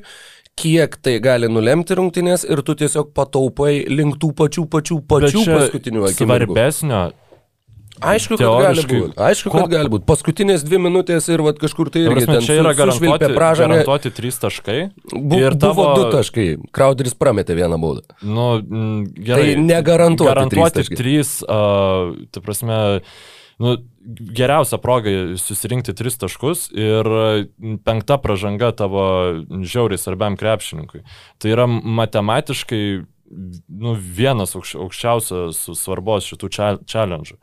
kiek 0.60 0.98
tai 1.04 1.18
gali 1.24 1.48
nulemti 1.52 1.96
rungtynės 1.96 2.44
ir 2.50 2.62
tu 2.68 2.76
tiesiog 2.80 3.14
pataupai 3.16 3.86
link 3.88 4.20
tų 4.20 4.34
pačių 4.36 4.66
pačių 4.74 5.02
pačių 5.08 5.44
paskutinių 5.48 6.08
akimirkų. 6.10 6.56
Svarbesnio 6.56 7.04
Aišku, 8.00 8.38
kad 8.40 8.48
gali 8.64 8.84
būti. 8.88 9.16
Aišku, 9.20 9.52
kad 9.54 9.72
gali 9.72 9.92
būti. 9.92 10.06
Paskutinės 10.10 10.64
dvi 10.68 10.80
minutės 10.86 11.28
ir 11.32 11.44
vat, 11.46 11.60
kažkur 11.62 11.92
tai 11.94 12.06
irgi 12.06 12.26
ten 12.30 12.46
čia 12.46 12.60
yra 12.62 12.74
garantuoti, 12.78 13.30
pražangą. 13.36 13.80
garantuoti 13.80 14.12
trys 14.16 14.40
taškai. 14.42 14.78
Bu, 15.14 15.42
ir 15.42 15.58
tavo... 15.60 15.84
Buvo 15.84 15.98
du 16.00 16.08
taškai. 16.16 16.48
Krauderis 16.76 17.18
prametė 17.20 17.58
vieną 17.60 17.80
baudą. 17.82 18.06
Nu, 18.24 18.48
gerai. 19.18 19.52
Tai 19.54 19.68
negarantuoti. 19.68 20.32
Garantuoti 20.32 20.86
trys, 20.88 20.96
trys 21.02 21.36
uh, 21.44 22.16
ta 22.32 22.44
prasme, 22.46 22.80
nu, 23.60 23.76
geriausia 24.40 24.80
proga 24.82 25.12
susirinkti 25.38 25.94
tris 25.98 26.18
taškus 26.22 26.70
ir 26.74 27.10
penkta 27.86 28.18
pražanga 28.22 28.72
tavo 28.80 29.06
žiauriai 29.50 30.02
svarbiam 30.02 30.40
krepšininkui. 30.40 31.04
Tai 31.38 31.56
yra 31.56 31.68
matematiškai 31.68 32.84
nu, 33.68 33.94
vienas 33.94 34.56
aukš, 34.58 34.76
aukščiausias 34.84 35.62
svarbos 35.78 36.28
šitų 36.30 36.50
challenge. 36.90 37.38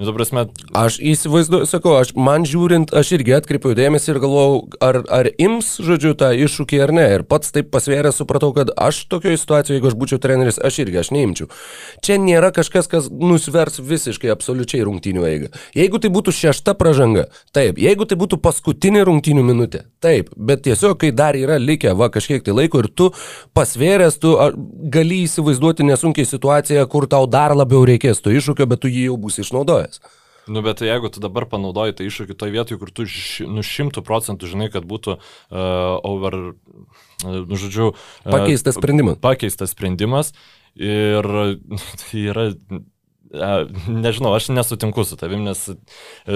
Nu, 0.00 0.14
prasme... 0.16 0.46
Aš 0.72 0.96
įsivaizduoju, 1.04 1.66
sakau, 1.68 1.92
aš, 2.00 2.14
man 2.16 2.46
žiūrint, 2.48 2.92
aš 2.96 3.10
irgi 3.18 3.34
atkreipiau 3.36 3.74
dėmesį 3.76 4.14
ir 4.14 4.20
galvojau, 4.22 4.54
ar, 4.80 4.98
ar 5.12 5.28
ims, 5.34 5.74
žodžiu, 5.84 6.14
tą 6.16 6.30
iššūkį 6.46 6.78
ar 6.86 6.92
ne. 6.96 7.04
Ir 7.18 7.24
pats 7.28 7.52
taip 7.52 7.68
pasvėręs 7.74 8.16
supratau, 8.22 8.48
kad 8.56 8.72
aš 8.80 9.02
tokioje 9.12 9.36
situacijoje, 9.42 9.76
jeigu 9.76 9.90
aš 9.90 9.96
būčiau 10.00 10.20
treneris, 10.22 10.56
aš 10.56 10.78
irgi, 10.86 11.00
aš 11.02 11.10
neimčiau. 11.12 11.50
Čia 12.06 12.16
nėra 12.22 12.48
kažkas, 12.56 12.88
kas 12.88 13.10
nusvers 13.12 13.76
visiškai 13.90 14.32
absoliučiai 14.32 14.86
rungtynių 14.88 15.26
eigą. 15.28 15.50
Jeigu 15.76 16.00
tai 16.00 16.12
būtų 16.16 16.32
šešta 16.38 16.76
pražanga, 16.80 17.26
taip. 17.52 17.76
Jeigu 17.84 18.08
tai 18.08 18.16
būtų 18.22 18.40
paskutinė 18.40 19.04
rungtynių 19.10 19.44
minutė, 19.50 19.82
taip. 20.00 20.32
Bet 20.32 20.64
tiesiog, 20.64 20.96
kai 21.04 21.12
dar 21.12 21.36
yra 21.36 21.60
likę, 21.60 21.92
va, 21.98 22.08
kažkiek 22.14 22.46
tai 22.46 22.56
laiko 22.56 22.80
ir 22.80 22.88
tu 22.88 23.10
pasvėręs, 23.58 24.16
tu 24.24 24.32
gali 24.96 25.26
įsivaizduoti 25.26 25.90
nesunkiai 25.92 26.32
situaciją, 26.32 26.88
kur 26.88 27.10
tau 27.10 27.28
dar 27.28 27.52
labiau 27.58 27.84
reikės 27.84 28.24
to 28.24 28.32
iššūkio, 28.32 28.70
bet 28.70 28.86
tu 28.86 28.88
jį 28.88 29.10
jau 29.10 29.20
bus 29.20 29.36
išnaudojęs 29.44 29.89
naudojas. 29.98 30.18
Nu, 30.50 30.62
bet 30.62 30.80
jeigu 30.80 31.08
tu 31.12 31.20
dabar 31.20 31.46
panaudoji 31.46 31.94
tą 31.94 32.06
iššūkį 32.08 32.34
toje 32.34 32.54
vietoje, 32.54 32.78
kur 32.80 32.90
tu 32.90 33.04
ši, 33.06 33.46
nu 33.46 33.62
šimtų 33.62 34.02
procentų 34.02 34.48
žinai, 34.50 34.70
kad 34.72 34.86
būtų 34.88 35.18
uh, 35.18 36.00
over, 36.02 36.36
uh, 36.50 37.36
nu, 37.44 37.58
žodžiu, 37.60 37.92
uh, 37.92 38.32
pakeistas 38.32 38.74
sprendimas. 38.74 39.20
Pakeistas 39.22 39.76
sprendimas 39.76 40.32
ir 40.74 41.28
tai 42.00 42.24
yra, 42.32 42.48
uh, 42.50 43.84
nežinau, 43.86 44.32
aš 44.34 44.50
nesutinku 44.50 45.04
su 45.06 45.20
tavim, 45.20 45.44
nes 45.46 45.68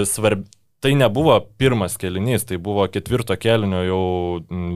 svarbi 0.06 0.46
tai 0.84 0.92
nebuvo 1.00 1.38
pirmas 1.56 1.96
kelinys, 1.96 2.42
tai 2.44 2.58
buvo 2.60 2.84
ketvirto 2.92 3.36
kelinio 3.40 3.80
jau 3.88 4.02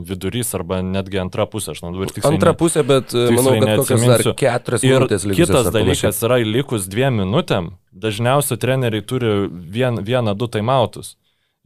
vidurys 0.09 0.55
arba 0.57 0.79
netgi 0.81 1.21
antra 1.21 1.45
pusė, 1.45 1.75
aš 1.75 1.83
manau, 1.85 2.09
tiksliai. 2.09 2.33
Antra 2.33 2.55
pusė, 2.57 2.81
bet 2.89 3.13
e, 3.13 3.27
manau, 3.37 3.53
kad 3.61 3.83
kokias 3.83 4.07
dar 4.09 4.25
keturias 4.41 4.87
minutės 4.89 5.29
likus. 5.29 5.43
Kitas 5.43 5.71
dalykas 5.75 6.23
yra 6.25 6.41
likus 6.49 6.89
dviem 6.89 7.21
minutėm, 7.21 7.75
dažniausiai 7.93 8.61
treneriai 8.65 9.05
turi 9.05 9.37
vien, 9.53 10.01
vieną, 10.09 10.33
du 10.41 10.49
taimautus. 10.57 11.19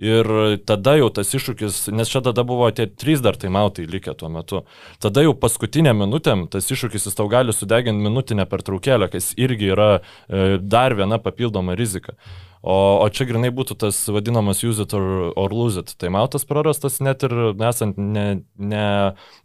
Ir 0.03 0.26
tada 0.66 0.97
jau 0.99 1.07
tas 1.14 1.30
iššūkis, 1.30 1.84
nes 1.95 2.11
čia 2.11 2.26
tada 2.26 2.43
buvo 2.43 2.66
tie 2.74 2.88
trys 2.90 3.22
dar 3.22 3.36
taimautai 3.38 3.84
likę 3.86 4.16
tuo 4.18 4.32
metu. 4.32 4.64
Tada 4.99 5.22
jau 5.22 5.36
paskutinę 5.38 5.93
minutėm 5.95 6.49
tas 6.51 6.66
iššūkis 6.66 7.07
jis 7.07 7.14
tau 7.14 7.30
gali 7.30 7.55
sudeginti 7.55 8.03
minutinę 8.03 8.51
pertraukėlę, 8.51 9.12
kas 9.12 9.36
irgi 9.38 9.70
yra 9.76 9.93
e, 10.01 10.57
dar 10.59 10.99
viena 10.99 11.22
papildoma 11.22 11.78
rizika. 11.78 12.18
O, 12.62 12.74
o 13.02 13.06
čia 13.10 13.26
grinai 13.26 13.50
būtų 13.50 13.74
tas 13.82 13.96
vadinamas 14.14 14.60
use 14.62 14.84
it 14.84 14.92
or, 14.94 15.32
or 15.34 15.50
lose 15.50 15.82
it. 15.82 15.94
Tai 15.98 16.12
mautas 16.14 16.46
prarastas 16.46 17.00
net 17.02 17.24
ir 17.26 17.34
esant 17.66 17.98
ne, 17.98 18.26
ne, 18.54 18.84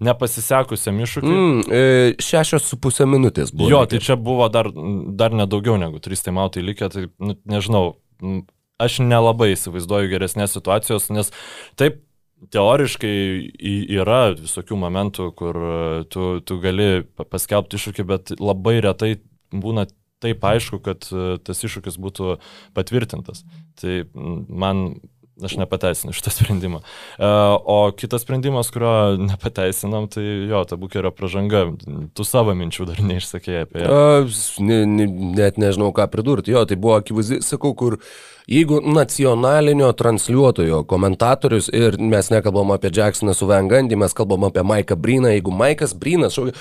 nepasisekusiam 0.06 1.02
iššūkiui. 1.02 1.38
Mm, 1.38 1.64
e, 1.66 1.88
šešios 2.22 2.70
su 2.70 2.78
pusė 2.78 3.08
minutės 3.10 3.50
buvo. 3.56 3.72
Jo, 3.74 3.82
tai 3.90 4.04
čia 4.06 4.20
buvo 4.22 4.46
dar, 4.54 4.70
dar 5.18 5.34
nedaugiau 5.34 5.80
negu 5.82 6.02
trys 6.04 6.22
tai 6.22 6.36
mautai 6.38 6.62
likę, 6.68 6.92
tai 6.94 7.08
nu, 7.18 7.40
nežinau. 7.50 7.88
Aš 8.78 9.00
nelabai 9.02 9.56
įsivaizduoju 9.56 10.12
geresnės 10.12 10.54
situacijos, 10.54 11.10
nes 11.10 11.34
taip 11.82 12.04
teoriškai 12.54 13.16
yra 13.98 14.22
visokių 14.38 14.78
momentų, 14.78 15.32
kur 15.38 15.58
tu, 16.14 16.36
tu 16.46 16.60
gali 16.62 17.02
paskelbti 17.18 17.80
iššūkį, 17.80 18.06
bet 18.14 18.36
labai 18.38 18.78
retai 18.86 19.16
būna 19.50 19.88
taip 20.24 20.44
aišku, 20.44 20.82
kad 20.86 21.10
e, 21.12 21.38
tas 21.44 21.62
iššūkis 21.66 22.00
būtų 22.02 22.38
patvirtintas. 22.78 23.44
Tai 23.78 24.02
man 24.16 24.98
aš 25.44 25.58
nepateisinu 25.58 26.14
šitą 26.14 26.32
sprendimą. 26.38 26.80
E, 26.80 27.28
o 27.64 27.92
kitas 27.98 28.22
sprendimas, 28.26 28.72
kurio 28.74 29.18
nepateisinam, 29.22 30.08
tai 30.12 30.24
jo, 30.50 30.64
ta 30.70 30.78
bukerio 30.80 31.12
pražanga. 31.16 31.68
Tu 32.18 32.26
savo 32.28 32.56
minčių 32.58 32.90
dar 32.90 33.04
neišsakėjai 33.06 33.68
apie 33.68 33.84
ją. 33.84 34.00
Ne, 34.66 34.82
ne, 34.90 35.08
net 35.38 35.62
nežinau, 35.62 35.92
ką 35.96 36.10
pridurti. 36.14 36.56
Jo, 36.56 36.66
tai 36.70 36.80
buvo 36.82 36.98
akivaizdžiai, 37.02 37.46
sakau, 37.46 37.76
kur 37.78 38.00
jeigu 38.50 38.80
nacionalinio 38.82 39.92
transliuotojo 40.00 40.84
komentatorius 40.90 41.70
ir 41.76 42.00
mes 42.00 42.32
nekalbam 42.34 42.74
apie 42.76 42.94
Jacksoną 42.96 43.36
su 43.38 43.50
Vengandį, 43.50 44.00
mes 44.00 44.18
kalbam 44.18 44.48
apie 44.48 44.66
Maiką 44.66 44.98
Bryną, 45.00 45.34
jeigu 45.36 45.54
Maikas 45.54 45.96
Brynas 45.98 46.38
šaukia. 46.38 46.56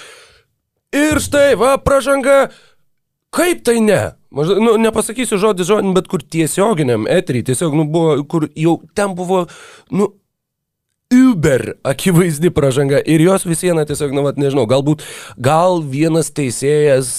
Ir 0.97 1.19
štai, 1.21 1.57
va, 1.59 1.75
pražanga, 1.83 2.47
Kaip 3.35 3.65
tai 3.67 3.81
ne? 3.85 4.01
Maždaug, 4.37 4.61
nu, 4.61 4.75
nepasakysiu 4.81 5.39
žodį 5.41 5.67
žodį, 5.67 5.93
bet 5.97 6.09
kur 6.13 6.23
tiesioginiam 6.23 7.07
eterį, 7.11 7.43
tiesiog, 7.51 7.75
nu, 7.79 7.87
buvo, 7.91 8.19
kur 8.29 8.49
jau 8.59 8.77
ten 8.97 9.15
buvo, 9.17 9.47
nu, 9.95 10.11
Uber 11.15 11.77
akivaizdi 11.87 12.51
pažanga 12.51 12.99
ir 13.07 13.23
jos 13.23 13.45
vis 13.47 13.61
viena 13.63 13.85
tiesiog, 13.87 14.11
na, 14.11 14.19
nu, 14.19 14.23
vat, 14.27 14.41
nežinau, 14.43 14.65
galbūt 14.67 15.05
gal 15.39 15.79
vienas 15.87 16.33
teisėjas 16.35 17.11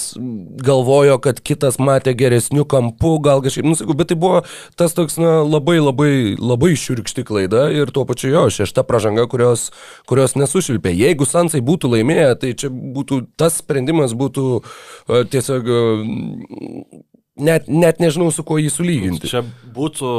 galvojo, 0.68 1.16
kad 1.24 1.40
kitas 1.40 1.78
matė 1.80 2.12
geresnių 2.20 2.66
kampų, 2.68 3.14
gal 3.24 3.40
kažkaip, 3.46 3.64
nusakau, 3.64 3.96
bet 3.96 4.12
tai 4.12 4.18
buvo 4.20 4.42
tas 4.76 4.92
toks, 4.98 5.16
na, 5.24 5.38
labai 5.48 5.78
labai 5.80 6.12
labai 6.36 6.74
šiurkšti 6.76 7.24
klaida 7.30 7.70
ir 7.72 7.94
tuo 7.96 8.04
pačiu 8.10 8.34
jo 8.34 8.44
šešta 8.58 8.84
pažanga, 8.84 9.24
kurios, 9.32 9.70
kurios 10.04 10.36
nesušvilpė. 10.36 10.92
Jeigu 10.92 11.24
Sansai 11.24 11.64
būtų 11.64 11.96
laimėję, 11.96 12.32
tai 12.44 12.56
čia 12.60 12.68
būtų, 12.68 13.24
tas 13.40 13.62
sprendimas 13.64 14.12
būtų 14.20 14.50
uh, 14.60 15.24
tiesiog 15.32 15.72
uh, 15.72 17.08
net, 17.40 17.68
net 17.70 18.02
nežinau, 18.04 18.30
su 18.34 18.44
kuo 18.48 18.58
jį 18.62 18.72
sulyginti. 18.74 19.30
Čia 19.32 19.44
būtų, 19.76 20.12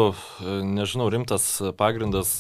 nežinau, 0.67 1.09
rimtas 1.13 1.47
pagrindas 1.79 2.39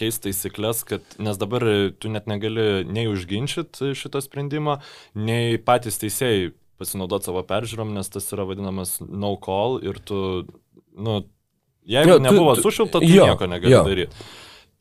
keisti 0.00 0.30
taisyklės, 0.30 0.82
kad, 0.88 1.16
nes 1.22 1.40
dabar 1.40 1.66
tu 2.00 2.12
net 2.12 2.28
negali 2.30 2.84
nei 2.88 3.06
užginčyti 3.10 3.94
šitą 3.98 4.22
sprendimą, 4.24 4.80
nei 5.14 5.58
patys 5.62 6.00
teisėjai 6.02 6.52
pasinaudoti 6.80 7.30
savo 7.30 7.44
peržiūrom, 7.46 7.94
nes 7.94 8.10
tas 8.10 8.26
yra 8.34 8.46
vadinamas 8.48 8.96
no 9.04 9.34
call 9.42 9.78
ir 9.84 10.00
tu, 10.02 10.18
nu, 10.96 11.20
jeigu 11.86 12.16
jo, 12.16 12.18
tu, 12.18 12.24
nebuvo 12.26 12.56
sušilta, 12.58 13.02
tu 13.02 13.10
jo, 13.10 13.28
nieko 13.30 13.50
negali 13.50 13.76
jo. 13.76 13.84
daryti. 13.86 14.26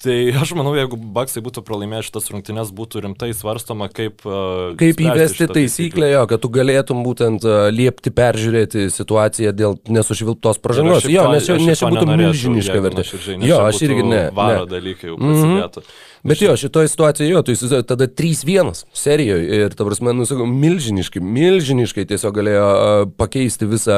Tai 0.02 0.16
aš 0.42 0.52
manau, 0.58 0.74
jeigu 0.76 0.98
Baksai 1.16 1.44
būtų 1.46 1.62
pralaimėję 1.68 2.08
šitas 2.08 2.30
rungtynes, 2.34 2.72
būtų 2.76 3.04
rimtai 3.06 3.30
svarstoma, 3.38 3.88
kaip... 3.94 4.26
Uh, 4.28 4.74
kaip 4.80 5.00
įvesti 5.00 5.48
taisyklę, 5.52 6.10
jo, 6.12 6.24
kad 6.32 6.44
tu 6.44 6.50
galėtum 6.54 7.04
būtent 7.06 7.46
uh, 7.48 7.68
liepti 7.72 8.12
peržiūrėti 8.16 8.90
situaciją 8.92 9.54
dėl 9.56 9.78
nesušvilptos 9.88 10.60
pažangos. 10.64 11.08
Jo, 11.08 11.30
nes 11.32 11.48
čia, 11.48 11.60
nes 11.62 11.80
čia 11.80 11.92
būtų 11.94 12.18
milžiniška 12.20 12.80
vertė. 12.84 13.06
Jo, 13.48 13.62
aš 13.70 13.84
irgi 13.88 14.08
ne. 14.08 14.26
Varo 14.36 14.66
ne. 14.66 14.72
dalykai 14.74 15.14
jau 15.14 15.20
prasidėtų. 15.22 15.86
Mm 15.86 15.88
-hmm. 15.88 16.12
Bet 16.24 16.42
jo, 16.42 16.54
šitoje 16.56 16.88
situacijoje, 16.88 17.32
jo, 17.32 17.42
tu 17.44 17.52
įsivaizduoji, 17.52 17.84
tada 17.84 18.06
3-1 18.08 18.86
serijoje 18.96 19.58
ir, 19.58 19.74
ta 19.76 19.84
prasme, 19.84 20.14
nusakau, 20.16 20.46
milžiniškai, 20.48 21.20
milžiniškai 21.20 22.06
tiesiog 22.08 22.38
galėjo 22.38 22.68
uh, 22.68 23.10
pakeisti 23.20 23.68
visą 23.68 23.98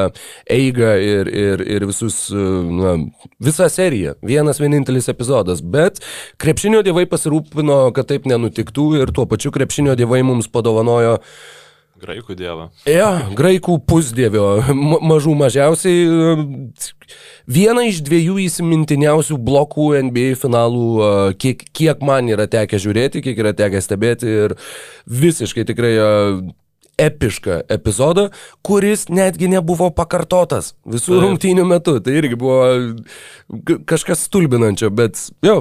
eigą 0.49 0.95
ir, 1.05 1.29
ir, 1.29 1.61
ir 1.75 1.85
visus, 1.85 2.17
na, 2.33 2.95
visą 3.37 3.69
seriją. 3.69 4.15
Vienas 4.25 4.57
vienintelis 4.57 5.09
epizodas. 5.13 5.61
Bet 5.86 6.01
krepšinio 6.41 6.81
dievai 6.86 7.05
pasirūpino, 7.09 7.86
kad 7.95 8.09
taip 8.09 8.25
nenutiktų 8.29 8.89
ir 9.03 9.13
tuo 9.15 9.29
pačiu 9.29 9.53
krepšinio 9.55 9.95
dievai 9.99 10.25
mums 10.25 10.51
padovanojo 10.51 11.19
Graikų 11.95 12.36
dievą. 12.36 12.65
Ja, 12.91 13.29
graikų 13.31 13.77
pusdievio, 13.88 14.59
mažų 15.09 15.31
mažiausiai. 15.39 16.01
Viena 17.47 17.86
iš 17.88 18.01
dviejų 18.03 18.36
įsimintiniausių 18.43 19.38
blokų 19.39 19.88
NBA 20.09 20.33
finalų, 20.41 20.89
kiek, 21.39 21.63
kiek 21.71 22.03
man 22.03 22.27
yra 22.33 22.49
tekę 22.51 22.81
žiūrėti, 22.83 23.23
kiek 23.23 23.39
yra 23.39 23.55
tekę 23.55 23.79
stebėti 23.79 24.27
ir 24.27 24.57
visiškai 25.07 25.63
tikrai 25.71 25.93
epišką 27.01 27.59
epizodą, 27.71 28.29
kuris 28.65 29.07
netgi 29.09 29.49
nebuvo 29.51 29.89
pakartotas 29.95 30.73
visų 30.87 31.15
Taip. 31.15 31.23
rungtynių 31.25 31.65
metu. 31.69 31.97
Tai 32.03 32.15
irgi 32.21 32.39
buvo 32.39 32.59
kažkas 33.89 34.25
stulbinančio, 34.29 34.91
bet 34.95 35.19
jo, 35.45 35.59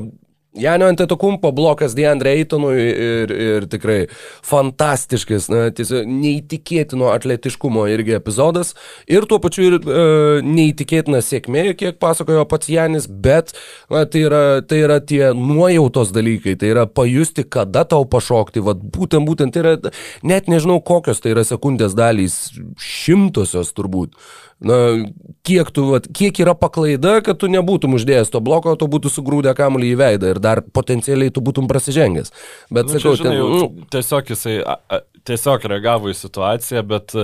Janio 0.55 0.87
Antetokumpo 0.87 1.51
blokas 1.53 1.97
Deandre 1.99 2.31
Eitonui 2.39 2.77
ir, 2.79 3.33
ir 3.35 3.67
tikrai 3.71 4.05
fantastiškas, 4.47 5.49
na, 5.51 5.65
tiesiog 5.75 6.07
neįtikėtino 6.07 7.09
atletiškumo 7.11 7.89
irgi 7.91 8.15
epizodas. 8.19 8.75
Ir 9.11 9.27
tuo 9.31 9.41
pačiu 9.43 9.67
ir 9.67 9.77
e, 9.81 10.05
neįtikėtina 10.47 11.23
sėkmė, 11.27 11.67
kiek 11.81 11.99
pasakojo 12.03 12.47
pats 12.51 12.71
Janis, 12.71 13.09
bet 13.09 13.51
na, 13.91 14.05
tai, 14.07 14.23
yra, 14.29 14.45
tai 14.63 14.85
yra 14.85 15.01
tie 15.03 15.33
nuojautos 15.35 16.15
dalykai, 16.15 16.55
tai 16.61 16.71
yra 16.77 16.87
pajusti, 16.87 17.43
kada 17.43 17.83
tau 17.89 18.07
pašokti, 18.07 18.63
vad 18.63 18.87
būtent, 18.95 19.27
būtent 19.27 19.57
tai 19.57 19.65
yra, 19.65 19.95
net 20.23 20.47
nežinau 20.53 20.79
kokios 20.87 21.25
tai 21.25 21.35
yra 21.35 21.43
sekundės 21.49 21.99
dalys, 21.99 22.39
šimtosios 22.79 23.75
turbūt 23.75 24.15
na, 24.61 24.79
kiek, 25.47 25.71
tu, 25.75 25.87
vat, 25.93 26.07
kiek 26.15 26.39
yra 26.45 26.55
paklaida, 26.59 27.19
kad 27.25 27.41
tu 27.41 27.51
nebūtum 27.53 27.97
uždėjęs 27.99 28.33
to 28.33 28.41
bloko, 28.45 28.77
tu 28.81 28.89
būtum 28.91 29.13
sugrūdę 29.13 29.55
kamuolį 29.59 29.93
į 29.93 29.99
veidą 30.01 30.33
ir 30.35 30.41
dar 30.43 30.63
potencialiai 30.65 31.35
tu 31.35 31.43
būtum 31.45 31.69
prasižengęs. 31.71 32.33
Bet, 32.71 32.89
nu, 32.89 32.97
sakau, 32.97 33.15
žinai, 33.21 33.37
ten, 33.37 33.55
nu, 33.59 33.87
tiesiog 33.95 34.35
jisai 34.35 34.59
a, 34.63 34.79
a, 34.89 35.01
tiesiog 35.29 35.69
reagavo 35.75 36.13
į 36.13 36.19
situaciją, 36.19 36.85
bet 36.91 37.17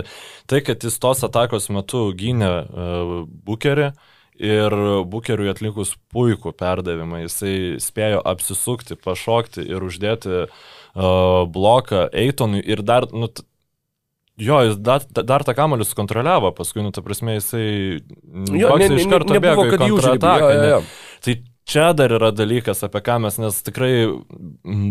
tai, 0.51 0.63
kad 0.67 0.87
jis 0.87 0.99
tos 1.03 1.25
atakos 1.27 1.71
metu 1.73 2.09
gynė 2.17 2.55
uh, 2.65 3.13
bukerį, 3.47 3.93
Ir 4.41 4.73
Bukeriui 5.05 5.51
atlikus 5.53 5.91
puikų 6.15 6.55
perdavimą, 6.57 7.19
jisai 7.27 7.55
spėjo 7.83 8.23
apsisukti, 8.25 8.97
pašokti 8.97 9.67
ir 9.69 9.85
uždėti 9.85 10.47
uh, 10.47 11.43
bloką 11.45 12.07
Eitonui 12.17 12.63
ir 12.65 12.81
dar, 12.81 13.05
nu, 13.13 13.29
Jo, 14.41 14.63
jis 14.65 14.81
dar, 14.81 15.05
dar 15.29 15.45
tą 15.45 15.55
kamuolį 15.59 15.85
sukontroliavo, 15.89 16.55
paskui, 16.57 16.83
nu, 16.85 16.95
ta 16.97 17.05
prasme, 17.05 17.37
jisai... 17.37 17.69
Jo, 18.57 18.75
ne, 18.81 18.89
ne, 18.89 18.99
iš 19.03 19.09
karto 19.11 19.37
ne, 19.37 19.43
bėgo 19.45 19.69
į 19.69 19.77
kontrataką. 19.77 20.51
Jo, 20.55 20.57
jo, 20.57 20.71
jo. 20.73 20.83
Tai 21.21 21.35
čia 21.71 21.91
dar 21.97 22.15
yra 22.17 22.31
dalykas, 22.35 22.83
apie 22.87 23.03
ką 23.05 23.19
mes, 23.27 23.37
nes 23.43 23.61
tikrai 23.67 23.93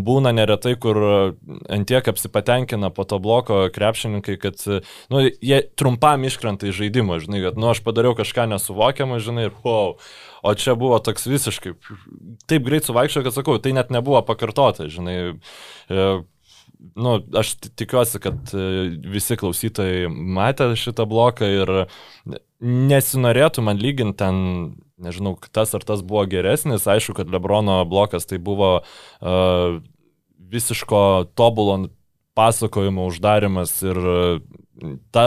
būna 0.06 0.32
neretai, 0.36 0.76
kur 0.80 1.00
antiek 1.72 2.08
apsipatenkina 2.12 2.92
po 2.94 3.04
to 3.08 3.18
bloko 3.22 3.64
krepšininkai, 3.74 4.38
kad, 4.40 4.62
nu, 5.12 5.26
jie 5.26 5.60
trumpam 5.78 6.24
iškrenta 6.28 6.70
iš 6.70 6.78
žaidimo, 6.80 7.18
žinai, 7.22 7.42
kad, 7.48 7.60
nu, 7.60 7.72
aš 7.74 7.82
padariau 7.86 8.16
kažką 8.18 8.48
nesuvokiamą, 8.54 9.20
žinai, 9.22 9.50
ir 9.50 9.56
wow. 9.66 9.96
O 10.40 10.54
čia 10.56 10.72
buvo 10.78 10.96
toks 11.04 11.26
visiškai, 11.28 11.74
taip 12.48 12.64
greit 12.64 12.86
suvaikščio, 12.88 13.26
kad 13.26 13.36
sakau, 13.36 13.58
tai 13.60 13.74
net 13.76 13.90
nebuvo 13.92 14.22
pakartota, 14.24 14.88
žinai. 14.88 15.16
E, 15.92 16.06
nu, 16.96 17.16
aš 17.36 17.54
tikiuosi, 17.76 18.20
kad 18.22 18.54
e, 18.54 18.64
visi 19.12 19.36
klausytojai 19.40 20.08
matė 20.10 20.70
šitą 20.78 21.06
bloką 21.08 21.48
ir 21.48 21.72
nesinorėtų 22.60 23.64
man 23.64 23.80
lyginti 23.80 24.20
ten, 24.20 24.40
nežinau, 25.00 25.36
tas 25.52 25.74
ar 25.76 25.84
tas 25.86 26.04
buvo 26.04 26.26
geresnis. 26.30 26.88
Aišku, 26.90 27.16
kad 27.16 27.32
Lebrono 27.32 27.80
blokas 27.88 28.28
tai 28.28 28.36
buvo 28.42 28.72
uh, 28.82 29.78
visiško 30.52 31.00
tobulo 31.38 31.78
pasakojimo 32.36 33.06
uždarimas 33.08 33.72
ir 33.82 33.98
ta, 35.14 35.24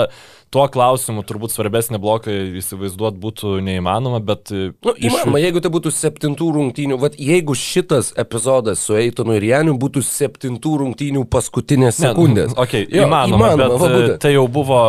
tuo 0.54 0.66
klausimu 0.72 1.24
turbūt 1.28 1.52
svarbesnį 1.54 1.98
bloką 2.04 2.30
įsivaizduoti 2.60 3.18
būtų 3.24 3.48
neįmanoma, 3.66 4.20
bet... 4.26 4.42
E, 4.54 4.56
nu, 4.74 4.92
įmanoma, 4.98 5.38
iš... 5.40 5.44
jeigu 5.48 5.60
tai 5.64 5.72
būtų 5.74 5.90
septintų 5.96 6.46
rungtynių, 6.58 6.96
vat, 7.02 7.14
jeigu 7.20 7.54
šitas 7.58 8.06
epizodas 8.20 8.78
su 8.86 8.92
Eitonu 9.00 9.32
ir 9.38 9.44
Janiu 9.50 9.74
būtų 9.82 10.00
septintų 10.08 10.72
rungtynių 10.84 11.22
paskutinės 11.32 11.96
sekundės. 12.02 12.52
Ne, 12.54 12.60
okay, 12.60 12.84
jo, 12.86 13.06
įmanoma, 13.08 13.54
įmanoma, 13.54 13.62
bet 13.62 13.70
va, 13.82 13.88
e, 14.14 14.18
tai 14.22 14.32
jau 14.34 14.44
buvo, 14.52 14.80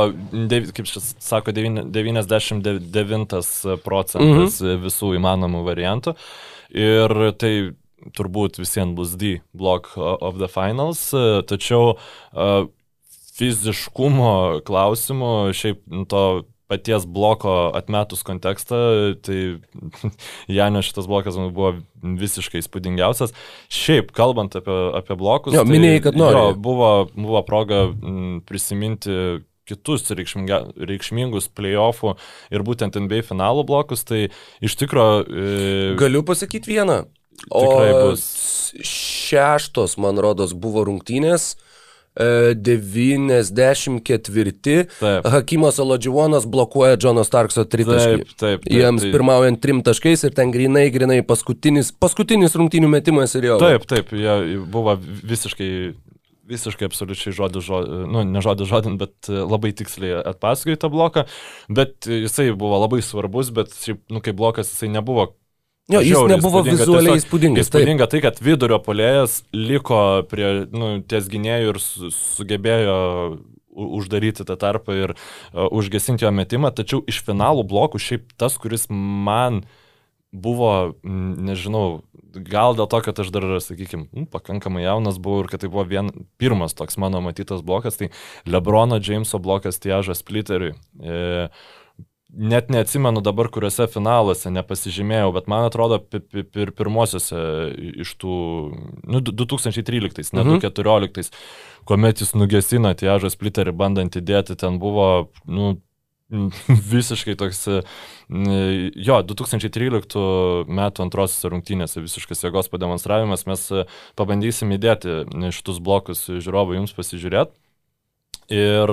kaip 0.77 0.87
šis 0.91 1.05
sako, 1.23 1.49
99 1.55 3.49
procentas 3.85 4.61
mhm. 4.61 4.83
visų 4.85 5.09
įmanomų 5.21 5.61
variantų. 5.67 6.11
Ir 6.75 7.09
tai 7.41 7.53
turbūt 8.13 8.59
visiems 8.61 8.97
bus 8.97 9.15
D 9.17 9.39
block 9.57 9.97
of 9.97 10.39
the 10.39 10.49
finals, 10.51 11.09
e, 11.15 11.43
tačiau 11.49 11.95
uh, 11.95 12.67
fiziškumo 13.35 14.65
klausimų, 14.67 15.31
šiaip 15.57 15.81
to 16.11 16.25
paties 16.71 17.05
bloko 17.07 17.71
atmetus 17.77 18.25
kontekstą, 18.25 18.77
tai 19.25 19.39
Janio 20.57 20.83
šitas 20.85 21.09
blokas 21.11 21.37
man 21.39 21.53
buvo 21.55 21.75
visiškai 22.03 22.63
įspūdingiausias. 22.63 23.35
Šiaip, 23.73 24.13
kalbant 24.17 24.57
apie, 24.59 24.77
apie 24.97 25.17
blokus, 25.21 25.57
jo, 25.57 25.65
tai, 25.65 25.75
minėjai, 25.75 26.05
kad 26.09 26.21
nori. 26.21 26.39
Jo, 26.39 26.55
buvo, 26.57 26.93
buvo 27.13 27.43
proga 27.47 27.87
prisiminti 28.49 29.43
kitus 29.69 30.11
reikšmingus 30.13 31.49
playoffų 31.57 32.15
ir 32.53 32.65
būtent 32.67 32.97
NBA 33.01 33.23
finalų 33.25 33.65
blokus, 33.69 34.05
tai 34.05 34.27
iš 34.65 34.77
tikrųjų... 34.83 35.25
E, 35.25 35.93
Galiu 36.01 36.25
pasakyti 36.27 36.75
vieną. 36.75 37.05
O 37.51 37.63
bus. 37.67 38.25
šeštos, 38.87 39.97
man 40.01 40.21
rodos, 40.23 40.53
buvo 40.55 40.85
rungtynės 40.87 41.55
94. 42.15 44.87
Taip. 45.01 45.27
Hakimas 45.35 45.81
Aladživonas 45.83 46.47
blokuoja 46.47 46.95
Džono 47.01 47.25
Starkso 47.27 47.65
tritaškį. 47.67 48.23
Taip, 48.23 48.39
taip, 48.39 48.63
taip. 48.63 48.71
Jiems 48.71 49.03
taip. 49.03 49.11
pirmaujant 49.17 49.59
trim 49.63 49.83
taškais 49.87 50.21
ir 50.29 50.33
ten 50.37 50.49
grinai, 50.55 50.87
grinai 50.95 51.21
paskutinis, 51.27 51.91
paskutinis 51.99 52.55
rungtynių 52.59 52.89
metimas 52.93 53.35
ir 53.39 53.45
jo. 53.51 53.57
Taip, 53.63 53.83
taip, 53.91 54.07
jie 54.15 54.35
buvo 54.71 54.93
visiškai 55.03 55.71
visiškai 56.45 56.85
absoliučiai 56.91 57.33
žodį 57.33 57.61
žodį, 57.65 57.99
nu, 58.13 58.21
ne 58.29 58.41
žodį 58.45 58.67
žodin, 58.69 58.99
bet 59.01 59.31
labai 59.33 59.73
tiksliai 59.77 60.21
atpasakojo 60.29 60.77
tą 60.81 60.89
bloką, 60.93 61.25
bet 61.73 62.05
jisai 62.05 62.51
buvo 62.53 62.77
labai 62.83 63.01
svarbus, 63.05 63.49
bet 63.55 63.73
šiaip, 63.73 64.03
nu, 64.13 64.21
kaip 64.25 64.37
blokas 64.37 64.69
jisai 64.73 64.91
nebuvo 64.93 65.31
Jo, 65.93 66.01
jis 66.01 66.17
nebuvo 66.31 66.63
vizualiai 66.65 67.19
įspūdingas. 67.21 67.67
Įspūdinga 67.69 68.07
tai, 68.09 68.23
kad 68.25 68.39
vidurio 68.41 68.79
polėjas 68.81 69.43
liko 69.53 70.25
prie 70.31 70.65
nu, 70.73 70.95
ties 71.05 71.29
gynėjų 71.29 71.75
ir 71.75 71.81
su, 71.83 72.09
sugebėjo 72.15 72.97
uždaryti 73.75 74.47
tą 74.49 74.57
tarpą 74.57 74.97
ir 74.97 75.13
uh, 75.17 75.67
užgesinti 75.69 76.25
jo 76.25 76.31
metimą, 76.33 76.71
tačiau 76.73 77.03
iš 77.11 77.21
finalų 77.27 77.67
blokų 77.69 78.01
šiaip 78.01 78.33
tas, 78.41 78.57
kuris 78.63 78.87
man 78.89 79.65
buvo, 80.35 80.97
nežinau, 81.05 82.03
gal 82.35 82.75
dėl 82.75 82.89
to, 82.91 83.01
kad 83.07 83.21
aš 83.23 83.31
dar, 83.35 83.47
sakykime, 83.63 84.27
pakankamai 84.33 84.83
jaunas 84.83 85.21
buvau 85.23 85.45
ir 85.45 85.51
kad 85.53 85.63
tai 85.63 85.71
buvo 85.71 85.85
vien 85.87 86.11
pirmas 86.43 86.75
toks 86.75 86.99
mano 86.99 87.21
matytas 87.23 87.63
blokas, 87.67 88.01
tai 88.01 88.11
Lebrono 88.49 88.99
Jameso 88.99 89.39
blokas 89.39 89.79
Tiežas 89.83 90.25
Splitteriui. 90.25 90.75
E, 90.99 91.47
net 92.37 92.71
neatsimenu 92.73 93.23
dabar, 93.25 93.49
kuriuose 93.53 93.87
finaluose 93.91 94.51
nepasižymėjau, 94.55 95.31
bet 95.37 95.49
man 95.51 95.67
atrodo, 95.69 96.01
pir 96.03 96.73
pirmosiuose 96.77 97.41
iš 98.05 98.15
tų, 98.21 98.37
nu, 99.07 99.23
2013, 99.25 100.35
ne 100.35 100.45
mhm. 100.45 100.61
2014, 100.63 101.35
kuomet 101.89 102.23
jis 102.25 102.35
nugesino 102.37 102.95
Tiežą 102.99 103.31
Splitterį 103.33 103.75
bandant 103.77 104.19
įdėti, 104.19 104.59
ten 104.61 104.81
buvo, 104.83 105.31
nu, 105.47 105.77
visiškai 106.95 107.37
toks, 107.39 107.67
jo, 107.69 109.19
2013 109.29 110.23
metų 110.81 111.05
antrosios 111.05 111.51
rungtynėse 111.53 112.03
visiškas 112.03 112.47
jėgos 112.47 112.71
pademonstravimas, 112.73 113.45
mes 113.47 113.67
pabandysim 114.19 114.73
įdėti 114.75 115.23
šitus 115.55 115.83
blokus 115.85 116.27
žiūrovų 116.33 116.81
jums 116.81 116.97
pasižiūrėti. 116.97 117.55
Ir 118.53 118.91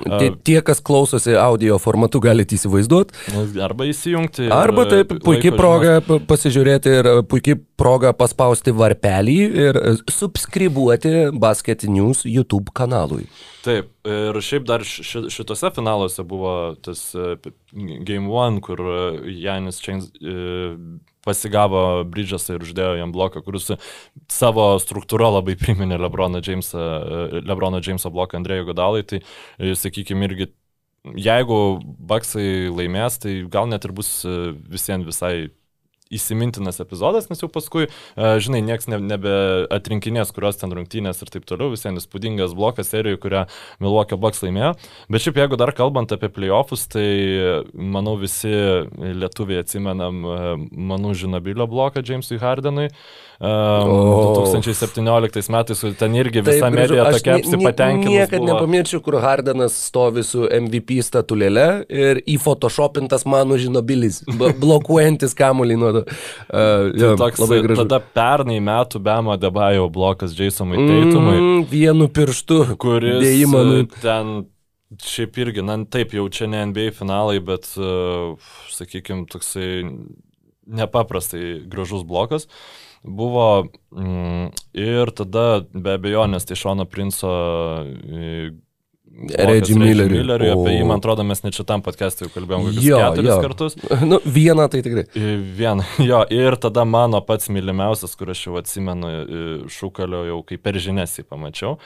Tie, 0.00 0.30
tie, 0.46 0.56
kas 0.64 0.80
klausosi 0.80 1.34
audio 1.36 1.76
formatu, 1.78 2.20
galite 2.24 2.56
įsivaizduoti. 2.56 3.12
arba 3.60 3.84
įsijungti. 3.90 4.46
Arba 4.52 4.86
taip, 4.88 5.12
puikiai 5.24 5.52
proga 5.56 5.98
pa- 6.00 6.18
pasižiūrėti 6.30 6.94
ir 7.00 7.08
e, 7.10 7.14
puikiai 7.28 7.58
proga 7.76 8.14
paspausti 8.16 8.72
varpelį 8.72 9.36
ir 9.66 9.76
e, 9.76 9.92
subscribuoti 10.10 11.14
Basket 11.36 11.84
News 11.84 12.24
YouTube 12.24 12.72
kanalui. 12.76 13.26
Taip, 13.64 13.90
ir 14.08 14.40
šiaip 14.44 14.64
dar 14.68 14.84
ši, 14.84 15.26
šitose 15.32 15.70
finaluose 15.76 16.24
buvo 16.24 16.54
tas 16.84 17.10
e, 17.14 17.36
Game 18.04 18.28
One, 18.32 18.60
kur 18.64 18.80
Janis 19.28 19.80
Chains 19.84 20.08
e, 20.20 20.76
pasigavo 21.24 22.04
Bridgesą 22.08 22.58
ir 22.58 22.66
uždėjo 22.66 22.98
jam 23.00 23.14
bloką, 23.14 23.42
kuris 23.46 23.72
savo 24.32 24.74
struktūrą 24.82 25.32
labai 25.38 25.56
priminė 25.60 25.98
Lebroną 26.00 26.42
Jamesą, 26.44 26.80
e, 26.80 27.42
Lebroną 27.44 27.80
Jamesą 27.84 28.12
bloką 28.14 28.40
Andrėjų 28.40 28.68
Godalai, 28.72 29.02
tai 29.08 29.22
e, 29.22 29.74
sakykime 29.78 30.28
irgi 30.28 30.50
jeigu 31.04 31.58
Baksai 31.82 32.70
laimės, 32.72 33.18
tai 33.22 33.42
gal 33.52 33.68
net 33.68 33.84
ir 33.84 33.92
bus 33.96 34.10
e, 34.24 34.54
visiems 34.72 35.08
visai 35.08 35.50
įsimintinas 36.12 36.80
epizodas, 36.82 37.28
nes 37.30 37.40
jau 37.40 37.48
paskui, 37.52 37.86
e, 37.88 38.32
žinai, 38.44 38.60
nieks 38.66 38.88
ne, 38.90 38.98
nebe 39.00 39.34
atrinkinės, 39.72 40.32
kurios 40.36 40.60
ten 40.60 40.74
rungtynės 40.74 41.22
ir 41.24 41.32
taip 41.32 41.46
toliau, 41.48 41.72
visiems 41.72 42.04
įspūdingas 42.04 42.56
blokas 42.56 42.92
serijų, 42.92 43.20
kurią 43.22 43.44
Milwaukee 43.82 44.18
Bucks 44.20 44.44
laimėjo. 44.44 44.74
Bet 45.12 45.24
šiaip 45.24 45.40
jeigu 45.42 45.58
dar 45.60 45.72
kalbant 45.76 46.12
apie 46.14 46.30
playoffus, 46.32 46.86
tai 46.92 47.06
manau 47.72 48.16
visi 48.20 48.52
lietuviai 48.94 49.64
atsimenam 49.64 50.24
e, 50.24 50.40
Manų 50.92 51.14
Žinabilio 51.24 51.68
bloką 51.70 52.04
Jamesui 52.04 52.40
Hardenui. 52.42 52.90
O. 53.40 54.44
2017 54.44 55.50
metais 55.50 55.80
ten 55.98 56.14
irgi 56.14 56.42
Taip, 56.42 56.48
visa 56.54 56.70
gražu. 56.70 56.76
medija 56.76 57.06
Aš 57.08 57.16
tokia 57.16 57.34
apsipatenkinus. 57.40 58.12
Niekad 58.14 58.38
buvo. 58.40 58.52
nepamiršiu, 58.52 59.00
kur 59.02 59.18
Hardanas 59.22 59.76
stovi 59.88 60.22
su 60.22 60.46
MVP 60.46 61.00
statulėle 61.02 61.66
ir 61.88 62.20
į 62.30 62.38
photoshopintas 62.42 63.26
mano 63.26 63.58
žinobilis, 63.60 64.22
blokuojantis 64.62 65.34
kamuolį 65.38 65.78
nuo... 65.80 65.92
Uh, 66.04 66.92
Tai 66.94 67.14
toks, 67.18 67.40
labai 67.42 67.60
gražu. 67.64 67.82
tada 67.82 67.98
pernai 68.14 68.60
metų 68.64 69.00
Bemo 69.02 69.34
Debajo 69.40 69.88
blokas 69.92 70.34
Jasonui 70.38 70.78
Teitumui. 70.78 71.36
Mm, 71.36 71.64
vienu 71.70 72.08
pirštu. 72.12 72.60
kuris 72.80 73.20
Dėjimą, 73.24 73.62
nu. 73.66 73.80
e, 73.82 74.02
ten 74.02 74.34
šiaip 75.02 75.38
irgi, 75.42 75.64
na 75.66 75.78
taip, 75.90 76.14
jau 76.14 76.28
čia 76.32 76.46
ne 76.50 76.62
NBA 76.70 76.92
finalai, 76.94 77.40
bet, 77.44 77.66
uh, 77.80 78.38
sakykime, 78.74 79.26
toksai 79.32 79.82
nepaprastai 80.66 81.60
gražus 81.70 82.04
blokas. 82.06 82.48
Buvo 83.04 83.66
mm, 83.92 84.46
ir 84.80 85.10
tada 85.12 85.60
be 85.72 85.98
abejonės 85.98 86.48
tai 86.48 86.56
Šono 86.56 86.86
Princo 86.88 87.32
e, 87.84 88.52
Reggie 89.14 89.76
Milleriui. 89.78 90.18
Milleriui, 90.24 90.50
apie 90.50 90.72
jį, 90.74 90.82
O. 90.82 90.88
man 90.90 90.98
atrodo, 90.98 91.22
mes 91.26 91.42
net 91.44 91.54
šitam 91.54 91.82
podcast'ui 91.86 92.26
kalbėjom 92.34 92.64
kokius 92.66 92.82
Jo, 92.86 92.98
keturis 92.98 93.30
jo. 93.30 93.36
kartus. 93.44 93.76
Nu, 94.10 94.18
vieną 94.26 94.66
tai 94.72 94.80
tikrai. 94.84 95.04
Vieną, 95.58 95.84
jo, 96.10 96.22
ir 96.34 96.56
tada 96.60 96.82
mano 96.88 97.20
pats 97.24 97.48
mylimiausias, 97.54 98.16
kur 98.18 98.32
aš 98.34 98.42
jau 98.48 98.56
atsimenu, 98.60 99.10
e, 99.10 99.44
šūkalio 99.70 100.24
jau 100.28 100.40
kaip 100.48 100.64
per 100.66 100.78
žinias 100.82 101.14
jį 101.20 101.24
pamačiau, 101.30 101.76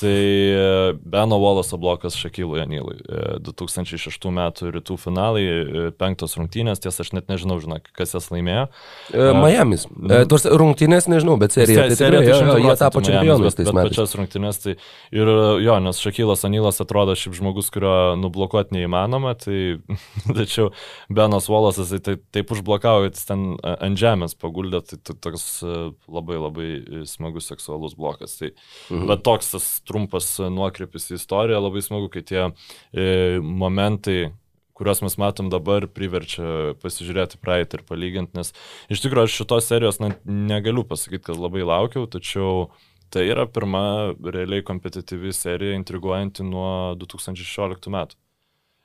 tai 0.00 0.12
e, 0.12 0.92
Beno 1.00 1.38
Wallace 1.40 1.78
blokas 1.80 2.18
Šakilui 2.20 2.60
Anilui. 2.62 2.98
E, 3.08 3.38
2006 3.48 4.28
metų 4.36 4.70
rytų 4.76 4.98
finalai, 5.00 5.44
e, 5.48 5.86
penktos 5.98 6.36
rungtynės, 6.38 6.82
tiesa, 6.84 7.00
aš 7.06 7.14
net 7.16 7.32
nežinau, 7.32 7.56
žinok, 7.64 7.88
kas 7.96 8.12
jas 8.14 8.28
laimėjo. 8.34 8.68
Miami's. 9.14 9.86
Uh, 9.94 10.24
Tuos 10.30 10.44
rungtynės 10.50 11.08
nežinau, 11.10 11.36
bet 11.40 11.54
serija. 11.56 11.88
Tai 11.88 11.96
tikrai, 11.96 12.22
jo, 12.28 12.38
jo, 12.52 12.56
jie 12.68 12.76
tapo 12.80 13.02
čempionais 13.04 13.56
tais 13.56 13.68
bet 13.70 13.76
metais. 13.76 13.94
pačias 13.94 14.14
rungtynės, 14.18 14.60
tai 14.62 14.76
ir 15.14 15.30
jo, 15.64 15.76
nes 15.84 16.00
Šakilas 16.04 16.44
Anilas 16.74 16.80
atrodo 16.82 17.14
šiaip 17.14 17.36
žmogus, 17.38 17.70
kurio 17.70 18.16
nublokuoti 18.18 18.74
neįmanoma, 18.74 19.34
tai 19.38 19.78
tačiau 20.38 20.72
Benas 21.08 21.48
Wallace'as 21.48 21.92
tai 21.94 22.00
taip, 22.02 22.24
taip 22.34 22.50
užblokavo, 22.50 23.06
jis 23.06 23.26
ten 23.28 23.56
ant 23.62 23.98
žemės 23.98 24.34
paguldė, 24.34 24.82
tai 24.82 24.98
to- 24.98 25.14
toks 25.14 25.62
labai 26.08 26.38
labai 26.38 26.68
smagus 27.06 27.48
seksualus 27.50 27.94
blokas. 27.94 28.38
Tai, 28.40 28.50
mhm. 28.90 29.06
Bet 29.10 29.22
toks 29.24 29.52
tas 29.54 29.68
trumpas 29.86 30.38
nuokrypis 30.40 31.12
į 31.12 31.18
istoriją, 31.20 31.62
labai 31.62 31.82
smagu, 31.84 32.10
kai 32.10 32.22
tie 32.22 32.48
e, 32.92 33.38
momentai 33.40 34.32
kuriuos 34.74 35.04
mes 35.04 35.14
matom 35.22 35.52
dabar, 35.52 35.86
priverčia 35.86 36.74
pasižiūrėti 36.82 37.38
praeitį 37.38 37.78
ir 37.78 37.84
palyginti, 37.86 38.34
nes 38.34 38.50
iš 38.90 39.04
tikrųjų 39.04 39.28
aš 39.28 39.36
šitos 39.38 39.68
serijos 39.70 40.00
na, 40.02 40.10
negaliu 40.26 40.82
pasakyti, 40.82 41.28
kad 41.28 41.38
labai 41.38 41.62
laukiau, 41.62 42.08
tačiau 42.10 42.72
tai 43.10 43.26
yra 43.30 43.46
pirma 43.46 44.14
realiai 44.24 44.64
kompetityvi 44.66 45.32
serija 45.36 45.76
intriguojanti 45.78 46.46
nuo 46.46 46.94
2016 47.00 47.90
metų. 47.94 48.18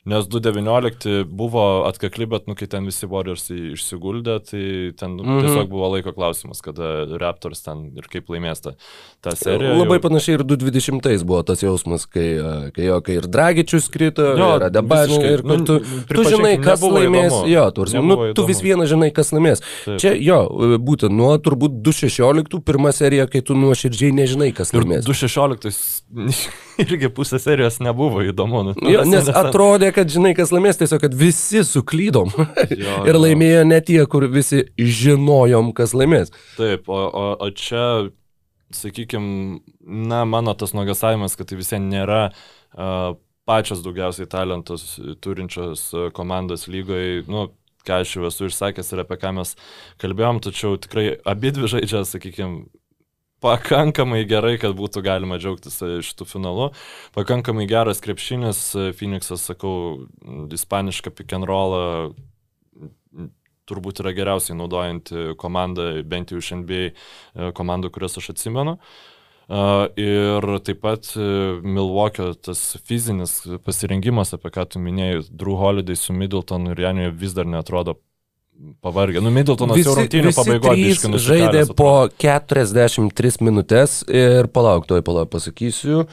Nes 0.07 0.25
2019 0.31 1.25
buvo 1.27 1.83
atkakli, 1.83 2.23
bet 2.25 2.45
nu, 2.47 2.55
kai 2.55 2.69
ten 2.71 2.85
visi 2.87 3.03
Warriors 3.11 3.49
išsiguldė, 3.51 4.37
tai 4.47 4.61
ten 4.95 5.17
nu, 5.17 5.23
mm. 5.25 5.29
-hmm. 5.29 5.41
tiesiog 5.43 5.67
buvo 5.69 5.89
laiko 5.91 6.13
klausimas, 6.15 6.61
kada 6.63 7.03
Raptors 7.19 7.59
ten 7.65 7.81
ir 7.99 8.07
kaip 8.07 8.29
laimės 8.31 8.63
tą, 8.63 8.71
tą 9.21 9.33
seriją. 9.35 9.73
Labai 9.75 9.97
jau... 9.99 10.05
panašiai 10.07 10.37
ir 10.39 10.43
2020 10.47 11.25
buvo 11.27 11.41
tas 11.43 11.59
jausmas, 11.63 12.05
kai, 12.07 12.29
kai, 12.75 12.85
jo, 12.87 13.01
kai 13.01 13.17
ir 13.19 13.27
Dragičius 13.27 13.89
krito, 13.91 14.23
Jo, 14.39 14.55
ir 14.55 14.71
visiškai. 14.71 15.33
ir 15.33 15.43
Nu, 15.43 15.57
tu, 15.65 15.79
tu 15.79 15.85
pripažinkim, 16.07 16.37
žinai, 16.37 16.63
kas 16.63 16.81
laimės. 16.81 17.33
įdomu. 17.33 17.49
Jo, 17.51 17.65
tu, 17.71 17.81
nu, 17.93 18.01
Nebuvo 18.07 18.33
tu 18.33 18.45
vis 18.47 18.57
įdomu. 18.57 18.67
viena 18.69 18.85
žinai, 18.85 19.11
kas 19.11 19.33
laimės. 19.35 19.59
Taip. 19.85 19.99
Čia 19.99 20.15
jo, 20.15 20.39
būtent 20.79 21.11
nuo 21.11 21.35
turbūt 21.37 21.81
216 21.83 22.63
pirma 22.63 22.91
serija, 22.95 23.27
kai 23.27 23.41
tu 23.41 23.53
nuoširdžiai 23.53 24.15
nežinai, 24.15 24.53
kas 24.55 24.71
Ir 24.73 24.79
laimės. 24.79 25.03
2016 25.05 25.99
irgi 26.87 27.09
pusė 27.11 27.39
serijos 27.39 27.79
nebuvo 27.83 28.23
įdomu. 28.23 28.63
Nu, 28.71 28.73
Jo, 28.89 29.03
nes 29.05 29.25
ten- 29.29 29.35
atrodė, 29.35 29.88
kad 29.95 30.11
žinai, 30.11 30.33
kas 30.37 30.53
laimės, 30.53 30.79
tiesiog, 30.79 31.01
kad 31.03 31.15
visi 31.17 31.63
suklydom. 31.67 32.31
Jo, 32.69 32.95
ir 33.09 33.15
jo. 33.15 33.21
laimėjo 33.23 33.63
ne 33.67 33.79
tie, 33.85 33.99
kur 34.09 34.27
visi 34.31 34.65
žinojom, 34.77 35.73
kas 35.77 35.95
laimės. 35.97 36.33
Taip, 36.57 36.89
o, 36.91 36.99
o, 37.07 37.25
o 37.45 37.49
čia, 37.55 37.85
sakykime, 38.75 39.59
na, 40.09 40.23
mano 40.29 40.55
tas 40.57 40.75
nuogasavimas, 40.77 41.37
kad 41.39 41.49
tai 41.49 41.59
visiems 41.59 41.89
nėra 41.89 42.21
uh, 42.29 43.17
pačios 43.49 43.81
daugiausiai 43.85 44.29
talentus 44.29 44.99
turinčios 45.23 45.89
komandos 46.13 46.67
lygoje, 46.69 47.23
nu, 47.31 47.47
ką 47.87 48.01
aš 48.03 48.17
jau 48.17 48.27
esu 48.29 48.49
išsakęs 48.49 48.93
ir 48.93 49.03
apie 49.05 49.17
ką 49.21 49.33
mes 49.39 49.55
kalbėjom, 50.01 50.41
tačiau 50.45 50.77
tikrai 50.81 51.13
abi 51.27 51.53
dvi 51.55 51.71
žaidžia, 51.71 52.03
sakykime, 52.05 52.67
pakankamai 53.43 54.23
gerai, 54.29 54.55
kad 54.61 54.75
būtų 54.77 55.03
galima 55.05 55.39
džiaugtis 55.39 55.79
e, 55.85 55.91
šitų 56.05 56.27
finalu. 56.29 56.69
Pakankamai 57.15 57.67
geras 57.69 58.03
krepšinis, 58.03 58.63
e, 58.75 58.89
Phoenixas, 58.97 59.45
sakau, 59.49 60.07
ispanišką 60.55 61.13
pick 61.15 61.35
and 61.37 61.47
rollą 61.49 62.11
turbūt 63.69 64.01
yra 64.01 64.15
geriausiai 64.17 64.57
naudojanti 64.57 65.35
komanda, 65.37 65.91
bent 66.01 66.33
jau 66.33 66.41
iš 66.41 66.55
NBA 66.63 66.83
e, 66.89 66.91
komandų, 67.55 67.93
kurias 67.93 68.17
aš 68.19 68.33
atsimenu. 68.35 68.79
Ir 69.49 70.45
taip 70.61 70.77
pat 70.83 71.07
Milwaukee 71.17 72.35
tas 72.45 72.59
fizinis 72.85 73.31
pasirengimas, 73.65 74.35
apie 74.35 74.51
ką 74.53 74.67
tu 74.69 74.81
minėjai, 74.83 75.23
Drew 75.33 75.55
Holiday 75.57 75.97
su 75.97 76.13
Middletonu 76.13 76.75
ir 76.75 76.83
Janio 76.83 77.07
vis 77.17 77.33
dar 77.33 77.49
netrodo 77.49 77.95
pavargę. 78.81 79.21
Nu, 79.23 79.31
Middletonas 79.33 79.79
jau 79.83 79.95
rungtynių 79.97 80.33
pabaigoje 80.35 81.19
žaidė 81.23 81.63
po 81.77 82.09
43 82.21 83.39
minutės 83.45 84.01
ir 84.07 84.49
palauk, 84.53 84.87
toj 84.89 85.03
palauk 85.05 85.31
pasakysiu. 85.33 86.05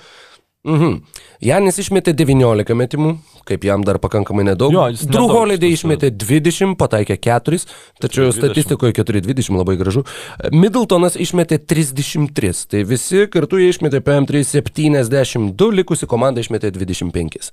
Mhm. 0.66 0.98
Janis 1.46 1.76
išmetė 1.78 2.14
19 2.16 2.74
metimų, 2.74 3.10
kaip 3.46 3.64
jam 3.68 3.84
dar 3.86 4.00
pakankamai 4.02 4.42
nedaug. 4.48 4.72
Jo, 4.74 4.86
jis 4.90 5.04
Drew 5.06 5.28
Holiday 5.30 5.70
išmetė 5.76 6.10
20, 6.10 6.74
pataikė 6.80 7.18
4, 7.22 7.60
tačiau 8.02 8.32
4,20. 8.32 8.38
statistikoje 8.40 8.96
4-20 8.98 9.60
labai 9.60 9.76
gražu. 9.78 10.02
Middletonas 10.50 11.18
išmetė 11.22 11.60
33, 11.62 12.64
tai 12.72 12.82
visi 12.88 13.26
kartu 13.30 13.60
jie 13.62 13.70
išmetė 13.74 14.02
PM3 14.08 14.42
72, 14.48 15.70
likusi 15.82 16.10
komanda 16.10 16.42
išmetė 16.42 16.72
25. 16.74 17.52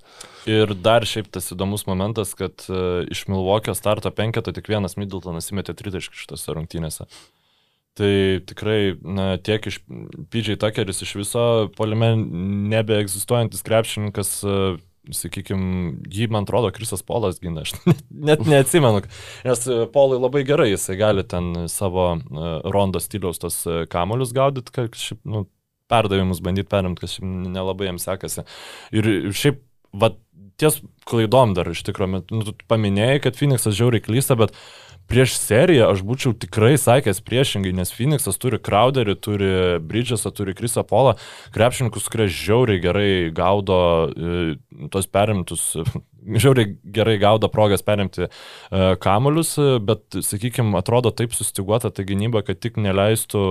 Ir 0.50 0.74
dar 0.74 1.06
šiaip 1.06 1.30
tas 1.30 1.54
įdomus 1.54 1.86
momentas, 1.86 2.34
kad 2.40 2.66
uh, 2.72 3.06
iš 3.14 3.28
Milwaukee 3.30 3.78
starto 3.78 4.10
penketo 4.16 4.56
tik 4.56 4.74
vienas 4.74 4.98
Middletonas 4.98 5.54
įmetė 5.54 5.78
tritaškį 5.78 6.26
šitose 6.26 6.58
rungtynėse. 6.58 7.08
Tai 8.00 8.14
tikrai, 8.50 8.96
na, 9.06 9.36
tiek 9.38 9.68
iš 9.70 9.78
PJ 10.34 10.58
Tuckeris 10.62 11.04
iš 11.06 11.12
viso 11.20 11.44
polime 11.78 12.16
nebeegzistuojantis 12.18 13.62
krepšininkas, 13.68 14.32
uh, 14.48 14.80
sakykime, 15.12 16.00
jį, 16.12 16.30
man 16.32 16.48
atrodo, 16.48 16.72
Krisas 16.74 17.04
Polas 17.06 17.42
gina, 17.44 17.66
aš 17.66 17.76
net 18.30 18.46
neatsimenu, 18.48 19.04
nes 19.44 19.66
e, 19.68 19.80
Polai 19.92 20.20
labai 20.22 20.46
gerai, 20.48 20.70
jisai 20.72 20.96
gali 21.00 21.26
ten 21.28 21.68
savo 21.72 22.08
uh, 22.16 22.54
rondo 22.72 23.02
stiliaus 23.04 23.42
tos 23.42 23.60
uh, 23.68 23.84
kamolius 23.92 24.32
gaudyti, 24.36 24.74
kad 24.76 24.96
šiaip, 24.98 25.20
nu, 25.28 25.46
perdavimus 25.92 26.40
bandyti 26.44 26.72
perimti, 26.72 27.04
kas 27.04 27.18
šiaip 27.18 27.28
nelabai 27.54 27.90
jam 27.92 28.00
sekasi. 28.02 28.46
Ir 28.96 29.10
šiaip, 29.36 29.60
va, 30.00 30.14
ties 30.62 30.80
klaidom 31.10 31.56
dar 31.58 31.70
iš 31.74 31.84
tikrųjų, 31.90 32.24
nu, 32.32 32.46
tu 32.48 32.56
paminėjai, 32.72 33.20
kad 33.26 33.38
Phoenixas 33.38 33.76
žiauriai 33.78 34.04
klysta, 34.06 34.40
bet 34.40 34.56
prieš 35.10 35.36
seriją 35.40 35.90
aš 35.94 36.04
būčiau 36.06 36.34
tikrai 36.38 36.74
sakęs 36.80 37.22
priešingai, 37.26 37.74
nes 37.76 37.92
Phoenixas 37.94 38.40
turi 38.42 38.60
Crowderį, 38.64 39.16
turi 39.24 39.52
Bridgesą, 39.84 40.32
turi 40.36 40.56
Krisą 40.58 40.86
Polą, 40.88 41.16
krepšininkus, 41.56 42.10
kurie 42.12 42.28
žiauriai 42.32 42.82
gerai 42.84 43.12
gaudo 43.36 43.80
e, 44.10 44.56
tos 44.94 45.10
perimtus, 45.12 45.66
žiauriai 46.44 46.76
gerai 46.98 47.18
gaudo 47.22 47.50
progas 47.54 47.86
perimti 47.86 48.26
e, 48.26 48.30
kamuolius, 49.04 49.56
bet, 49.86 50.06
sakykime, 50.26 50.76
atrodo 50.80 51.14
taip 51.16 51.36
sustiguota 51.38 51.94
ta 51.94 52.06
gynyba, 52.08 52.44
kad 52.48 52.62
tik 52.64 52.80
neleistų 52.82 53.46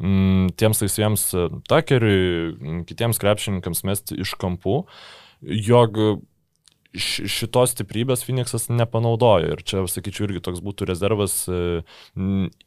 mm, 0.00 0.52
tiems 0.60 0.84
laisviems 0.86 1.30
takeriui, 1.70 2.84
kitiems 2.88 3.20
krepšininkams 3.22 3.86
mesti 3.88 4.20
iš 4.24 4.36
kampų 4.40 4.84
jog 5.40 5.98
šitos 6.94 7.74
stiprybės 7.74 8.24
Phoenixas 8.26 8.66
nepanaudojo. 8.72 9.52
Ir 9.54 9.62
čia, 9.66 9.82
sakyčiau, 9.90 10.26
irgi 10.26 10.42
toks 10.42 10.62
būtų 10.64 10.88
rezervas 10.90 11.36
e, 11.46 11.82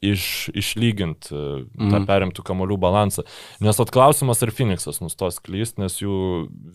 iš, 0.03 0.27
išlygint 0.55 1.27
mm. 1.31 1.65
tą 1.77 1.97
mhm. 1.99 2.07
perimtų 2.09 2.45
kamolių 2.47 2.77
balansą. 2.81 3.25
Nes 3.63 3.81
atklausimas, 3.83 4.43
ar 4.45 4.53
Phoenixas 4.55 5.01
nustos 5.03 5.41
klyst, 5.43 5.79
nes 5.81 5.99
jų 5.99 6.15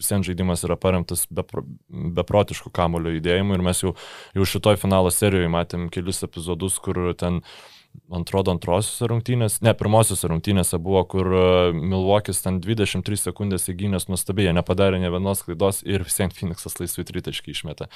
visiems 0.01 0.29
žaidimas 0.29 0.67
yra 0.69 0.77
paremtas 0.81 1.25
bepro, 1.33 1.65
beprotiškų 1.89 2.73
kamolių 2.75 3.17
judėjimų 3.17 3.57
ir 3.57 3.67
mes 3.71 3.83
jau, 3.87 3.97
jau 4.37 4.53
šitoj 4.53 4.81
finalo 4.81 5.13
serijoje 5.15 5.51
matėm 5.53 5.89
kelius 5.93 6.25
epizodus, 6.27 6.77
kur 6.85 7.01
ten 7.19 7.41
uh, 7.41 7.78
man 8.11 8.25
atrodo, 8.27 8.53
antrosiuose 8.55 9.09
rungtynėse, 9.11 9.63
ne, 9.67 9.73
pirmosiuose 9.79 10.31
rungtynėse 10.31 10.79
buvo, 10.83 11.03
kur 11.11 11.31
e, 11.33 11.47
Milvokis 11.77 12.43
ten 12.45 12.61
23 12.65 13.21
sekundės 13.21 13.69
įgynęs 13.73 14.09
nuostabiai, 14.11 14.55
nepadarė 14.57 15.01
ne 15.03 15.11
vienos 15.13 15.43
klaidos 15.47 15.83
ir 15.87 16.07
visiems 16.07 16.37
Phoenixas 16.39 16.79
laisvai 16.81 17.07
tritaškį 17.09 17.57
išmetė 17.57 17.89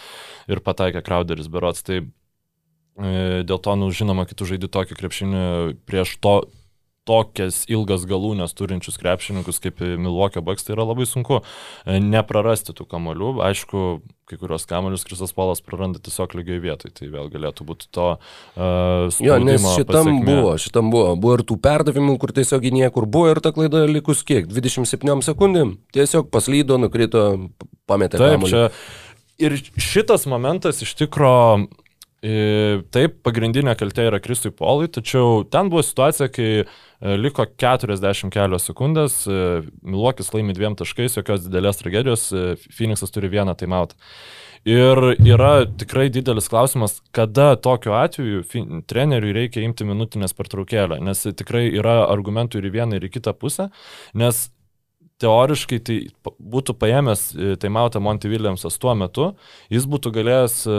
ir 0.50 0.62
pataikė 0.64 1.04
Crowderis 1.06 1.50
berots. 1.52 1.84
Tai 1.86 2.00
e, 2.02 3.44
dėl 3.46 3.62
to, 3.62 3.76
nu, 3.78 3.92
žinoma, 3.94 4.26
kitų 4.30 4.52
žaidži 4.54 4.72
tokį 4.72 4.98
krepšinį 4.98 5.44
prieš 5.88 6.16
to 6.24 6.36
tokias 7.08 7.64
ilgas 7.70 8.04
galūnės 8.06 8.54
turinčius 8.54 8.98
krepšininkus 9.00 9.58
kaip 9.62 9.80
Milvokio 9.82 10.42
Baks, 10.44 10.66
tai 10.66 10.76
yra 10.76 10.86
labai 10.86 11.06
sunku 11.08 11.40
e, 11.42 11.98
neprarasti 11.98 12.74
tų 12.78 12.86
kamolių. 12.90 13.32
Aišku, 13.42 13.82
kai 14.30 14.38
kurios 14.38 14.68
kamolius 14.70 15.04
Krisas 15.08 15.34
Polas 15.34 15.62
praranda 15.64 15.98
tiesiog 16.02 16.36
lygiai 16.38 16.62
vietoj, 16.62 16.94
tai 16.94 17.10
vėl 17.10 17.28
galėtų 17.32 17.66
būti 17.68 17.90
to 17.92 18.08
uh, 18.14 19.10
Jo, 19.18 19.40
nes 19.42 19.66
šitam 19.74 20.06
pasiekmė. 20.06 20.24
buvo, 20.30 20.54
šitam 20.62 20.94
buvo. 20.94 21.12
Buvo 21.18 21.36
ir 21.40 21.44
tų 21.48 21.58
perdavimų, 21.66 22.16
kur 22.22 22.34
tiesiog 22.38 22.70
niekur 22.78 23.08
buvo 23.10 23.34
ir 23.34 23.42
ta 23.44 23.52
klaida 23.56 23.84
likus 23.90 24.22
kiek, 24.26 24.46
27 24.46 25.26
sekundėm, 25.26 25.76
tiesiog 25.94 26.30
paslydo, 26.32 26.78
nukrito, 26.80 27.26
pametė. 27.90 28.22
Taip, 28.22 28.38
kamolį. 28.38 28.52
čia. 28.54 28.66
Ir 29.42 29.56
šitas 29.80 30.28
momentas 30.30 30.84
iš 30.84 30.94
tikrųjų 31.00 31.81
Taip, 32.22 33.16
pagrindinė 33.26 33.72
kaltė 33.74 34.04
yra 34.06 34.20
Kristui 34.22 34.52
Polui, 34.54 34.86
tačiau 34.94 35.40
ten 35.50 35.66
buvo 35.72 35.82
situacija, 35.82 36.28
kai 36.30 36.46
e, 36.62 36.66
liko 37.18 37.48
40 37.58 38.30
kelios 38.30 38.68
sekundės, 38.68 39.16
e, 39.26 39.64
Milokis 39.82 40.30
laimi 40.30 40.54
dviem 40.54 40.76
taškais, 40.78 41.18
jokios 41.18 41.42
didelės 41.48 41.82
tragedijos, 41.82 42.28
e, 42.30 42.54
Phoenixas 42.70 43.10
turi 43.10 43.32
vieną 43.32 43.56
timeout. 43.58 43.96
Ir 44.62 45.02
yra 45.18 45.66
tikrai 45.66 46.06
didelis 46.14 46.46
klausimas, 46.46 47.00
kada 47.10 47.56
tokiu 47.58 47.96
atveju 47.98 48.46
treneriui 48.86 49.34
reikia 49.40 49.66
imti 49.66 49.82
minutinės 49.82 50.38
pertraukėlę, 50.38 51.00
nes 51.02 51.26
tikrai 51.26 51.64
yra 51.74 52.04
argumentų 52.06 52.62
ir 52.62 52.70
į 52.70 52.76
vieną, 52.78 53.00
ir 53.00 53.10
į 53.10 53.16
kitą 53.18 53.34
pusę, 53.34 53.72
nes 54.14 54.44
teoriškai 55.22 55.80
tai 55.86 55.98
būtų 56.22 56.76
paėmęs 56.80 57.24
e, 57.32 57.54
taimautą 57.62 58.02
Monty 58.02 58.30
Williamsas 58.32 58.78
tuo 58.82 58.94
metu, 58.98 59.32
jis 59.72 59.86
būtų 59.90 60.14
galėjęs 60.18 60.56
e, 60.66 60.78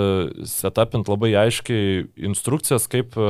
setapinti 0.50 1.14
labai 1.14 1.34
aiškiai 1.46 2.04
instrukcijas, 2.30 2.90
kaip 2.92 3.18
e, 3.18 3.30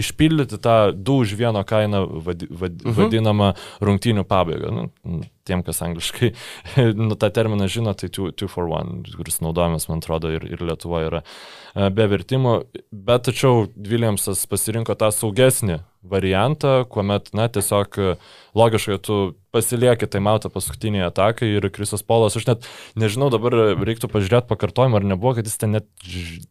išpildyti 0.00 0.60
tą 0.62 0.76
2 0.94 1.18
už 1.24 1.34
1 1.38 1.60
kainą 1.68 2.04
mhm. 2.06 2.96
vadinamą 2.98 3.52
rungtynių 3.84 4.24
pabaigą. 4.28 4.72
Nu, 4.76 5.22
tiem, 5.50 5.64
kas 5.66 5.82
angliškai 5.86 6.32
nu, 7.00 7.18
tą 7.18 7.32
terminą 7.34 7.68
žino, 7.70 7.94
tai 7.98 8.10
2 8.14 8.48
for 8.50 8.70
1, 8.70 9.10
kuris 9.18 9.42
naudojamas, 9.44 9.90
man 9.90 10.02
atrodo, 10.04 10.32
ir, 10.38 10.46
ir 10.46 10.64
Lietuva 10.64 11.04
yra 11.08 11.22
be 11.74 12.06
vertimo. 12.10 12.60
Bet 12.90 13.28
tačiau 13.28 13.66
Williamsas 13.76 14.46
pasirinko 14.50 14.96
tą 14.98 15.10
saugesnį 15.14 15.82
variantą, 16.02 16.84
kuomet, 16.88 17.28
na, 17.36 17.46
tiesiog 17.52 17.98
logiškai 18.56 18.96
tu 19.04 19.18
pasilieki 19.52 20.08
taimautą 20.10 20.50
paskutinį 20.52 21.02
ataką 21.08 21.48
ir 21.48 21.66
Krisas 21.74 22.04
Polas, 22.06 22.36
aš 22.38 22.46
net 22.48 22.68
nežinau, 22.98 23.28
dabar 23.32 23.56
reiktų 23.76 24.08
pažiūrėti 24.12 24.48
pakartojimą, 24.50 25.00
ar 25.00 25.08
nebuvo, 25.12 25.34
kad 25.36 25.50
jis 25.50 25.58
ten 25.60 25.76
net 25.76 25.88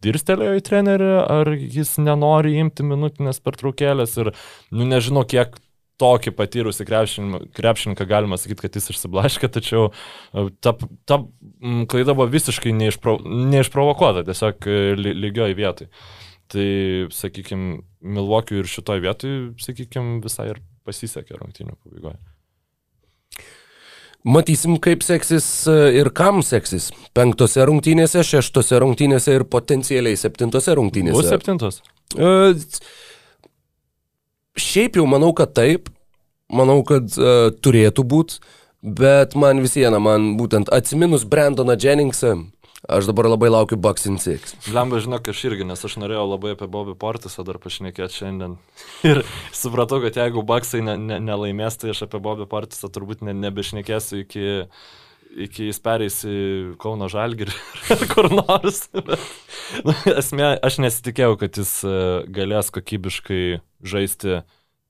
dirstelėjo 0.06 0.60
į 0.60 0.66
trenerį, 0.70 1.10
ar 1.40 1.54
jis 1.56 1.96
nenori 2.04 2.60
imti 2.62 2.86
minutinės 2.86 3.42
pertraukėlės 3.46 4.20
ir, 4.22 4.34
nu, 4.70 4.86
nežinau, 4.86 5.26
kiek 5.26 5.58
tokį 6.00 6.34
patyrusį 6.38 6.88
krepšininką 6.88 8.08
galima 8.10 8.40
sakyti, 8.40 8.64
kad 8.66 8.80
jis 8.80 8.90
išsiblaškė, 8.94 9.52
tačiau 9.58 9.90
e, 9.90 10.48
ta, 10.64 10.74
ta 11.10 11.20
klaida 11.92 12.16
buvo 12.16 12.30
visiškai 12.32 12.74
neišpro, 12.78 13.20
neišprovokuota, 13.54 14.26
tiesiog 14.30 14.70
e, 14.70 14.82
lygioj 14.98 15.56
vietoj. 15.60 15.92
Tai, 16.50 16.66
sakykime, 17.14 17.84
Milvokiu 18.00 18.62
ir 18.62 18.70
šitoj 18.72 19.04
vietoj, 19.04 19.40
sakykime, 19.62 20.18
visai 20.24 20.54
ir 20.56 20.62
pasisekė 20.88 21.38
rungtynio 21.38 21.76
pabaigoje. 21.76 22.18
Matysim, 24.28 24.76
kaip 24.84 25.04
seksis 25.06 25.46
e, 25.72 25.76
ir 26.00 26.10
kam 26.16 26.42
seksis. 26.44 26.90
Penktose 27.16 27.64
rungtynėse, 27.68 28.24
šeštose 28.28 28.82
rungtynėse 28.84 29.36
ir 29.38 29.46
potencialiai 29.48 30.20
septintose 30.20 30.76
rungtynėse. 30.76 31.16
Bus 31.16 31.30
septintos? 31.32 31.80
Uh, 32.18 32.52
šiaip 34.60 35.00
jau 35.00 35.08
manau, 35.10 35.32
kad 35.38 35.56
taip. 35.58 35.90
Manau, 36.50 36.80
kad 36.88 37.12
uh, 37.22 37.50
turėtų 37.62 38.06
būti. 38.10 38.40
Bet 38.80 39.36
man 39.38 39.60
vis 39.62 39.76
viena, 39.76 40.00
man 40.02 40.34
būtent 40.40 40.72
atsiminus 40.74 41.26
Brandoną 41.28 41.76
Jenningsą, 41.78 42.38
Aš 42.88 43.10
dabar 43.10 43.28
labai 43.28 43.50
laukiu 43.52 43.76
Bucks 43.76 44.06
in 44.08 44.16
Six. 44.24 44.54
Lemba, 44.72 45.02
žinok, 45.04 45.26
aš 45.28 45.42
irgi, 45.50 45.66
nes 45.68 45.82
aš 45.84 45.98
norėjau 46.00 46.24
labai 46.30 46.54
apie 46.56 46.68
Bobby 46.72 46.94
Portisą 46.96 47.44
dar 47.44 47.60
pašnekėti 47.60 48.22
šiandien. 48.22 48.54
Ir 49.10 49.20
supratau, 49.52 50.00
kad 50.06 50.16
jeigu 50.16 50.46
Bucksai 50.48 50.80
ne, 50.88 50.96
ne, 50.96 51.18
nelaimės, 51.20 51.76
tai 51.82 51.92
aš 51.92 52.06
apie 52.08 52.22
Bobby 52.24 52.48
Portisą 52.48 52.88
turbūt 52.88 53.26
ne, 53.28 53.36
nebešnekėsiu 53.36 54.22
iki, 54.24 54.46
iki 55.38 55.70
jis 55.70 55.80
pereis 55.84 56.22
į 56.28 56.40
Kauno 56.82 57.10
Žalgirį 57.12 57.56
ar 57.96 58.06
kur 58.12 58.30
nors. 58.34 58.86
Bet, 58.94 59.28
nu, 59.86 59.96
esmė, 60.16 60.54
aš 60.66 60.80
nesitikėjau, 60.86 61.36
kad 61.42 61.60
jis 61.62 61.74
e, 61.86 61.98
galės 62.36 62.72
kokybiškai 62.76 63.44
žaisti 63.86 64.42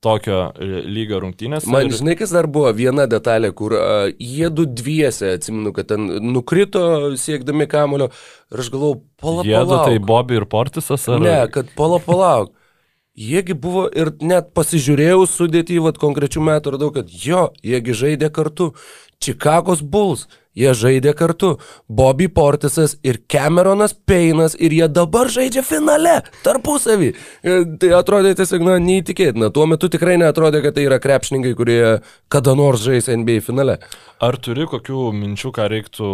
tokio 0.04 0.38
e, 0.56 0.84
lygio 0.88 1.20
rungtynės. 1.24 1.68
Man 1.70 1.90
ir... 1.90 1.98
žinai, 2.00 2.16
kas 2.20 2.32
dar 2.36 2.48
buvo 2.52 2.72
viena 2.76 3.06
detalė, 3.12 3.52
kur 3.56 3.76
uh, 3.76 4.06
jie 4.16 4.48
du 4.54 4.64
dviese, 4.68 5.34
atsimenu, 5.40 5.74
kad 5.76 5.90
ten 5.92 6.08
nukrito 6.32 6.84
siekdami 7.20 7.68
kamulio 7.70 8.10
ir 8.54 8.64
aš 8.64 8.72
galvojau, 8.74 9.02
pala 9.20 9.44
palauk. 9.44 9.52
Jėdu 9.52 9.82
tai 9.84 10.00
Bobby 10.12 10.40
ir 10.40 10.48
Portisas 10.50 11.04
ar? 11.12 11.20
Ne, 11.24 11.42
kad 11.52 11.76
pala 11.78 12.00
palauk. 12.04 12.56
Jiegi 13.20 13.52
buvo 13.52 13.90
ir 13.92 14.14
net 14.24 14.54
pasižiūrėjau 14.56 15.26
sudėtį, 15.28 15.82
vad 15.84 15.98
konkrečių 16.00 16.44
metų 16.48 16.78
radau, 16.78 16.88
kad 16.96 17.10
jo, 17.12 17.50
jiegi 17.66 17.96
žaidė 18.06 18.30
kartu. 18.32 18.70
Čikagos 19.20 19.82
Bulls, 19.84 20.28
jie 20.56 20.72
žaidė 20.76 21.12
kartu. 21.18 21.58
Bobby 21.92 22.30
Portisas 22.32 22.96
ir 23.04 23.20
Cameronas 23.32 23.94
Peinas 23.94 24.56
ir 24.56 24.76
jie 24.76 24.88
dabar 24.88 25.28
žaidžia 25.32 25.64
finale 25.68 26.20
tarpusavį. 26.46 27.10
E, 27.44 27.58
tai 27.82 27.92
atrodė 27.98 28.32
tiesiog, 28.40 28.64
na, 28.64 28.78
neįtikėtina. 28.84 29.52
Tuo 29.56 29.68
metu 29.70 29.92
tikrai 29.92 30.16
netrodė, 30.22 30.64
kad 30.64 30.78
tai 30.78 30.88
yra 30.88 31.02
krepšininkai, 31.04 31.56
kurie 31.60 31.82
kada 32.32 32.56
nors 32.56 32.86
žais 32.86 33.12
NBA 33.12 33.44
finale. 33.46 33.80
Ar 34.24 34.40
turi 34.40 34.68
kokių 34.72 35.10
minčių, 35.16 35.54
ką 35.56 35.68
reiktų, 35.76 36.14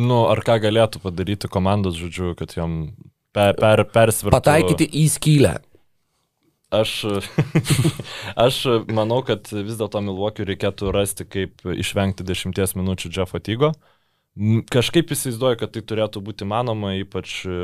nu, 0.00 0.22
ar 0.32 0.40
ką 0.46 0.56
galėtų 0.64 1.04
padaryti 1.04 1.52
komandos, 1.52 2.00
žodžiu, 2.00 2.32
kad 2.38 2.56
jam 2.56 2.80
per, 3.36 3.60
per, 3.60 3.84
persvirtų? 3.92 4.36
Pataikyti 4.40 4.88
į 5.04 5.08
skylę. 5.18 5.58
Aš, 6.76 6.94
aš 8.46 8.62
manau, 8.92 9.20
kad 9.26 9.48
vis 9.52 9.78
dėlto 9.80 10.02
Milvokiu 10.04 10.46
reikėtų 10.48 10.94
rasti, 10.94 11.26
kaip 11.28 11.66
išvengti 11.76 12.26
10 12.26 12.76
minučių 12.78 13.12
Jeffo 13.16 13.40
Tygo. 13.42 13.74
Kažkaip 14.72 15.12
įsivaizduoju, 15.14 15.60
kad 15.62 15.72
tai 15.72 15.84
turėtų 15.88 16.20
būti 16.24 16.44
manoma, 16.48 16.92
ypač 17.00 17.38
e, 17.48 17.60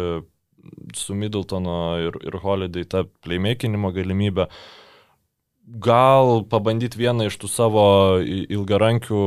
su 0.97 1.17
Middletono 1.19 1.81
ir, 2.01 2.17
ir 2.25 2.39
Holiday 2.41 2.89
ta 2.89 3.05
playmakinimo 3.27 3.91
galimybė. 3.93 4.49
Uh, 4.49 4.82
gal 5.73 6.43
pabandyti 6.51 6.99
vieną 7.01 7.29
iš 7.31 7.39
tų 7.41 7.49
savo 7.49 7.85
ilgarankių 8.23 9.23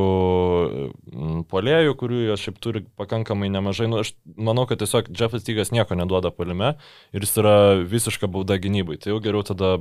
polėjų, 1.50 1.96
kurių 1.98 2.20
jie 2.28 2.38
šiaip 2.40 2.60
turi 2.62 2.84
pakankamai 3.00 3.50
nemažai. 3.54 3.88
Nu, 3.90 4.04
aš 4.04 4.14
manau, 4.38 4.68
kad 4.70 4.82
tiesiog 4.84 5.10
Jeffas 5.10 5.46
Tygas 5.48 5.74
nieko 5.74 5.98
neduoda 5.98 6.30
palime 6.36 6.76
ir 7.16 7.26
jis 7.26 7.34
yra 7.42 7.56
visiška 7.82 8.30
bauda 8.32 8.60
gynybai. 8.62 9.00
Tai 9.02 9.16
jau 9.16 9.22
geriau 9.26 9.46
tada 9.48 9.76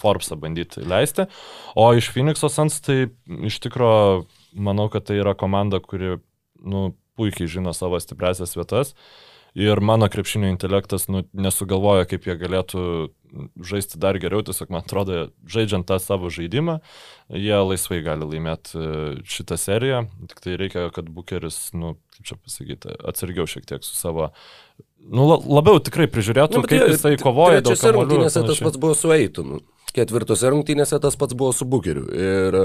Forbesą 0.00 0.38
bandyti 0.40 0.84
leisti. 0.88 1.28
O 1.76 1.90
iš 1.92 2.08
Phoenix'o 2.14 2.48
Sans 2.52 2.80
tai 2.84 3.10
iš 3.44 3.60
tikrųjų 3.66 4.24
manau, 4.54 4.88
kad 4.92 5.08
tai 5.10 5.20
yra 5.20 5.36
komanda, 5.36 5.82
kuri 5.84 6.16
nu, 6.64 6.94
puikiai 7.18 7.50
žino 7.50 7.74
savo 7.76 8.00
stipresias 8.00 8.56
vietas. 8.56 8.94
Ir 9.54 9.78
mano 9.80 10.08
krepšinio 10.10 10.48
intelektas 10.50 11.06
nu, 11.06 11.22
nesugalvoja, 11.30 12.08
kaip 12.10 12.24
jie 12.26 12.34
galėtų 12.40 12.80
žaisti 13.62 14.00
dar 14.02 14.18
geriau, 14.22 14.42
tiesiog 14.46 14.72
man 14.74 14.82
atrodo, 14.82 15.28
žaidžiant 15.50 15.86
tą 15.86 16.00
savo 16.02 16.30
žaidimą, 16.30 16.80
jie 17.30 17.54
laisvai 17.62 18.00
gali 18.02 18.26
laimėti 18.30 18.74
e, 18.78 18.88
šitą 19.30 19.58
seriją, 19.58 20.04
tik 20.30 20.42
tai 20.42 20.58
reikia, 20.58 20.88
kad 20.94 21.10
Bukeris, 21.10 21.68
nu, 21.74 21.94
kaip 22.16 22.30
čia 22.30 22.38
pasakyti, 22.38 22.96
atsargiau 23.10 23.46
šiek 23.50 23.66
tiek 23.70 23.86
su 23.86 23.94
savo, 23.98 24.32
nu, 24.98 25.28
labiau 25.30 25.82
tikrai 25.82 26.08
prižiūrėtų, 26.10 26.62
nu, 26.62 26.70
kaip 26.70 26.90
jisai 26.94 27.14
kovoja. 27.22 27.62
Trečiose 27.62 27.94
rungtynėse 27.94 28.42
tas 28.50 28.62
pats 28.66 28.82
buvo 28.82 28.98
su 28.98 29.14
Eitonu 29.14 29.62
ketvirtose 29.94 30.50
rungtynėse 30.52 30.98
tas 31.02 31.16
pats 31.18 31.36
buvo 31.38 31.52
su 31.54 31.66
Bukeriu. 31.68 32.04
Ir 32.14 32.58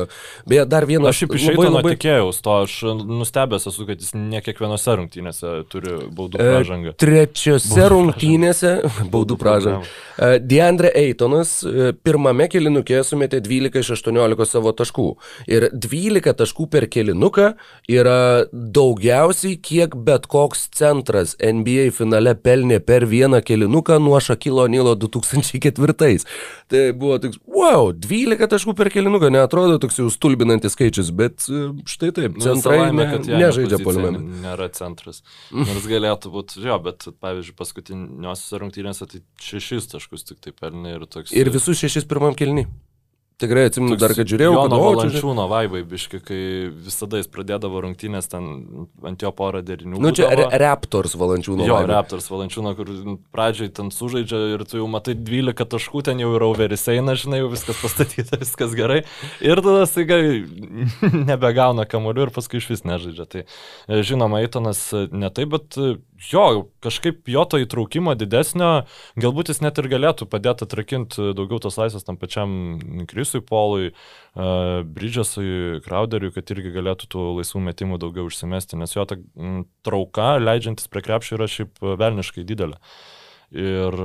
beje, 0.49 0.65
dar 0.69 0.87
vienas... 0.89 1.13
Aš 1.13 1.23
šiaip 1.23 1.35
iš 1.37 1.47
Eitono 1.53 1.79
labai... 1.79 1.93
tikėjausi 1.95 2.43
to, 2.45 2.55
aš 2.65 2.77
nustebęs 3.05 3.67
esu, 3.69 3.85
kad 3.87 4.01
jis 4.01 4.15
ne 4.17 4.41
kiekvienose 4.45 4.95
rungtynėse 4.99 5.53
turi 5.71 5.95
baudų 6.15 6.39
e, 6.41 6.49
pražangą. 6.53 6.93
Trečiose 6.99 7.71
baudų 7.73 7.89
rungtynėse, 7.93 8.73
baudų 9.13 9.37
pražangą. 9.41 9.87
E, 10.17 10.31
Deandre 10.43 10.91
Eitonas 10.97 11.59
e, 11.63 11.91
pirmame 11.93 12.49
kilinukė 12.51 13.03
sumetė 13.07 13.41
12 13.45 13.83
iš 13.83 13.93
18 13.99 14.49
savo 14.49 14.73
taškų. 14.75 15.07
Ir 15.51 15.69
12 15.73 16.35
taškų 16.41 16.69
per 16.73 16.89
kilinuką 16.91 17.51
yra 17.91 18.19
daugiausiai, 18.53 19.57
kiek 19.61 19.95
bet 20.07 20.27
koks 20.29 20.67
centras 20.75 21.35
NBA 21.39 21.89
finale 21.95 22.35
pelnė 22.35 22.79
per 22.83 23.05
vieną 23.09 23.41
kilinuką 23.45 23.99
nuo 24.03 24.19
Šakilo 24.23 24.67
Nilo 24.71 24.95
2004. 24.99 26.19
Tai 26.69 26.81
buvo 26.93 27.18
toks, 27.23 27.39
wow, 27.49 27.91
12 27.93 28.49
taškų 28.51 28.75
per 28.77 28.91
kelinuką, 28.93 29.29
neatrodo 29.33 29.77
toks 29.81 29.99
jau 30.01 30.07
stulbinantis 30.13 30.75
skaičius, 30.75 31.11
bet 31.15 31.45
e, 31.47 31.69
štai 31.89 32.11
taip, 32.15 32.37
nu, 32.37 32.45
centrai 32.45 32.79
savaime, 32.79 33.07
ne, 33.11 33.39
nežaidžia 33.43 33.81
poliume. 33.83 34.23
Nėra 34.43 34.69
centras. 34.75 35.23
Nors 35.53 35.87
galėtų 35.89 36.33
būti, 36.33 36.63
jo, 36.65 36.77
bet 36.85 37.09
pavyzdžiui, 37.21 37.57
paskutiniosios 37.59 38.59
rungtynėse 38.63 39.09
tai 39.11 39.23
6 39.49 39.93
taškus 39.95 40.27
tik 40.31 40.43
tai 40.45 40.55
pelnė 40.55 40.97
ir 40.97 41.09
toks. 41.09 41.35
Ir 41.35 41.51
visus 41.53 41.81
6 41.85 42.07
pirmam 42.09 42.37
kelniui. 42.37 42.67
Tikrai 43.39 43.69
atsimenu 43.69 43.95
dar, 43.95 44.11
kad 44.11 44.27
žiūrėjau, 44.27 44.51
kad 44.57 44.73
Valančiūno 44.75 45.45
vaibai, 45.47 45.79
biški, 45.87 46.19
kai 46.27 46.39
visada 46.75 47.21
jis 47.21 47.29
pradėdavo 47.31 47.79
rungtynės, 47.85 48.25
ten 48.27 48.49
ant 49.07 49.23
jo 49.23 49.31
porą 49.31 49.61
derinių. 49.63 49.95
Nu, 50.03 50.11
čia 50.11 50.25
būdavo. 50.27 50.59
Raptors 50.59 51.15
Valančiūno. 51.15 51.63
Jo, 51.63 51.77
vaibai. 51.77 51.93
Raptors 51.93 52.27
Valančiūno, 52.27 52.73
kur 52.75 52.91
pradžiai 53.31 53.71
ten 53.71 53.93
sužaidžia 53.95 54.41
ir 54.57 54.65
tu 54.67 54.81
jau 54.81 54.89
matai 54.91 55.15
12 55.15 55.71
taškų, 55.71 56.01
ten 56.09 56.19
jau 56.19 56.33
yra 56.35 56.49
overis 56.51 56.83
eina, 56.91 57.15
žinai, 57.15 57.39
jau 57.39 57.53
viskas 57.53 57.79
pastatyta, 57.79 58.39
viskas 58.43 58.75
gerai. 58.75 58.99
Ir 59.39 59.63
tada 59.63 59.87
staiga 59.87 60.19
nebegauna 61.31 61.87
kamolių 61.87 62.27
ir 62.27 62.33
paskui 62.35 62.59
iš 62.59 62.67
vis 62.73 62.83
nežaidžia. 62.83 63.29
Tai 63.31 63.45
e, 63.45 64.03
žinoma, 64.03 64.43
Eitonas 64.43 64.83
e, 64.91 65.05
ne 65.15 65.31
taip, 65.31 65.55
bet 65.55 65.79
e, 65.79 65.93
jo, 66.27 66.45
kažkaip 66.83 67.23
jo 67.31 67.47
to 67.47 67.63
įtraukimo 67.63 68.19
didesnio, 68.19 68.83
galbūt 69.15 69.53
jis 69.53 69.63
net 69.63 69.79
ir 69.79 69.87
galėtų 69.95 70.27
padėti 70.27 70.67
atrakinti 70.67 71.31
daugiau 71.39 71.63
tos 71.63 71.79
laisvės 71.79 72.03
tam 72.03 72.19
pačiam 72.19 72.51
Krisui 73.07 73.28
Polui, 73.45 73.91
uh, 73.93 74.81
Bridžasui, 74.83 75.81
Crowderiui, 75.85 76.33
kad 76.33 76.49
irgi 76.53 76.73
galėtų 76.73 77.09
tų 77.13 77.25
laisvų 77.39 77.61
metimų 77.69 77.99
daugiau 78.01 78.29
užsimesti, 78.29 78.79
nes 78.81 78.95
jo 78.95 79.05
ta 79.09 79.17
trauka, 79.85 80.35
leidžiantis 80.41 80.89
prie 80.91 81.05
krepšio, 81.05 81.37
yra 81.37 81.49
šiaip 81.49 81.81
velniškai 82.01 82.45
didelė. 82.49 82.81
Ir 83.53 84.01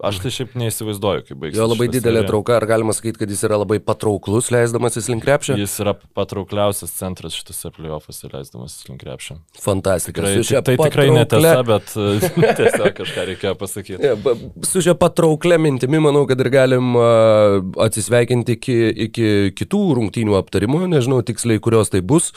Aš 0.00 0.20
tai 0.22 0.30
šiaip 0.32 0.54
neįsivaizduoju, 0.56 1.22
kaip 1.28 1.38
baigsis. 1.42 1.58
Jo 1.58 1.66
labai 1.68 1.86
didelė 1.92 2.22
serija. 2.22 2.28
trauka, 2.30 2.54
ar 2.56 2.64
galima 2.68 2.94
sakyti, 2.96 3.20
kad 3.20 3.32
jis 3.32 3.42
yra 3.44 3.58
labai 3.60 3.76
patrauklus, 3.84 4.48
leisdamasis 4.54 5.10
link 5.12 5.24
krepšio? 5.26 5.56
Jis 5.60 5.74
yra 5.82 5.92
patraukliausias 6.16 6.94
centras 6.96 7.34
šitose 7.36 7.68
playoffuose, 7.76 8.30
leisdamasis 8.32 8.86
link 8.88 9.02
krepšio. 9.02 9.36
Fantastika. 9.60 10.22
Tikrai, 10.24 10.44
tai, 10.46 10.62
tai 10.70 10.76
tikrai 10.88 11.06
netiesa, 11.12 11.64
bet 11.68 11.92
tiesiog 12.60 12.94
kažką 13.00 13.26
reikėjo 13.32 13.52
pasakyti. 13.60 13.98
Ja, 14.08 14.36
su 14.70 14.84
šia 14.86 14.94
patrauklė 15.00 15.58
mintimi, 15.60 16.00
manau, 16.00 16.24
kad 16.30 16.40
ir 16.40 16.48
galim 16.54 16.96
uh, 16.96 17.58
atsisveikinti 17.84 18.56
iki, 18.56 18.78
iki 19.08 19.28
kitų 19.58 19.82
rungtynių 20.00 20.38
aptarimo, 20.40 20.80
nežinau 20.88 21.20
tiksliai, 21.26 21.60
kurios 21.60 21.92
tai 21.92 22.00
bus. 22.00 22.30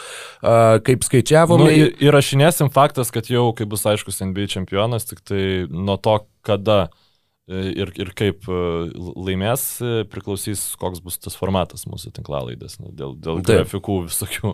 Uh, 0.43 0.82
kaip 0.84 1.07
skaičiavome. 1.07 1.64
Nu, 1.64 1.88
įrašinėsim 2.09 2.74
faktas, 2.76 3.14
kad 3.16 3.32
jau, 3.32 3.47
kai 3.55 3.70
bus 3.72 3.88
aiškus 3.88 4.20
NBA 4.28 4.49
čempionas, 4.51 5.07
tik 5.07 5.24
tai 5.24 5.43
nuo 5.72 5.95
to, 5.95 6.20
kada 6.43 6.89
E, 6.91 7.03
ir, 7.52 7.89
ir 8.00 8.12
kaip 8.16 8.46
e, 8.48 8.58
laimės 8.96 9.64
e, 9.84 10.04
priklausys, 10.08 10.62
koks 10.80 11.02
bus 11.04 11.18
tas 11.20 11.36
formatas 11.36 11.84
mūsų 11.89 12.14
tinklalaidės, 12.16 12.78
dėl, 12.80 13.18
dėl 13.20 13.41
taip. 13.41 13.50
grafikų 13.50 13.98
visokių. 14.06 14.54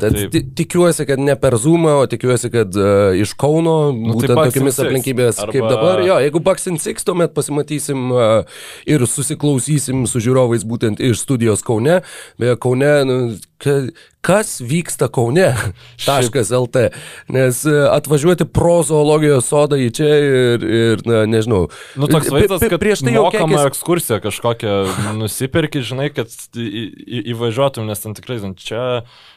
Tad 0.00 0.16
taip. 0.16 0.38
tikiuosi, 0.56 1.04
kad 1.08 1.20
ne 1.20 1.36
per 1.40 1.58
Zoom, 1.60 1.84
o 1.90 2.06
tikiuosi, 2.08 2.48
kad 2.54 2.78
uh, 2.80 3.12
iš 3.18 3.34
Kauno, 3.40 3.76
nu, 3.92 4.14
būtent 4.16 4.32
tai 4.32 4.48
tokiamis 4.48 4.80
aplinkybės 4.86 5.42
arba... 5.44 5.52
kaip 5.52 5.68
dabar. 5.68 6.00
Jo, 6.06 6.16
jeigu 6.24 6.40
Baksin 6.44 6.80
6, 6.80 7.04
tuomet 7.04 7.34
pasimatysim 7.36 8.08
uh, 8.14 8.64
ir 8.88 9.04
susiklausysim 9.10 10.06
su 10.08 10.24
žiūrovais 10.24 10.64
būtent 10.68 11.04
iš 11.04 11.20
studijos 11.26 11.64
Kaune. 11.66 12.00
Beje, 12.40 12.56
Kaune, 12.64 12.94
nu, 13.08 13.20
kas 14.24 14.56
vyksta 14.64 15.08
Kaune. 15.12 15.52
.lt. 16.64 16.76
Nes 17.28 17.64
e, 17.66 17.74
atvažiuoti 17.90 18.46
pro 18.48 18.78
zoologijos 18.86 19.48
sodą 19.50 19.78
į 19.80 19.90
čia 19.94 20.08
ir, 20.08 20.64
ir 20.64 21.04
na, 21.08 21.24
nežinau. 21.28 21.66
Nu, 21.98 22.08
toks 22.10 22.30
vaizdas, 22.32 22.64
kad 22.64 22.80
prieš 22.80 23.04
tai 23.04 23.14
jau 23.16 23.26
mokama 23.26 23.58
kekis... 23.58 23.68
ekskursija 23.72 24.20
kažkokią 24.24 24.74
nusipirki, 25.18 25.84
žinai, 25.84 26.08
kad 26.14 26.32
į, 26.56 26.66
į, 27.04 27.22
įvažiuotum, 27.34 27.88
nes 27.90 28.04
ten 28.04 28.16
tikrai, 28.16 28.40
čia, 28.60 28.86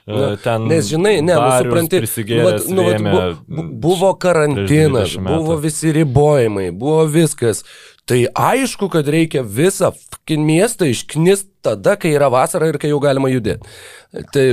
e, 0.07 0.13
na, 0.13 0.31
ten. 0.43 0.69
Nes 0.71 0.87
žinai, 0.91 1.17
ne, 1.19 1.35
nu, 1.35 1.51
supranti, 1.59 2.01
nu, 2.03 2.47
vat, 2.47 2.71
nu, 2.71 2.87
vat, 2.87 3.43
bu, 3.47 3.67
buvo 3.87 4.13
karantinas, 4.19 5.17
buvo 5.19 5.59
visi 5.61 5.93
ribojimai, 5.95 6.71
buvo 6.71 7.05
viskas. 7.11 7.65
Tai 8.07 8.21
aišku, 8.31 8.87
kad 8.91 9.07
reikia 9.11 9.43
visą 9.43 9.91
miestą 10.35 10.87
išknist 10.91 11.47
tada, 11.67 11.95
kai 11.99 12.13
yra 12.15 12.29
vasara 12.31 12.67
ir 12.71 12.79
kai 12.79 12.91
jau 12.91 12.99
galima 13.03 13.29
judėti. 13.31 13.67
Tai, 14.31 14.43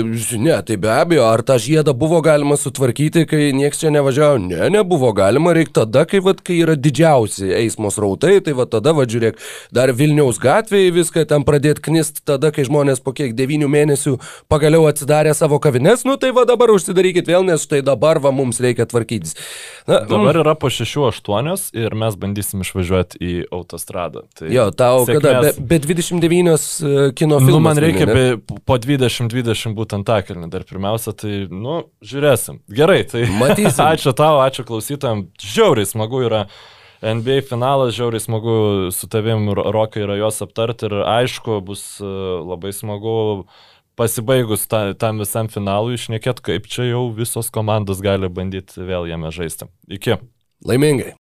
ne, 0.42 0.54
tai 0.66 0.76
be 0.82 0.90
abejo, 0.90 1.24
ar 1.30 1.44
tą 1.46 1.54
žiedą 1.62 1.92
buvo 1.94 2.18
galima 2.26 2.56
sutvarkyti, 2.58 3.22
kai 3.30 3.52
nieks 3.54 3.78
čia 3.78 3.92
nevažiavo? 3.94 4.40
Ne, 4.42 4.66
nebuvo 4.74 5.12
galima, 5.14 5.52
reikia 5.54 5.76
tada, 5.78 6.02
kai, 6.10 6.18
vat, 6.24 6.42
kai 6.44 6.56
yra 6.64 6.74
didžiausi 6.74 7.52
eismo 7.54 7.92
srautai, 7.94 8.40
tai 8.44 8.56
va 8.58 8.66
tada, 8.70 8.92
va 8.96 9.06
žiūrėk, 9.06 9.38
dar 9.74 9.92
Vilniaus 9.94 10.40
gatvėje 10.42 10.90
viską 10.98 11.24
ten 11.30 11.46
pradėti 11.46 11.84
knist, 11.86 12.24
tada, 12.26 12.50
kai 12.54 12.66
žmonės 12.66 13.02
po 13.04 13.14
kiek 13.14 13.36
devynių 13.38 13.70
mėnesių 13.70 14.16
pagaliau 14.50 14.88
atsidarė 14.90 15.36
savo 15.38 15.60
kavines, 15.62 16.02
nu 16.08 16.18
tai 16.18 16.32
va 16.34 16.42
dabar 16.50 16.74
užsidarykit 16.74 17.30
vėl, 17.30 17.46
nes 17.46 17.62
štai 17.62 17.84
dabar 17.86 18.18
va 18.18 18.34
mums 18.34 18.58
reikia 18.64 18.88
tvarkytis. 18.90 19.38
Na, 19.86 20.02
dabar 20.02 20.34
mm. 20.34 20.42
yra 20.42 20.56
po 20.58 20.72
6-8 20.74 21.70
ir 21.78 21.94
mes 21.94 22.18
bandysim 22.18 22.66
išvažiuoti 22.66 23.22
į 23.22 23.34
autostradą. 23.52 24.24
Tai 24.38 24.50
jo, 24.52 24.68
tau 24.76 25.02
sėkmės... 25.08 25.24
kada, 25.24 25.52
be, 25.58 25.78
be 25.78 25.78
29 25.82 27.12
kino 27.18 27.40
filmų. 27.42 27.56
Nu, 27.56 27.62
man 27.64 27.80
reikia 27.82 28.06
be, 28.08 28.24
po 28.66 28.78
20-20 28.80 29.74
būtent 29.76 30.08
tą 30.08 30.20
kelnį 30.26 30.50
dar 30.52 30.64
pirmiausia, 30.68 31.14
tai, 31.16 31.44
nu, 31.50 31.82
žiūrėsim. 32.04 32.62
Gerai, 32.80 33.02
tai 33.10 33.26
matysim. 33.42 33.84
ačiū 33.86 34.14
tau, 34.16 34.40
ačiū 34.44 34.66
klausytojams. 34.68 35.30
Žiauriai 35.54 35.90
smagu 35.90 36.24
yra. 36.28 36.46
NBA 37.04 37.42
finalas, 37.44 37.92
žiauriai 37.92 38.22
smagu 38.22 38.54
su 38.96 39.08
tavim, 39.12 39.50
Rokai, 39.52 40.06
yra 40.06 40.14
jos 40.16 40.40
aptarti 40.40 40.86
ir 40.88 41.02
aišku, 41.04 41.58
bus 41.66 41.82
e, 42.00 42.08
labai 42.40 42.72
smagu 42.72 43.44
pasibaigus 43.94 44.66
ta, 44.70 44.86
tam 44.98 45.20
visam 45.22 45.50
finalui 45.52 45.98
išnekėti, 45.98 46.44
kaip 46.48 46.70
čia 46.70 46.88
jau 46.88 47.06
visos 47.14 47.52
komandos 47.54 48.02
gali 48.04 48.30
bandyti 48.32 48.82
vėl 48.88 49.08
jame 49.10 49.30
žaisti. 49.34 49.68
Iki. 49.98 50.18
Laimingai. 50.64 51.14